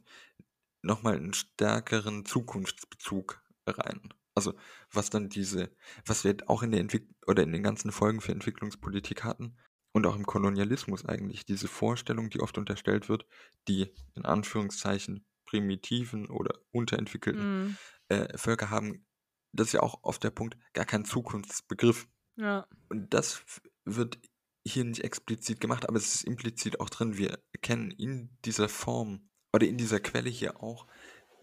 nochmal 0.82 1.16
einen 1.16 1.34
stärkeren 1.34 2.24
Zukunftsbezug 2.24 3.42
rein. 3.66 4.12
Also 4.34 4.54
was 4.90 5.10
dann 5.10 5.28
diese, 5.28 5.70
was 6.06 6.24
wir 6.24 6.36
auch 6.46 6.62
in 6.62 6.70
der 6.70 6.80
Entwicklung 6.80 7.14
oder 7.26 7.42
in 7.42 7.52
den 7.52 7.62
ganzen 7.62 7.92
Folgen 7.92 8.20
für 8.20 8.32
Entwicklungspolitik 8.32 9.24
hatten 9.24 9.56
und 9.92 10.06
auch 10.06 10.16
im 10.16 10.24
Kolonialismus 10.24 11.04
eigentlich, 11.04 11.44
diese 11.44 11.68
Vorstellung, 11.68 12.30
die 12.30 12.40
oft 12.40 12.56
unterstellt 12.56 13.08
wird, 13.08 13.26
die 13.68 13.92
in 14.14 14.24
Anführungszeichen 14.24 15.26
primitiven 15.46 16.30
oder 16.30 16.60
unterentwickelten 16.70 17.42
Mhm. 17.68 17.76
äh, 18.08 18.38
Völker 18.38 18.70
haben, 18.70 19.04
das 19.52 19.68
ist 19.68 19.72
ja 19.72 19.80
auch 19.82 19.98
oft 20.02 20.22
der 20.22 20.30
Punkt, 20.30 20.56
gar 20.74 20.84
keinen 20.84 21.04
Zukunftsbegriff. 21.04 22.06
Ja. 22.36 22.66
Und 22.88 23.12
das 23.12 23.44
wird 23.84 24.20
hier 24.64 24.84
nicht 24.84 25.02
explizit 25.02 25.60
gemacht, 25.60 25.88
aber 25.88 25.98
es 25.98 26.14
ist 26.14 26.24
implizit 26.24 26.78
auch 26.80 26.90
drin. 26.90 27.16
Wir 27.18 27.42
erkennen 27.52 27.90
in 27.90 28.30
dieser 28.44 28.68
Form 28.68 29.29
oder 29.52 29.66
in 29.66 29.76
dieser 29.76 30.00
Quelle 30.00 30.30
hier 30.30 30.62
auch 30.62 30.86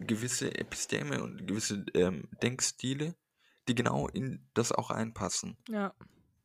gewisse 0.00 0.54
Episteme 0.56 1.22
und 1.22 1.46
gewisse 1.46 1.84
ähm, 1.94 2.28
Denkstile, 2.42 3.16
die 3.66 3.74
genau 3.74 4.08
in 4.08 4.48
das 4.54 4.72
auch 4.72 4.90
einpassen. 4.90 5.56
Ja. 5.68 5.94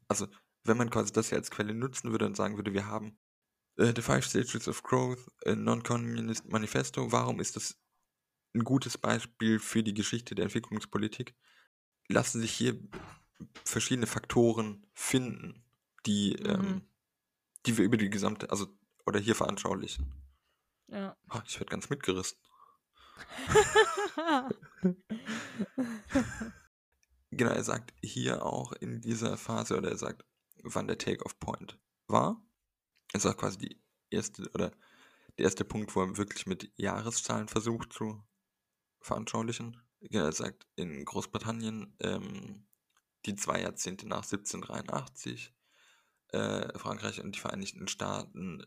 Also, 0.08 0.28
wenn 0.64 0.78
man 0.78 0.90
quasi 0.90 1.14
das 1.14 1.30
hier 1.30 1.38
als 1.38 1.52
Quelle 1.52 1.74
nutzen 1.74 2.12
würde 2.12 2.26
und 2.26 2.36
sagen 2.36 2.58
würde, 2.58 2.74
wir 2.74 2.88
haben 2.88 3.18
äh, 3.78 3.94
The 3.96 4.02
Five 4.02 4.26
Stages 4.26 4.68
of 4.68 4.84
Growth, 4.84 5.20
a 5.46 5.56
Non-Communist 5.56 6.50
Manifesto, 6.50 7.12
warum 7.12 7.40
ist 7.40 7.56
das 7.56 7.78
ein 8.54 8.64
gutes 8.64 8.98
Beispiel 8.98 9.60
für 9.60 9.84
die 9.84 9.94
Geschichte 9.94 10.36
der 10.36 10.46
Entwicklungspolitik. 10.46 11.36
Lassen 12.08 12.42
sich 12.42 12.52
hier 12.52 12.80
verschiedene 13.64 14.08
Faktoren 14.08 14.86
finden, 14.94 15.64
die, 16.06 16.38
Mhm. 16.40 16.50
ähm, 16.50 16.82
die 17.66 17.78
wir 17.78 17.86
über 17.86 17.98
die 17.98 18.10
gesamte, 18.10 18.52
also 18.52 18.68
oder 19.06 19.20
hier 19.20 19.36
veranschaulichen. 19.36 20.12
Ja. 20.94 21.18
Ah, 21.28 21.44
ich 21.46 21.60
werde 21.60 21.72
ganz 21.72 21.90
mitgerissen. 21.90 22.38
Genau, 27.36 27.50
er 27.50 27.64
sagt 27.64 27.96
hier 28.04 28.46
auch 28.46 28.74
in 28.74 29.02
dieser 29.02 29.38
Phase, 29.38 29.76
oder 29.76 29.90
er 29.90 29.98
sagt, 29.98 30.24
wann 30.62 30.86
der 30.86 31.00
Take-off-Point 31.00 31.80
war. 32.06 32.46
Er 33.12 33.20
sagt 33.20 33.40
quasi 33.40 33.58
die 33.58 33.82
erste, 34.12 34.48
oder 34.54 34.70
der 35.40 35.46
erste 35.46 35.66
Punkt, 35.66 35.96
wo 35.96 36.02
er 36.02 36.18
wirklich 36.18 36.46
mit 36.46 36.72
Jahreszahlen 36.76 37.48
versucht 37.48 37.92
zu 37.92 38.24
veranschaulichen. 39.02 39.82
Genau, 40.02 40.26
er 40.26 40.32
sagt 40.32 40.68
in 40.76 41.04
Großbritannien 41.06 41.98
ähm, 42.02 42.68
die 43.26 43.36
zwei 43.36 43.62
Jahrzehnte 43.62 44.08
nach 44.08 44.24
1783, 44.24 45.56
äh, 46.28 46.78
Frankreich 46.78 47.20
und 47.20 47.36
die 47.36 47.40
Vereinigten 47.40 47.88
Staaten 47.88 48.64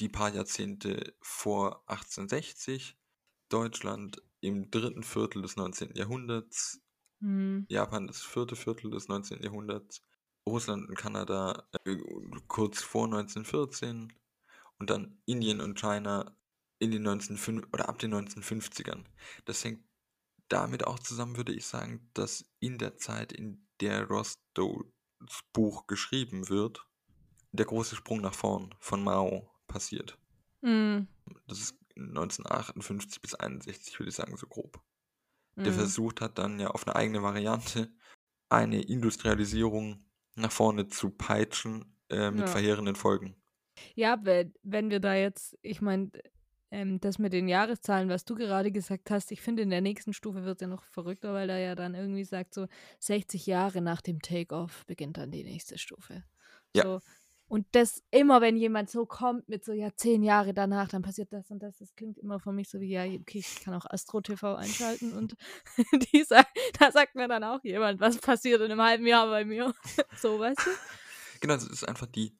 die 0.00 0.08
paar 0.08 0.34
Jahrzehnte 0.34 1.14
vor 1.20 1.82
1860, 1.88 2.96
Deutschland 3.48 4.22
im 4.40 4.70
dritten 4.70 5.02
Viertel 5.02 5.42
des 5.42 5.56
19. 5.56 5.94
Jahrhunderts, 5.94 6.80
Hm. 7.20 7.66
Japan 7.68 8.06
das 8.06 8.22
vierte 8.22 8.56
Viertel 8.56 8.90
des 8.90 9.08
19. 9.08 9.42
Jahrhunderts, 9.42 10.02
Russland 10.46 10.88
und 10.88 10.96
Kanada 10.96 11.68
äh, 11.84 11.96
kurz 12.46 12.80
vor 12.82 13.04
1914 13.04 14.12
und 14.78 14.90
dann 14.90 15.20
Indien 15.26 15.60
und 15.60 15.78
China 15.78 16.36
in 16.78 16.92
den 16.92 17.06
1905 17.06 17.66
oder 17.72 17.88
ab 17.88 17.98
den 17.98 18.14
1950ern. 18.14 19.04
Das 19.44 19.64
hängt 19.64 19.84
damit 20.48 20.86
auch 20.86 20.98
zusammen, 21.00 21.36
würde 21.36 21.52
ich 21.52 21.66
sagen, 21.66 22.08
dass 22.14 22.48
in 22.60 22.78
der 22.78 22.96
Zeit, 22.96 23.32
in 23.32 23.66
der 23.80 24.06
Rostows 24.06 24.86
Buch 25.52 25.86
geschrieben 25.88 26.48
wird, 26.48 26.86
der 27.50 27.66
große 27.66 27.96
Sprung 27.96 28.20
nach 28.20 28.34
vorn 28.34 28.74
von 28.78 29.02
Mao 29.02 29.50
passiert. 29.68 30.18
Hm. 30.62 31.06
Das 31.46 31.58
ist 31.60 31.74
1958 31.96 33.20
bis 33.20 33.34
61, 33.34 33.98
würde 33.98 34.10
ich 34.10 34.16
sagen, 34.16 34.36
so 34.36 34.46
grob. 34.46 34.80
Der 35.64 35.72
Hm. 35.72 35.78
versucht 35.80 36.20
hat 36.20 36.38
dann 36.38 36.60
ja 36.60 36.68
auf 36.68 36.86
eine 36.86 36.96
eigene 36.96 37.22
Variante 37.22 37.92
eine 38.50 38.82
Industrialisierung 38.82 40.06
nach 40.36 40.52
vorne 40.52 40.88
zu 40.88 41.10
peitschen 41.10 41.96
äh, 42.10 42.30
mit 42.30 42.46
Ja. 42.46 42.46
verheerenden 42.48 42.96
Folgen. 42.96 43.36
Ja, 43.94 44.18
wenn, 44.22 44.54
wenn 44.62 44.90
wir 44.90 45.00
da 45.00 45.14
jetzt, 45.14 45.56
ich 45.62 45.80
meine, 45.80 46.10
ähm, 46.70 47.00
das 47.00 47.18
mit 47.18 47.32
den 47.32 47.48
Jahreszahlen, 47.48 48.08
was 48.08 48.24
du 48.24 48.34
gerade 48.34 48.70
gesagt 48.72 49.10
hast, 49.10 49.32
ich 49.32 49.40
finde, 49.40 49.62
in 49.62 49.70
der 49.70 49.80
nächsten 49.80 50.12
Stufe 50.12 50.44
wird 50.44 50.58
es 50.58 50.62
ja 50.62 50.68
noch 50.68 50.82
verrückter, 50.84 51.32
weil 51.32 51.48
da 51.48 51.58
ja 51.58 51.74
dann 51.74 51.94
irgendwie 51.94 52.24
sagt, 52.24 52.54
so 52.54 52.66
60 53.00 53.46
Jahre 53.46 53.80
nach 53.80 54.00
dem 54.02 54.20
Take-Off 54.20 54.84
beginnt 54.86 55.16
dann 55.16 55.30
die 55.30 55.44
nächste 55.44 55.78
Stufe. 55.78 56.24
Ja. 56.76 56.82
So. 56.84 57.00
Und 57.48 57.66
das 57.72 58.02
immer, 58.10 58.42
wenn 58.42 58.56
jemand 58.56 58.90
so 58.90 59.06
kommt 59.06 59.48
mit 59.48 59.64
so, 59.64 59.72
ja, 59.72 59.90
zehn 59.96 60.22
Jahre 60.22 60.52
danach, 60.52 60.88
dann 60.88 61.02
passiert 61.02 61.32
das 61.32 61.50
und 61.50 61.60
das. 61.62 61.78
Das 61.78 61.94
klingt 61.94 62.18
immer 62.18 62.40
für 62.40 62.52
mich 62.52 62.68
so 62.68 62.78
wie, 62.78 62.90
ja, 62.90 63.04
okay, 63.04 63.38
ich 63.38 63.60
kann 63.60 63.72
auch 63.74 63.86
Astro 63.88 64.20
TV 64.20 64.54
einschalten 64.54 65.12
und 65.12 65.34
die 66.12 66.24
sagt, 66.24 66.50
da 66.78 66.92
sagt 66.92 67.14
mir 67.14 67.26
dann 67.26 67.44
auch 67.44 67.64
jemand, 67.64 68.00
was 68.00 68.18
passiert 68.18 68.60
in 68.60 68.70
einem 68.70 68.82
halben 68.82 69.06
Jahr 69.06 69.26
bei 69.28 69.46
mir. 69.46 69.72
so, 70.20 70.38
weißt 70.38 70.60
du? 70.60 70.70
Genau, 71.40 71.54
es 71.54 71.66
ist 71.66 71.88
einfach 71.88 72.06
die, 72.06 72.36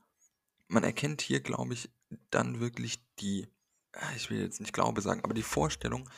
man 0.68 0.84
erkennt 0.84 1.22
hier, 1.22 1.40
glaube 1.40 1.72
ich, 1.72 1.90
dann 2.30 2.60
wirklich 2.60 3.02
die, 3.18 3.48
ah, 3.92 4.12
ich 4.14 4.28
will 4.28 4.40
jetzt 4.40 4.60
nicht 4.60 4.74
Glaube 4.74 5.00
sagen, 5.00 5.24
aber 5.24 5.34
die 5.34 5.42
Vorstellung, 5.42 6.08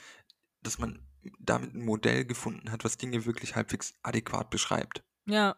dass 0.63 0.79
man 0.79 1.07
damit 1.39 1.75
ein 1.75 1.85
Modell 1.85 2.25
gefunden 2.25 2.73
hat, 2.73 2.85
was 2.85 2.97
Dinge 2.97 3.25
wirklich 3.25 3.55
halbwegs 3.55 3.95
adäquat 4.03 4.51
beschreibt. 4.51 5.05
Ja. 5.27 5.57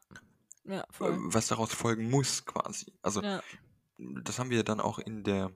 Ja, 0.64 0.82
äh, 0.82 0.86
voll. 0.90 1.18
Was 1.32 1.48
daraus 1.48 1.72
folgen 1.72 2.10
muss, 2.10 2.44
quasi. 2.44 2.92
Also, 3.02 3.22
Ja. 3.22 3.42
das 3.98 4.38
haben 4.38 4.50
wir 4.50 4.64
dann 4.64 4.80
auch 4.80 4.98
in 4.98 5.24
der 5.24 5.52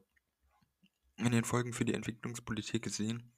in 1.18 1.32
den 1.32 1.44
Folgen 1.44 1.72
für 1.72 1.86
die 1.86 1.94
Entwicklungspolitik 1.94 2.82
gesehen. 2.82 3.32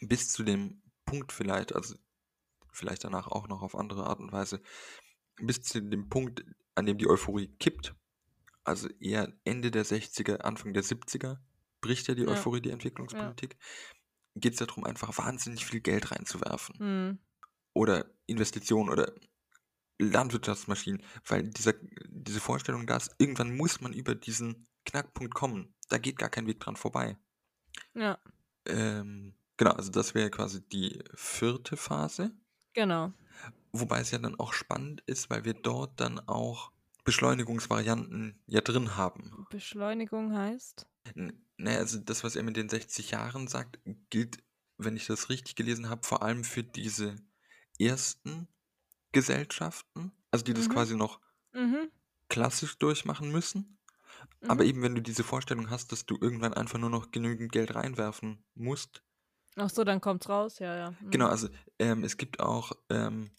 Bis 0.00 0.32
zu 0.32 0.42
dem 0.42 0.82
Punkt 1.04 1.32
vielleicht, 1.32 1.74
also 1.74 1.96
vielleicht 2.72 3.04
danach 3.04 3.26
auch 3.28 3.46
noch 3.46 3.60
auf 3.62 3.76
andere 3.76 4.06
Art 4.06 4.20
und 4.20 4.32
Weise, 4.32 4.62
bis 5.36 5.60
zu 5.62 5.82
dem 5.82 6.08
Punkt, 6.08 6.44
an 6.74 6.86
dem 6.86 6.96
die 6.96 7.06
Euphorie 7.06 7.48
kippt, 7.58 7.94
also 8.64 8.88
eher 9.00 9.32
Ende 9.44 9.70
der 9.70 9.84
60er, 9.84 10.38
Anfang 10.40 10.72
der 10.72 10.82
70er, 10.82 11.38
bricht 11.82 12.08
ja 12.08 12.14
die 12.14 12.22
Ja. 12.22 12.28
Euphorie 12.30 12.62
die 12.62 12.70
Entwicklungspolitik, 12.70 13.58
geht 14.34 14.54
es 14.54 14.58
darum, 14.66 14.84
einfach 14.84 15.16
wahnsinnig 15.18 15.66
viel 15.66 15.80
Geld 15.80 16.10
reinzuwerfen. 16.10 16.78
Hm. 16.78 17.18
Oder 17.74 18.10
Investitionen 18.26 18.88
oder 18.88 19.12
Landwirtschaftsmaschinen, 19.98 21.02
weil 21.26 21.48
dieser, 21.48 21.74
diese 22.08 22.40
Vorstellung 22.40 22.86
da 22.86 22.96
ist, 22.96 23.14
irgendwann 23.18 23.56
muss 23.56 23.80
man 23.80 23.92
über 23.92 24.14
diesen 24.14 24.66
Knackpunkt 24.84 25.34
kommen. 25.34 25.74
Da 25.88 25.98
geht 25.98 26.18
gar 26.18 26.28
kein 26.30 26.46
Weg 26.46 26.60
dran 26.60 26.76
vorbei. 26.76 27.16
Ja, 27.94 28.18
Ähm, 28.66 29.34
genau, 29.56 29.72
also 29.72 29.90
das 29.90 30.14
wäre 30.14 30.30
quasi 30.30 30.66
die 30.66 31.02
vierte 31.14 31.76
Phase. 31.76 32.32
genau. 32.72 33.12
Wobei 33.72 34.00
es 34.00 34.12
ja 34.12 34.18
dann 34.18 34.38
auch 34.38 34.52
spannend 34.52 35.02
ist, 35.06 35.30
weil 35.30 35.44
wir 35.44 35.54
dort 35.54 35.98
dann 36.00 36.20
auch 36.20 36.70
Beschleunigungsvarianten 37.04 38.40
ja 38.46 38.60
drin 38.60 38.96
haben. 38.96 39.46
Beschleunigung 39.50 40.36
heißt. 40.36 40.86
Naja, 41.56 41.78
also 41.78 41.98
das, 41.98 42.24
was 42.24 42.36
er 42.36 42.42
mit 42.44 42.56
den 42.56 42.68
60 42.68 43.10
Jahren 43.10 43.48
sagt, 43.48 43.80
gilt, 44.10 44.38
wenn 44.78 44.96
ich 44.96 45.06
das 45.06 45.28
richtig 45.28 45.56
gelesen 45.56 45.88
habe, 45.88 46.06
vor 46.06 46.22
allem 46.22 46.44
für 46.44 46.62
diese 46.62 47.16
ersten 47.78 48.48
Gesellschaften, 49.14 50.12
also 50.32 50.44
die 50.44 50.54
das 50.54 50.68
Mhm. 50.68 50.70
quasi 50.70 50.96
noch 50.96 51.20
Mhm. 51.54 51.90
klassisch 52.28 52.76
durchmachen 52.78 53.32
müssen. 53.32 53.78
Aber 54.46 54.64
mhm. 54.64 54.66
eben, 54.66 54.82
wenn 54.82 54.94
du 54.96 55.02
diese 55.02 55.24
Vorstellung 55.24 55.70
hast, 55.70 55.92
dass 55.92 56.06
du 56.06 56.18
irgendwann 56.20 56.54
einfach 56.54 56.78
nur 56.78 56.90
noch 56.90 57.10
genügend 57.12 57.52
Geld 57.52 57.74
reinwerfen 57.74 58.44
musst. 58.54 59.04
Ach 59.56 59.68
so, 59.70 59.82
dann 59.84 60.00
kommt's 60.00 60.28
raus, 60.28 60.58
ja, 60.60 60.76
ja. 60.76 60.90
Mhm. 61.00 61.10
Genau, 61.10 61.28
also 61.28 61.48
ähm, 61.78 62.04
es 62.04 62.16
gibt 62.18 62.40
auch, 62.40 62.72
ähm, 62.90 63.30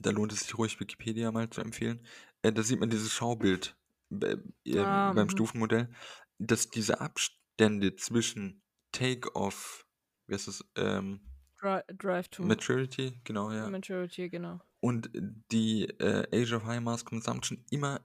da 0.00 0.10
lohnt 0.10 0.32
es 0.32 0.40
sich 0.40 0.56
ruhig, 0.58 0.80
Wikipedia 0.80 1.30
mal 1.32 1.50
zu 1.50 1.60
empfehlen. 1.60 2.06
Äh, 2.42 2.52
da 2.52 2.62
sieht 2.62 2.80
man 2.80 2.90
dieses 2.90 3.12
Schaubild 3.12 3.76
be- 4.10 4.44
ähm, 4.64 5.02
Ah, 5.02 5.14
beim 5.14 5.28
mhm. 5.28 5.30
Stufenmodell, 5.30 5.90
dass 6.38 6.70
diese 6.70 7.00
Abstände 7.00 7.96
zwischen 7.96 8.62
Take-off, 8.92 9.86
wie 10.26 10.34
heißt 10.34 10.48
das, 10.48 10.64
ähm, 10.76 11.20
Dri 11.60 11.82
Drive 11.94 12.28
to 12.30 12.42
Maturity, 12.42 13.20
genau, 13.24 13.52
ja, 13.52 13.72
Maturity, 13.72 14.28
genau. 14.28 14.60
Und 14.80 15.10
die 15.52 15.84
äh, 16.00 16.26
Age 16.32 16.52
of 16.52 16.64
High 16.64 16.80
Mass 16.80 17.04
Consumption 17.04 17.64
immer, 17.70 18.00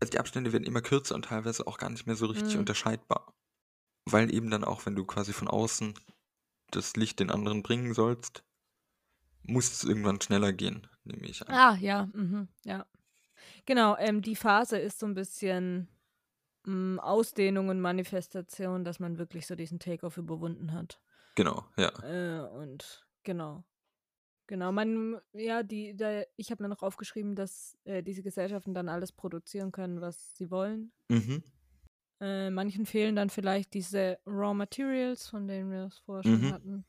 also 0.00 0.10
die 0.10 0.18
Abstände 0.18 0.52
werden 0.52 0.64
immer 0.64 0.80
kürzer 0.80 1.14
und 1.14 1.26
teilweise 1.26 1.66
auch 1.66 1.78
gar 1.78 1.90
nicht 1.90 2.06
mehr 2.06 2.16
so 2.16 2.26
richtig 2.26 2.54
Mhm. 2.54 2.60
unterscheidbar. 2.60 3.34
Weil 4.06 4.32
eben 4.32 4.50
dann 4.50 4.64
auch, 4.64 4.86
wenn 4.86 4.96
du 4.96 5.04
quasi 5.04 5.32
von 5.32 5.48
außen 5.48 5.94
das 6.70 6.96
Licht 6.96 7.20
den 7.20 7.30
anderen 7.30 7.62
bringen 7.62 7.94
sollst, 7.94 8.42
muss 9.42 9.70
es 9.72 9.84
irgendwann 9.84 10.20
schneller 10.20 10.52
gehen, 10.52 10.86
nehme 11.04 11.26
ich 11.26 11.46
an. 11.46 11.54
Ah, 11.54 11.76
ja, 11.76 12.08
mhm, 12.12 12.48
ja. 12.64 12.86
Genau, 13.66 13.96
ähm, 13.98 14.22
die 14.22 14.36
Phase 14.36 14.78
ist 14.78 14.98
so 14.98 15.06
ein 15.06 15.14
bisschen 15.14 15.88
mm, 16.64 16.98
Ausdehnung 16.98 17.68
und 17.68 17.80
Manifestation, 17.80 18.84
dass 18.84 18.98
man 18.98 19.18
wirklich 19.18 19.46
so 19.46 19.54
diesen 19.54 19.78
Take-off 19.78 20.16
überwunden 20.16 20.72
hat. 20.72 21.00
Genau, 21.34 21.64
ja. 21.76 21.90
Äh, 22.02 22.48
und 22.48 23.06
genau. 23.22 23.64
Genau, 24.48 24.72
man, 24.72 25.20
ja, 25.34 25.62
die, 25.62 25.94
da, 25.94 26.22
ich 26.36 26.50
habe 26.50 26.62
mir 26.62 26.70
noch 26.70 26.82
aufgeschrieben, 26.82 27.34
dass 27.36 27.76
äh, 27.84 28.02
diese 28.02 28.22
Gesellschaften 28.22 28.72
dann 28.72 28.88
alles 28.88 29.12
produzieren 29.12 29.72
können, 29.72 30.00
was 30.00 30.34
sie 30.36 30.50
wollen. 30.50 30.90
Mhm. 31.10 31.42
Äh, 32.20 32.50
manchen 32.50 32.86
fehlen 32.86 33.16
dann 33.16 33.30
vielleicht 33.30 33.74
diese 33.74 34.18
Raw 34.26 34.54
Materials, 34.54 35.28
von 35.28 35.46
denen 35.48 35.70
wir 35.70 35.84
es 35.86 35.98
vorher 35.98 36.24
schon 36.24 36.46
Mhm. 36.46 36.48
hatten. 36.48 36.84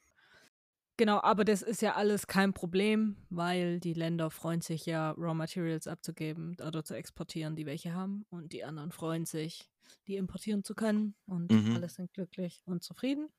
Genau, 0.98 1.22
aber 1.22 1.46
das 1.46 1.62
ist 1.62 1.82
ja 1.82 1.96
alles 1.96 2.28
kein 2.28 2.54
Problem, 2.54 3.16
weil 3.30 3.80
die 3.80 3.94
Länder 3.94 4.30
freuen 4.30 4.60
sich 4.60 4.86
ja, 4.86 5.12
Raw 5.12 5.34
Materials 5.34 5.88
abzugeben 5.88 6.58
oder 6.66 6.84
zu 6.84 6.94
exportieren, 6.94 7.56
die 7.56 7.66
welche 7.66 7.94
haben. 7.94 8.26
Und 8.30 8.52
die 8.52 8.66
anderen 8.66 8.92
freuen 8.92 9.26
sich, 9.26 9.70
die 10.08 10.18
importieren 10.18 10.64
zu 10.66 10.76
können. 10.76 11.16
Und 11.26 11.54
Mhm. 11.54 11.76
alle 11.76 11.88
sind 11.88 12.12
glücklich 12.14 12.62
und 12.66 12.84
zufrieden. 12.84 13.30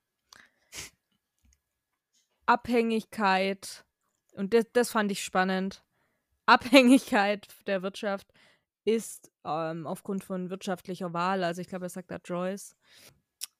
Abhängigkeit, 2.46 3.84
und 4.34 4.54
das, 4.54 4.66
das 4.72 4.90
fand 4.90 5.12
ich 5.12 5.22
spannend. 5.24 5.82
Abhängigkeit 6.46 7.48
der 7.66 7.82
Wirtschaft 7.82 8.26
ist 8.84 9.30
ähm, 9.44 9.86
aufgrund 9.86 10.24
von 10.24 10.50
wirtschaftlicher 10.50 11.12
Wahl, 11.12 11.44
also 11.44 11.60
ich 11.60 11.68
glaube, 11.68 11.86
er 11.86 11.90
sagt 11.90 12.10
da 12.10 12.18
Joyce, 12.24 12.76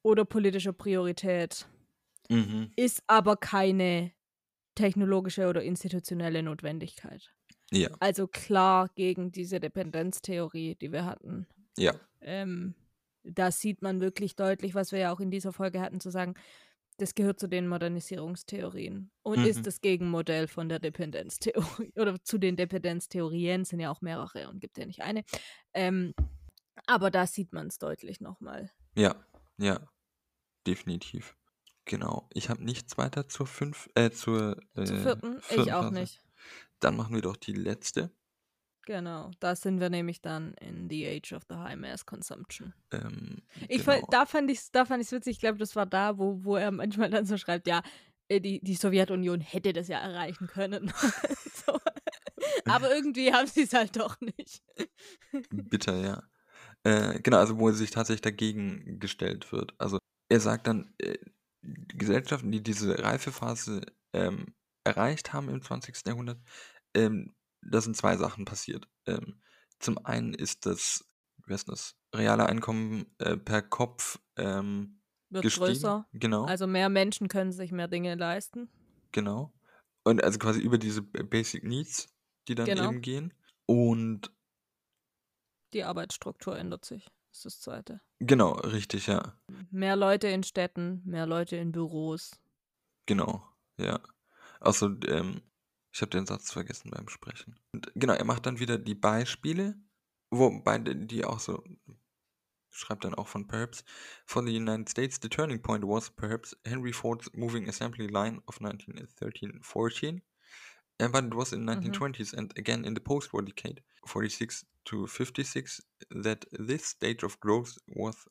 oder 0.02 0.24
politischer 0.24 0.72
Priorität, 0.72 1.66
Mhm. 2.30 2.70
ist 2.76 3.02
aber 3.08 3.36
keine 3.36 4.12
technologische 4.76 5.48
oder 5.48 5.62
institutionelle 5.62 6.42
Notwendigkeit. 6.42 7.32
Ja, 7.72 7.90
Also 8.00 8.26
klar 8.28 8.88
gegen 8.94 9.32
diese 9.32 9.60
Dependenztheorie, 9.60 10.76
die 10.76 10.92
wir 10.92 11.04
hatten. 11.04 11.46
ja. 11.76 11.94
Ähm, 12.20 12.74
da 13.24 13.50
sieht 13.50 13.82
man 13.82 14.00
wirklich 14.00 14.36
deutlich, 14.36 14.74
was 14.74 14.92
wir 14.92 14.98
ja 15.00 15.12
auch 15.12 15.20
in 15.20 15.30
dieser 15.30 15.52
Folge 15.52 15.80
hatten, 15.80 16.00
zu 16.00 16.10
sagen, 16.10 16.34
das 17.00 17.14
gehört 17.14 17.40
zu 17.40 17.48
den 17.48 17.66
Modernisierungstheorien 17.68 19.10
und 19.22 19.38
Mhm. 19.40 19.44
ist 19.46 19.66
das 19.66 19.80
Gegenmodell 19.80 20.48
von 20.48 20.68
der 20.68 20.78
Dependenztheorie 20.78 21.54
oder 21.96 22.22
zu 22.22 22.38
den 22.38 22.56
Dependenztheorien 22.56 23.64
sind 23.64 23.80
ja 23.80 23.90
auch 23.90 24.00
mehrere 24.02 24.48
und 24.48 24.60
gibt 24.60 24.78
ja 24.78 24.86
nicht 24.86 25.02
eine. 25.02 25.24
Ähm, 25.74 26.14
aber 26.86 27.10
da 27.10 27.26
sieht 27.26 27.52
man 27.52 27.66
es 27.68 27.78
deutlich 27.78 28.20
nochmal. 28.20 28.70
Ja, 28.96 29.14
ja, 29.58 29.80
definitiv. 30.66 31.36
Genau. 31.84 32.28
Ich 32.32 32.48
habe 32.50 32.62
nichts 32.64 32.98
weiter 32.98 33.28
zur 33.28 33.46
fünf, 33.46 33.88
äh, 33.94 34.10
zur, 34.10 34.58
äh, 34.74 34.84
Zur 34.84 34.96
vierten, 34.98 35.38
ich 35.38 35.44
vierten 35.46 35.70
auch 35.72 35.82
Phase. 35.84 35.94
nicht. 35.94 36.20
Dann 36.78 36.96
machen 36.96 37.14
wir 37.14 37.22
doch 37.22 37.36
die 37.36 37.52
letzte. 37.52 38.10
Genau, 38.90 39.30
da 39.38 39.54
sind 39.54 39.78
wir 39.78 39.88
nämlich 39.88 40.20
dann 40.20 40.52
in 40.54 40.90
the 40.90 41.06
age 41.06 41.32
of 41.32 41.44
the 41.48 41.54
high 41.54 41.76
mass 41.76 42.04
consumption. 42.04 42.74
Ähm, 42.90 43.40
Ich 43.68 43.84
genau. 43.84 44.04
da 44.10 44.26
fand 44.26 44.50
ich 44.50 44.72
da 44.72 44.84
fand 44.84 45.08
witzig. 45.12 45.36
Ich 45.36 45.38
glaube, 45.38 45.58
das 45.58 45.76
war 45.76 45.86
da, 45.86 46.18
wo, 46.18 46.42
wo 46.42 46.56
er 46.56 46.72
manchmal 46.72 47.08
dann 47.08 47.24
so 47.24 47.38
schreibt, 47.38 47.68
ja, 47.68 47.82
äh, 48.26 48.40
die, 48.40 48.58
die 48.60 48.74
Sowjetunion 48.74 49.40
hätte 49.42 49.72
das 49.72 49.86
ja 49.86 50.00
erreichen 50.00 50.48
können. 50.48 50.92
so. 51.64 51.78
Aber 52.64 52.92
irgendwie 52.92 53.32
haben 53.32 53.46
sie 53.46 53.62
es 53.62 53.74
halt 53.74 53.94
doch 53.94 54.20
nicht. 54.20 54.60
Bitter, 55.50 55.96
ja. 55.96 56.24
Äh, 56.82 57.20
genau, 57.20 57.38
also 57.38 57.60
wo 57.60 57.68
er 57.68 57.74
sich 57.74 57.92
tatsächlich 57.92 58.22
dagegen 58.22 58.98
gestellt 58.98 59.52
wird. 59.52 59.72
Also 59.78 60.00
er 60.28 60.40
sagt 60.40 60.66
dann, 60.66 60.92
äh, 60.98 61.16
Gesellschaften, 61.62 62.50
die 62.50 62.60
diese 62.60 62.98
Reifephase 62.98 63.82
ähm, 64.12 64.52
erreicht 64.82 65.32
haben 65.32 65.48
im 65.48 65.62
20. 65.62 65.94
Jahrhundert, 66.08 66.40
ähm, 66.96 67.36
da 67.62 67.80
sind 67.80 67.96
zwei 67.96 68.16
Sachen 68.16 68.44
passiert. 68.44 68.88
Ähm, 69.06 69.40
zum 69.78 70.04
einen 70.04 70.34
ist 70.34 70.66
das, 70.66 71.04
wie 71.46 71.52
heißt 71.52 71.68
das, 71.68 71.96
reale 72.14 72.46
Einkommen 72.46 73.06
äh, 73.18 73.36
per 73.36 73.62
Kopf 73.62 74.18
ähm, 74.36 75.00
Wird 75.30 75.44
gestiegen. 75.44 75.66
größer. 75.66 76.08
Genau, 76.12 76.44
Also 76.44 76.66
mehr 76.66 76.88
Menschen 76.88 77.28
können 77.28 77.52
sich 77.52 77.72
mehr 77.72 77.88
Dinge 77.88 78.14
leisten. 78.14 78.68
genau. 79.12 79.52
Und 80.02 80.24
also 80.24 80.38
quasi 80.38 80.60
über 80.60 80.78
diese 80.78 81.02
Basic 81.02 81.62
Needs, 81.62 82.08
die 82.48 82.54
dann 82.54 82.64
Genau. 82.66 82.90
eben 82.90 83.02
gehen. 83.02 83.34
Und 83.66 84.32
Die 85.74 85.84
Arbeitsstruktur 85.84 86.58
ändert 86.58 86.84
sich. 86.86 87.04
Das 87.28 87.38
ist 87.38 87.44
das 87.44 87.60
Zweite. 87.60 88.00
genau, 88.18 88.52
richtig, 88.52 89.06
ja. 89.06 89.38
Mehr 89.70 89.94
Leute 89.96 90.26
in 90.28 90.42
Städten, 90.42 91.02
mehr 91.04 91.26
Leute 91.26 91.56
in 91.56 91.70
Büros. 91.70 92.40
Genau, 93.06 93.46
ja. 93.76 94.00
Also, 94.58 94.86
ähm, 95.06 95.42
ich 95.92 96.00
habe 96.02 96.10
den 96.10 96.26
Satz 96.26 96.52
vergessen 96.52 96.90
beim 96.90 97.08
Sprechen. 97.08 97.58
Und 97.72 97.90
genau, 97.94 98.14
er 98.14 98.24
macht 98.24 98.46
dann 98.46 98.58
wieder 98.60 98.78
die 98.78 98.94
Beispiele, 98.94 99.76
wobei 100.30 100.78
die 100.78 101.24
auch 101.24 101.40
so, 101.40 101.62
schreibt 102.70 103.04
dann 103.04 103.14
auch 103.14 103.28
von 103.28 103.46
perhaps, 103.46 103.84
for 104.26 104.42
the 104.44 104.56
United 104.56 104.88
States, 104.88 105.18
the 105.22 105.28
turning 105.28 105.60
point 105.62 105.84
was 105.84 106.10
perhaps 106.10 106.56
Henry 106.64 106.92
Ford's 106.92 107.30
moving 107.34 107.68
assembly 107.68 108.06
line 108.06 108.40
of 108.46 108.60
1913-14, 108.60 110.22
uh, 111.02 111.08
but 111.08 111.24
it 111.24 111.34
was 111.34 111.52
in 111.52 111.60
the 111.60 111.66
Mhm. 111.72 111.80
1920s 111.90 112.32
and 112.36 112.56
again 112.58 112.84
in 112.84 112.94
the 112.94 113.00
post-war 113.00 113.42
decade, 113.42 113.82
46 114.06 114.64
to 114.84 115.06
56, 115.06 115.80
that 116.10 116.44
this 116.52 116.86
stage 116.86 117.22
of 117.24 117.38
growth 117.40 117.76
was 117.88 118.26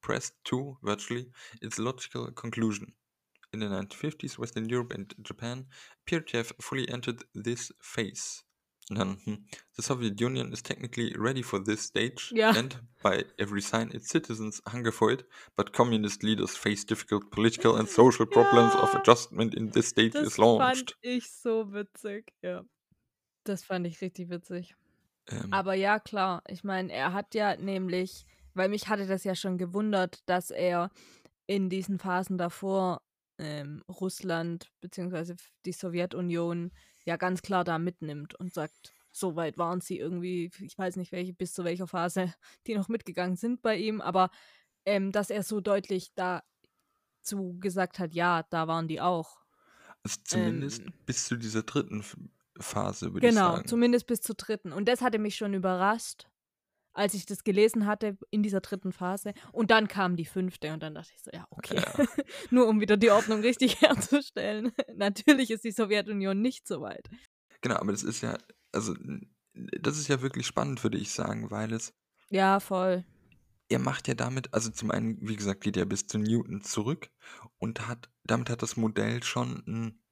pressed 0.00 0.34
to, 0.44 0.78
virtually, 0.82 1.30
its 1.60 1.78
logical 1.78 2.32
conclusion. 2.32 2.94
In 3.54 3.60
the 3.60 3.66
1950s, 3.66 4.38
Western 4.38 4.68
Europe 4.68 4.92
and 4.94 5.14
Japan 5.22 5.66
appear 6.02 6.24
to 6.24 6.38
have 6.38 6.52
fully 6.60 6.88
entered 6.88 7.24
this 7.34 7.72
phase. 7.80 8.42
Und 8.90 8.98
dann, 8.98 9.16
hm, 9.24 9.46
the 9.76 9.82
Soviet 9.82 10.20
Union 10.20 10.52
is 10.52 10.62
technically 10.62 11.14
ready 11.16 11.42
for 11.42 11.62
this 11.62 11.84
stage, 11.86 12.30
Ja. 12.34 12.50
and 12.50 12.78
by 13.02 13.24
every 13.38 13.62
sign, 13.62 13.90
its 13.92 14.08
citizens 14.10 14.60
hunger 14.70 14.92
for 14.92 15.10
it, 15.10 15.24
but 15.56 15.72
communist 15.72 16.22
leaders 16.22 16.54
face 16.56 16.84
difficult 16.84 17.30
political 17.30 17.76
and 17.76 17.88
social 17.88 18.26
problems 18.26 18.74
of 18.74 18.92
Ja. 18.92 19.00
adjustment 19.00 19.54
in 19.54 19.70
this 19.70 19.88
stage 19.88 20.12
Das 20.12 20.26
is 20.26 20.36
launched. 20.38 20.60
fand 20.60 20.94
ich 21.00 21.30
so 21.32 21.72
witzig. 21.72 22.34
Ja. 22.42 22.62
Das 23.44 23.62
fand 23.64 23.86
ich 23.86 24.00
richtig 24.02 24.28
witzig. 24.28 24.74
Ähm, 25.30 25.50
Aber 25.52 25.72
ja, 25.74 25.98
klar. 25.98 26.42
Ich 26.48 26.62
meine, 26.64 26.92
er 26.92 27.14
hat 27.14 27.34
ja 27.34 27.56
nämlich, 27.56 28.26
weil 28.52 28.68
mich 28.68 28.88
hatte 28.88 29.06
das 29.06 29.24
ja 29.24 29.34
schon 29.34 29.56
gewundert, 29.56 30.22
dass 30.26 30.50
er 30.50 30.90
in 31.46 31.70
diesen 31.70 31.98
Phasen 31.98 32.36
davor 32.36 33.00
ähm, 33.38 33.82
Russland 33.88 34.70
bzw. 34.80 35.34
die 35.66 35.72
Sowjetunion 35.72 36.72
ja 37.04 37.16
ganz 37.16 37.42
klar 37.42 37.64
da 37.64 37.78
mitnimmt 37.78 38.34
und 38.36 38.52
sagt, 38.54 38.94
so 39.12 39.36
weit 39.36 39.58
waren 39.58 39.80
sie 39.80 39.98
irgendwie, 39.98 40.50
ich 40.60 40.76
weiß 40.76 40.96
nicht 40.96 41.12
welche, 41.12 41.32
bis 41.34 41.52
zu 41.52 41.64
welcher 41.64 41.86
Phase 41.86 42.32
die 42.66 42.74
noch 42.74 42.88
mitgegangen 42.88 43.36
sind 43.36 43.62
bei 43.62 43.76
ihm, 43.76 44.00
aber 44.00 44.30
ähm, 44.86 45.12
dass 45.12 45.30
er 45.30 45.42
so 45.42 45.60
deutlich 45.60 46.12
dazu 46.14 47.56
gesagt 47.60 47.98
hat, 47.98 48.12
ja, 48.14 48.44
da 48.50 48.68
waren 48.68 48.88
die 48.88 49.00
auch. 49.00 49.38
also 50.02 50.18
zumindest 50.24 50.82
ähm, 50.82 50.92
bis 51.06 51.24
zu 51.26 51.36
dieser 51.36 51.62
dritten 51.62 52.04
Phase, 52.60 53.12
würde 53.14 53.26
ich 53.26 53.34
Genau, 53.34 53.56
sagen. 53.56 53.68
zumindest 53.68 54.06
bis 54.06 54.20
zur 54.20 54.34
dritten. 54.36 54.72
Und 54.72 54.86
das 54.88 55.00
hatte 55.00 55.18
mich 55.18 55.36
schon 55.36 55.54
überrascht, 55.54 56.28
als 56.94 57.14
ich 57.14 57.26
das 57.26 57.44
gelesen 57.44 57.86
hatte 57.86 58.16
in 58.30 58.42
dieser 58.42 58.60
dritten 58.60 58.92
Phase. 58.92 59.34
Und 59.52 59.70
dann 59.70 59.88
kam 59.88 60.16
die 60.16 60.24
fünfte 60.24 60.72
und 60.72 60.82
dann 60.82 60.94
dachte 60.94 61.12
ich 61.14 61.22
so, 61.22 61.30
ja, 61.32 61.46
okay. 61.50 61.76
Ja. 61.76 62.04
Nur 62.50 62.68
um 62.68 62.80
wieder 62.80 62.96
die 62.96 63.10
Ordnung 63.10 63.40
richtig 63.40 63.80
herzustellen. 63.82 64.72
Natürlich 64.96 65.50
ist 65.50 65.64
die 65.64 65.72
Sowjetunion 65.72 66.40
nicht 66.40 66.66
so 66.66 66.80
weit. 66.80 67.08
Genau, 67.60 67.76
aber 67.76 67.92
das 67.92 68.02
ist 68.02 68.20
ja, 68.22 68.38
also, 68.72 68.94
das 69.54 69.98
ist 69.98 70.08
ja 70.08 70.22
wirklich 70.22 70.46
spannend, 70.46 70.82
würde 70.82 70.98
ich 70.98 71.12
sagen, 71.12 71.50
weil 71.50 71.72
es 71.72 71.94
Ja, 72.30 72.60
voll. 72.60 73.04
er 73.68 73.78
macht 73.78 74.08
ja 74.08 74.14
damit, 74.14 74.52
also 74.54 74.70
zum 74.70 74.90
einen, 74.90 75.18
wie 75.26 75.36
gesagt, 75.36 75.62
geht 75.62 75.76
er 75.76 75.86
bis 75.86 76.06
zu 76.06 76.18
Newton 76.18 76.62
zurück 76.62 77.10
und 77.58 77.86
hat, 77.88 78.10
damit 78.24 78.50
hat 78.50 78.62
das 78.62 78.76
Modell 78.76 79.22
schon 79.22 79.64
einen, 79.66 80.02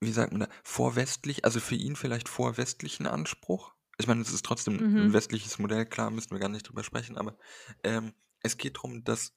wie 0.00 0.12
sagt 0.12 0.32
man 0.32 0.42
da, 0.42 0.48
vorwestlich, 0.62 1.44
also 1.44 1.60
für 1.60 1.74
ihn 1.76 1.96
vielleicht 1.96 2.28
vorwestlichen 2.28 3.06
Anspruch. 3.06 3.73
Ich 3.98 4.06
meine, 4.06 4.20
es 4.22 4.32
ist 4.32 4.44
trotzdem 4.44 4.76
Mhm. 4.78 4.96
ein 4.98 5.12
westliches 5.12 5.58
Modell, 5.58 5.86
klar, 5.86 6.10
müssen 6.10 6.30
wir 6.32 6.38
gar 6.40 6.48
nicht 6.48 6.68
drüber 6.68 6.84
sprechen, 6.84 7.16
aber 7.16 7.36
ähm, 7.84 8.12
es 8.40 8.56
geht 8.56 8.76
darum, 8.76 9.04
dass 9.04 9.32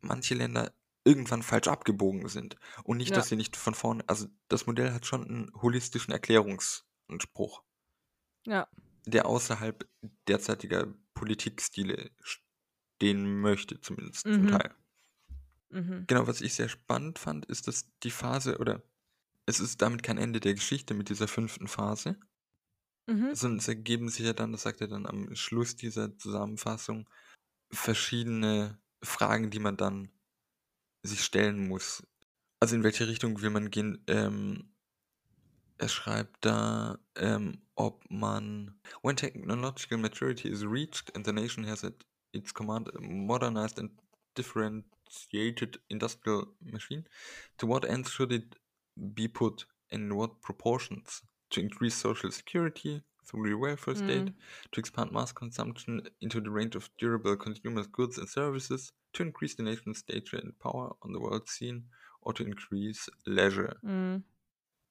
manche 0.00 0.34
Länder 0.34 0.74
irgendwann 1.04 1.42
falsch 1.42 1.68
abgebogen 1.68 2.28
sind 2.28 2.56
und 2.84 2.98
nicht, 2.98 3.10
Ja. 3.10 3.16
dass 3.16 3.28
sie 3.28 3.36
nicht 3.36 3.56
von 3.56 3.74
vorne, 3.74 4.04
also 4.08 4.26
das 4.48 4.66
Modell 4.66 4.92
hat 4.92 5.06
schon 5.06 5.24
einen 5.28 5.52
holistischen 5.54 6.12
Erklärungsanspruch 6.12 7.62
Ja. 8.46 8.66
der 9.06 9.26
außerhalb 9.26 9.88
derzeitiger 10.28 10.92
Politikstile 11.14 12.10
stehen 12.22 13.40
möchte, 13.40 13.80
zumindest 13.80 14.32
zum 14.32 14.44
Mhm. 14.44 14.46
Teil. 14.46 14.74
Mhm. 15.70 16.08
Genau, 16.08 16.26
was 16.26 16.40
ich 16.40 16.54
sehr 16.54 16.68
spannend 16.68 17.18
fand, 17.18 17.46
ist, 17.46 17.68
dass 17.68 17.90
die 18.02 18.10
Phase, 18.10 18.58
oder 18.58 18.82
es 19.46 19.60
ist 19.60 19.82
damit 19.82 20.02
kein 20.02 20.18
Ende 20.18 20.40
der 20.40 20.54
Geschichte 20.54 20.94
mit 20.94 21.08
dieser 21.08 21.28
fünften 21.28 21.68
Phase, 21.68 22.18
Mhm. 23.06 23.34
sondern 23.34 23.58
es 23.58 23.68
ergeben 23.68 24.08
sich 24.08 24.26
ja 24.26 24.32
dann, 24.32 24.52
das 24.52 24.62
sagt 24.62 24.80
er 24.80 24.88
dann 24.88 25.06
am 25.06 25.34
Schluss 25.36 25.76
dieser 25.76 26.16
Zusammenfassung, 26.18 27.08
verschiedene 27.70 28.78
Fragen, 29.02 29.50
die 29.50 29.60
man 29.60 29.76
dann 29.76 30.10
sich 31.02 31.22
stellen 31.24 31.68
muss. 31.68 32.02
Also 32.60 32.74
in 32.76 32.82
welche 32.82 33.06
Richtung 33.08 33.40
will 33.42 33.50
man 33.50 33.70
gehen? 33.70 34.02
Ähm, 34.08 34.72
er 35.78 35.88
schreibt 35.88 36.44
da, 36.44 36.98
ähm, 37.16 37.62
ob 37.74 38.10
man, 38.10 38.80
when 39.02 39.16
technological 39.16 39.98
maturity 39.98 40.48
is 40.48 40.64
reached 40.64 41.14
and 41.14 41.26
the 41.26 41.32
nation 41.32 41.66
has 41.66 41.84
at 41.84 41.94
its 42.32 42.52
command 42.52 42.88
a 42.94 43.00
modernized 43.00 43.78
and 43.78 43.90
differentiated 44.34 45.80
industrial 45.88 46.46
machine, 46.60 47.04
to 47.58 47.66
what 47.66 47.84
ends 47.84 48.10
should 48.10 48.32
it 48.32 48.56
be 48.96 49.28
put 49.28 49.66
in 49.90 50.14
what 50.14 50.40
proportions? 50.40 51.22
To 51.50 51.60
increase 51.60 51.96
social 51.96 52.30
security 52.30 53.02
through 53.24 53.48
the 53.48 53.54
welfare 53.54 53.94
state, 53.96 54.24
Mhm. 54.30 54.34
to 54.72 54.80
expand 54.80 55.12
mass 55.12 55.34
consumption 55.34 56.08
into 56.20 56.40
the 56.40 56.50
range 56.50 56.76
of 56.76 56.88
durable 56.96 57.36
consumer 57.36 57.84
goods 57.86 58.18
and 58.18 58.28
services, 58.28 58.92
to 59.12 59.22
increase 59.22 59.56
the 59.56 59.62
nation's 59.62 59.98
stature 59.98 60.38
and 60.38 60.56
power 60.58 60.96
on 61.00 61.12
the 61.12 61.20
world 61.20 61.48
scene, 61.48 61.88
or 62.20 62.32
to 62.34 62.44
increase 62.44 63.10
leisure. 63.24 63.76
Mhm. 63.82 64.24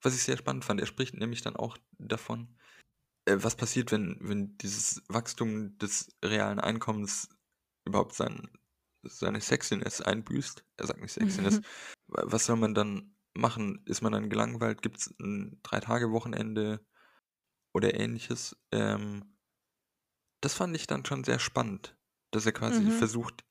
Was 0.01 0.15
ich 0.15 0.23
sehr 0.23 0.37
spannend 0.37 0.65
fand, 0.65 0.79
er 0.81 0.85
spricht 0.85 1.13
nämlich 1.15 1.41
dann 1.41 1.55
auch 1.55 1.77
davon, 1.97 2.55
äh, 3.25 3.37
was 3.39 3.55
passiert, 3.55 3.91
wenn, 3.91 4.17
wenn 4.21 4.57
dieses 4.57 5.01
Wachstum 5.07 5.77
des 5.77 6.09
realen 6.23 6.59
Einkommens 6.59 7.29
überhaupt 7.85 8.13
sein, 8.15 8.49
seine 9.03 9.39
Sexiness 9.41 10.01
einbüßt. 10.01 10.63
Er 10.77 10.87
sagt 10.87 11.01
nicht 11.01 11.11
Sexiness. 11.13 11.61
Wa- 12.07 12.23
was 12.25 12.45
soll 12.45 12.57
man 12.57 12.73
dann 12.75 13.14
machen? 13.35 13.83
Ist 13.85 14.01
man 14.01 14.11
dann 14.11 14.29
gelangweilt? 14.29 14.81
Gibt 14.81 14.97
es 14.97 15.15
ein 15.19 15.59
Drei-Tage-Wochenende 15.63 16.85
oder 17.73 17.93
ähnliches? 17.99 18.57
Ähm, 18.71 19.37
das 20.41 20.53
fand 20.53 20.75
ich 20.75 20.87
dann 20.87 21.05
schon 21.05 21.23
sehr 21.23 21.39
spannend, 21.39 21.97
dass 22.31 22.45
er 22.45 22.51
quasi 22.51 22.83
Mhm. 22.83 22.91
versucht, 22.91 23.43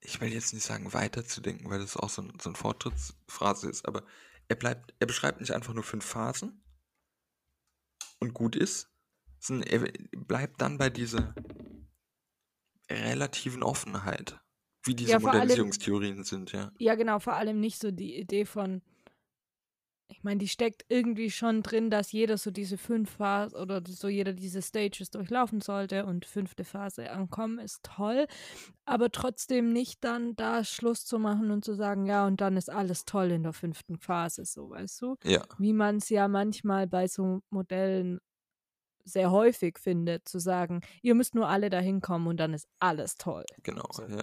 ich 0.00 0.20
will 0.20 0.32
jetzt 0.32 0.52
nicht 0.52 0.64
sagen 0.64 0.92
weiterzudenken, 0.92 1.70
weil 1.70 1.80
das 1.80 1.96
auch 1.96 2.10
so, 2.10 2.22
ein, 2.22 2.32
so 2.40 2.50
eine 2.50 2.56
Fortschrittsphrase 2.56 3.68
ist, 3.70 3.86
aber 3.86 4.04
er 4.48 4.56
bleibt, 4.56 4.94
er 5.00 5.06
beschreibt 5.06 5.40
nicht 5.40 5.52
einfach 5.52 5.72
nur 5.74 5.82
fünf 5.84 6.04
Phasen 6.04 6.62
und 8.20 8.34
gut 8.34 8.54
ist, 8.56 8.90
sondern 9.40 9.68
er 9.68 9.90
bleibt 10.18 10.60
dann 10.60 10.78
bei 10.78 10.90
dieser 10.90 11.34
relativen 12.90 13.62
Offenheit. 13.62 14.40
wie 14.86 14.94
diese 14.94 15.12
Ja, 15.12 15.20
vor 15.20 15.30
allem- 15.30 15.38
Modernisierungstheorien 15.38 16.24
sind, 16.24 16.52
ja. 16.52 16.70
Ja, 16.78 16.94
genau, 16.94 17.18
vor 17.18 17.32
allem 17.32 17.58
nicht 17.58 17.80
so 17.80 17.90
die 17.90 18.18
Idee 18.18 18.44
von, 18.44 18.82
ich 20.08 20.22
meine, 20.22 20.38
die 20.38 20.48
steckt 20.48 20.84
irgendwie 20.88 21.30
schon 21.30 21.62
drin, 21.62 21.90
dass 21.90 22.12
jeder 22.12 22.36
so 22.38 22.50
diese 22.50 22.76
fünf 22.78 23.10
Phasen 23.12 23.58
oder 23.58 23.82
so 23.86 24.08
jeder 24.08 24.34
diese 24.34 24.60
Stages 24.62 25.10
durchlaufen 25.10 25.60
sollte 25.60 26.04
und 26.06 26.26
fünfte 26.26 26.64
Phase 26.64 27.10
ankommen 27.10 27.58
ist 27.58 27.82
toll, 27.82 28.26
aber 28.84 29.10
trotzdem 29.12 29.72
nicht 29.72 30.04
dann 30.04 30.36
da 30.36 30.64
Schluss 30.64 31.06
zu 31.06 31.18
machen 31.18 31.50
und 31.50 31.64
zu 31.64 31.74
sagen, 31.74 32.06
ja, 32.06 32.26
und 32.26 32.40
dann 32.40 32.56
ist 32.56 32.70
alles 32.70 33.04
toll 33.06 33.30
in 33.30 33.42
der 33.44 33.52
fünften 33.54 33.98
Phase, 33.98 34.44
so, 34.44 34.70
weißt 34.70 35.00
du? 35.02 35.16
Ja, 35.24 35.44
Wie 35.58 35.72
man 35.72 35.96
es 35.98 36.08
ja 36.10 36.28
manchmal 36.28 36.86
bei 36.86 37.08
so 37.08 37.40
Modellen 37.50 38.20
sehr 39.04 39.30
häufig 39.30 39.78
findet, 39.78 40.28
zu 40.28 40.38
sagen, 40.38 40.80
ihr 41.02 41.14
müsst 41.14 41.34
nur 41.34 41.48
alle 41.48 41.70
dahin 41.70 42.00
kommen 42.00 42.26
und 42.26 42.38
dann 42.38 42.54
ist 42.54 42.68
alles 42.80 43.16
toll. 43.16 43.44
genau, 43.62 43.88
So. 43.90 44.04
ja. 44.08 44.22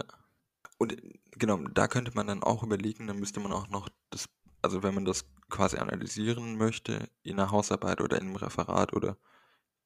Und 0.80 0.94
äh, 0.94 1.20
genau, 1.32 1.58
da 1.70 1.88
könnte 1.88 2.12
man 2.16 2.28
dann 2.28 2.44
auch 2.44 2.64
überlegen, 2.64 3.08
dann 3.08 3.20
müsste 3.20 3.40
man 3.40 3.54
auch 3.54 3.70
noch 3.70 3.90
das, 4.12 4.28
also 4.62 4.84
wenn 4.84 4.96
man 4.96 5.06
das 5.06 5.26
quasi 5.50 5.78
analysieren 5.78 6.58
möchte, 6.58 7.10
in 7.24 7.38
der 7.38 7.52
Hausarbeit 7.52 8.02
oder 8.02 8.18
in 8.18 8.28
einem 8.28 8.36
Referat 8.38 8.94
oder 8.94 9.18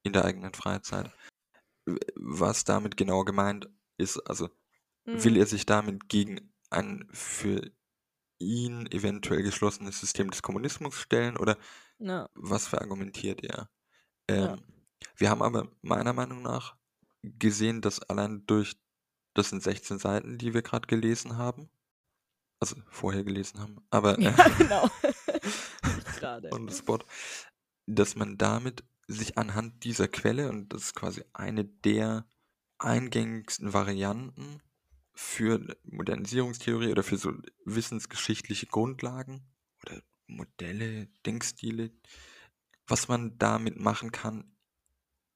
in 0.03 0.13
der 0.13 0.25
eigenen 0.25 0.53
Freizeit, 0.53 1.11
was 2.15 2.63
damit 2.63 2.97
genau 2.97 3.23
gemeint 3.23 3.69
ist, 3.97 4.19
also 4.29 4.49
will 5.11 5.33
Mhm. 5.33 5.39
er 5.39 5.45
sich 5.47 5.65
damit 5.65 6.09
gegen 6.09 6.53
ein 6.69 7.07
für 7.11 7.71
ihn 8.39 8.87
eventuell 8.91 9.43
geschlossenes 9.43 9.99
System 9.99 10.29
des 10.31 10.41
Kommunismus 10.41 10.95
stellen 10.99 11.37
oder 11.37 11.57
Ja. 11.99 12.29
was 12.35 12.67
verargumentiert 12.67 13.43
er? 13.43 13.69
Ja. 14.29 14.55
Ähm, 14.55 14.63
Wir 15.17 15.29
haben 15.29 15.43
aber 15.43 15.69
meiner 15.81 16.13
Meinung 16.13 16.41
nach 16.41 16.77
gesehen, 17.23 17.81
dass 17.81 18.01
allein 18.01 18.45
durch, 18.47 18.75
das 19.33 19.49
sind 19.49 19.63
16 19.63 19.99
Seiten, 19.99 20.37
die 20.37 20.53
wir 20.53 20.61
gerade 20.63 20.87
gelesen 20.87 21.37
haben, 21.37 21.69
also 22.59 22.75
vorher 22.89 23.23
gelesen 23.23 23.59
haben, 23.59 23.77
aber 23.89 24.19
Ja, 24.19 24.31
äh, 24.31 24.51
genau. 24.57 24.89
Nicht 25.95 26.19
gerade. 26.19 26.49
the 26.51 26.75
spot, 26.75 26.99
dass 27.85 28.15
man 28.15 28.37
damit 28.37 28.83
sich 29.07 29.37
anhand 29.37 29.83
dieser 29.83 30.07
Quelle, 30.07 30.49
und 30.49 30.69
das 30.69 30.83
ist 30.83 30.95
quasi 30.95 31.23
eine 31.33 31.65
der 31.65 32.27
eingängigsten 32.77 33.73
Varianten 33.73 34.61
für 35.13 35.77
Modernisierungstheorie 35.83 36.91
oder 36.91 37.03
für 37.03 37.17
so 37.17 37.33
wissensgeschichtliche 37.63 38.65
Grundlagen 38.65 39.47
oder 39.83 40.01
Modelle, 40.27 41.07
Denkstile, 41.25 41.91
was 42.87 43.07
man 43.07 43.37
damit 43.37 43.79
machen 43.79 44.11
kann 44.11 44.55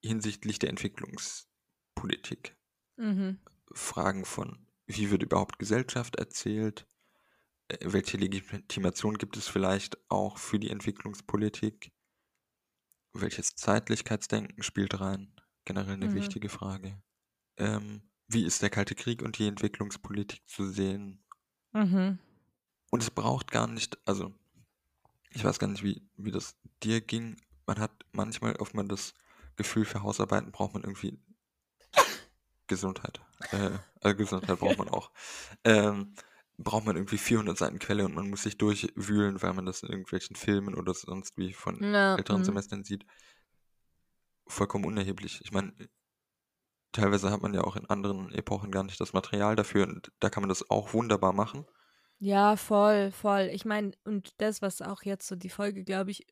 hinsichtlich 0.04 0.60
der 0.60 0.70
Entwicklungspolitik. 0.70 2.58
Mhm. 2.98 3.40
Fragen 3.72 4.26
von, 4.26 4.68
wie 4.86 5.12
wird 5.12 5.24
überhaupt 5.24 5.60
Gesellschaft 5.60 6.16
erzählt? 6.16 6.88
Welche 7.82 8.18
Legitimation 8.18 9.18
gibt 9.18 9.38
es 9.38 9.48
vielleicht 9.48 9.98
auch 10.12 10.38
für 10.38 10.60
die 10.60 10.70
Entwicklungspolitik? 10.72 11.92
Welches 13.14 13.56
Zeitlichkeitsdenken 13.56 14.64
spielt 14.64 15.00
rein? 15.00 15.36
Generell 15.64 15.94
eine 15.94 16.10
Mhm. 16.10 16.16
wichtige 16.16 16.50
Frage. 16.50 17.00
Ähm, 17.58 18.10
wie 18.28 18.46
ist 18.46 18.62
der 18.62 18.70
Kalte 18.72 18.96
Krieg 18.96 19.22
und 19.22 19.38
die 19.40 19.48
Entwicklungspolitik 19.48 20.48
zu 20.50 20.68
sehen? 20.70 21.24
Mhm. 21.74 22.20
Und 22.92 23.04
es 23.04 23.12
braucht 23.12 23.52
gar 23.52 23.68
nicht, 23.68 23.98
also 24.06 24.34
ich 25.32 25.44
weiß 25.44 25.60
gar 25.60 25.68
nicht, 25.68 25.84
wie, 25.84 26.08
wie 26.18 26.32
das 26.32 26.58
dir 26.84 27.02
ging. 27.02 27.38
Man 27.66 27.80
hat 27.80 27.92
manchmal 28.12 28.56
oft 28.58 28.74
mal 28.74 28.88
das 28.88 29.14
Gefühl, 29.58 29.86
für 29.86 30.04
Hausarbeiten 30.04 30.52
braucht 30.52 30.74
man 30.74 30.84
irgendwie 30.84 31.20
Gesundheit. 32.68 33.22
Äh, 33.52 33.80
also 34.02 34.18
Gesundheit 34.18 34.60
braucht 34.60 34.78
man 34.78 34.90
auch. 34.90 35.12
Ähm, 35.64 36.16
braucht 36.64 36.86
man 36.86 36.96
irgendwie 36.96 37.18
400 37.18 37.58
Seiten 37.58 37.80
Quelle 37.80 38.06
und 38.06 38.14
man 38.14 38.30
muss 38.30 38.44
sich 38.44 38.58
durchwühlen, 38.58 39.42
weil 39.42 39.54
man 39.54 39.66
das 39.66 39.82
in 39.82 39.90
irgendwelchen 39.90 40.36
Filmen 40.36 40.76
oder 40.76 40.94
sonst 40.94 41.38
wie 41.38 41.54
von 41.54 41.82
Ja, 41.82 42.16
älteren 42.16 42.42
mhm. 42.42 42.46
Semestern 42.46 42.84
sieht. 42.84 43.06
Vollkommen 44.48 44.86
unerheblich. 44.86 45.42
Ich 45.44 45.52
meine, 45.52 45.74
teilweise 46.92 47.32
hat 47.32 47.42
man 47.42 47.54
ja 47.54 47.64
auch 47.64 47.76
in 47.76 47.90
anderen 47.90 48.32
Epochen 48.34 48.72
gar 48.72 48.84
nicht 48.84 49.00
das 49.00 49.14
Material 49.14 49.56
dafür 49.56 49.88
und 49.88 50.12
da 50.20 50.30
kann 50.30 50.42
man 50.42 50.50
das 50.50 50.70
auch 50.70 50.94
wunderbar 50.94 51.34
machen. 51.34 51.66
Ja, 52.20 52.58
voll, 52.58 53.12
voll. 53.12 53.50
Ich 53.54 53.64
meine, 53.64 53.94
und 54.04 54.34
das, 54.42 54.62
was 54.62 54.82
auch 54.82 55.04
jetzt 55.04 55.28
so 55.28 55.36
die 55.38 55.50
Folge, 55.50 55.86
glaube 55.86 56.12
ich, 56.12 56.28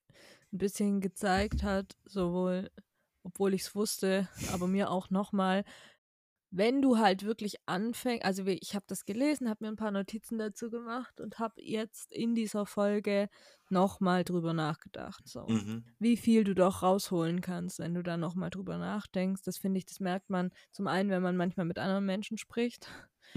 ein 0.51 0.57
bisschen 0.57 0.99
gezeigt 0.99 1.63
hat, 1.63 1.95
sowohl, 2.03 2.69
obwohl 3.23 3.53
ich 3.53 3.61
es 3.61 3.75
wusste, 3.75 4.27
aber 4.51 4.67
mir 4.67 4.91
auch 4.91 5.09
nochmal, 5.09 5.63
wenn 6.51 6.81
du 6.81 6.97
halt 6.97 7.23
wirklich 7.23 7.55
anfängst, 7.65 8.25
also 8.25 8.45
wie- 8.45 8.59
ich 8.61 8.75
habe 8.75 8.85
das 8.87 9.05
gelesen, 9.05 9.49
habe 9.49 9.63
mir 9.65 9.69
ein 9.71 9.75
paar 9.75 9.91
Notizen 9.91 10.37
dazu 10.37 10.69
gemacht 10.69 11.19
und 11.21 11.39
habe 11.39 11.61
jetzt 11.61 12.11
in 12.13 12.35
dieser 12.35 12.65
Folge 12.65 13.29
nochmal 13.69 14.23
drüber 14.23 14.53
nachgedacht. 14.53 15.27
So. 15.27 15.47
Mhm. 15.47 15.95
wie 15.99 16.17
viel 16.17 16.43
du 16.43 16.53
doch 16.55 16.83
rausholen 16.83 17.41
kannst, 17.41 17.79
wenn 17.79 17.93
du 17.95 18.03
da 18.03 18.17
nochmal 18.17 18.49
drüber 18.51 18.77
nachdenkst. 18.77 19.41
Das 19.43 19.57
finde 19.57 19.79
ich, 19.79 19.85
das 19.85 19.99
merkt 19.99 20.29
man 20.29 20.51
zum 20.71 20.87
einen, 20.87 21.09
wenn 21.09 21.23
man 21.23 21.35
manchmal 21.37 21.65
mit 21.65 21.79
anderen 21.79 22.05
Menschen 22.05 22.37
spricht, 22.37 22.87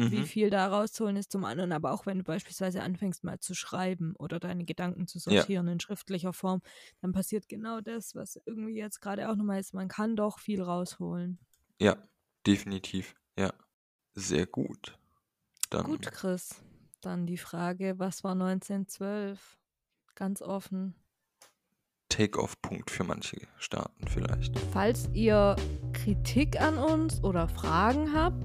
wie 0.09 0.23
Mhm. 0.23 0.25
viel 0.25 0.51
da 0.51 0.67
rauszuholen 0.69 1.17
ist, 1.17 1.33
zum 1.33 1.45
anderen 1.45 1.73
aber 1.73 1.93
auch, 1.93 2.05
wenn 2.07 2.19
du 2.19 2.25
beispielsweise 2.25 2.83
anfängst 2.83 3.25
mal 3.25 3.39
zu 3.41 3.55
schreiben 3.55 4.15
oder 4.19 4.39
deine 4.41 4.65
Gedanken 4.65 5.07
zu 5.07 5.19
Ja. 5.27 5.47
sortieren 5.47 5.69
in 5.69 5.81
schriftlicher 5.81 6.33
Form, 6.33 6.61
dann 7.01 7.13
passiert 7.13 7.49
genau 7.49 7.81
das, 7.81 8.15
was 8.15 8.39
irgendwie 8.47 8.77
jetzt 8.77 9.01
gerade 9.01 9.29
auch 9.31 9.37
nochmal 9.37 9.61
ist. 9.61 9.73
Man 9.75 9.89
kann 9.89 10.17
doch 10.17 10.39
viel 10.39 10.63
rausholen. 10.63 11.39
Ja, 11.79 12.10
definitiv. 12.47 13.15
Ja, 13.39 13.53
sehr 14.15 14.47
gut. 14.47 14.99
Dann 15.71 15.85
Gut, 15.85 16.11
Chris. 16.11 16.63
Dann 17.01 17.27
die 17.27 17.39
Frage, 17.39 17.99
was 17.99 18.25
war 18.25 18.33
1912? 18.33 19.59
Ganz 20.15 20.43
offen. 20.43 20.95
Take-off-Punkt 22.11 22.91
für 22.91 23.05
manche 23.05 23.39
Staaten 23.57 24.07
vielleicht. 24.09 24.59
Falls 24.73 25.09
ihr 25.15 25.57
Kritik 25.93 26.61
an 26.61 26.77
uns 26.77 27.23
oder 27.23 27.49
Fragen 27.49 28.13
habt 28.13 28.45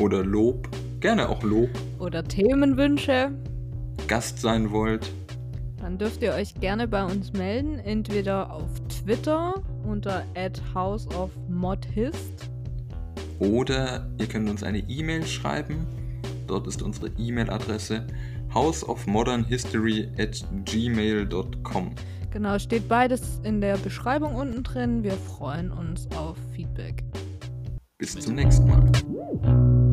Oder 0.00 0.24
Lob, 0.24 0.68
gerne 1.00 1.28
auch 1.28 1.42
Lob, 1.42 1.70
oder 1.98 2.24
Themenwünsche, 2.24 3.30
Gast 4.08 4.38
sein 4.40 4.70
wollt. 4.70 5.10
dann 5.78 5.96
dürft 5.96 6.22
ihr 6.22 6.32
euch 6.32 6.54
gerne 6.56 6.88
bei 6.88 7.04
uns 7.04 7.32
melden, 7.32 7.78
entweder 7.78 8.52
auf 8.52 8.68
Twitter 8.88 9.54
unter 9.84 10.26
houseofmodhist 10.74 12.50
Oder 13.38 14.08
ihr 14.18 14.26
könnt 14.26 14.48
uns 14.48 14.62
eine 14.62 14.78
E-Mail 14.78 15.26
schreiben. 15.26 15.86
Dort 16.46 16.66
ist 16.66 16.82
unsere 16.82 17.08
E-Mail-Adresse 17.18 18.06
houseofmodernhistory 18.52 20.08
at 20.18 20.44
gmail.com. 20.64 21.94
Genau, 22.30 22.58
steht 22.58 22.88
beides 22.88 23.40
in 23.44 23.60
der 23.60 23.76
Beschreibung 23.76 24.34
unten 24.34 24.62
drin. 24.62 25.02
Wir 25.02 25.12
freuen 25.12 25.70
uns 25.70 26.08
auf 26.16 26.36
Feedback. 26.54 27.04
Bis 27.98 28.18
zum 28.18 28.34
nächsten 28.34 28.68
Mal. 28.68 29.83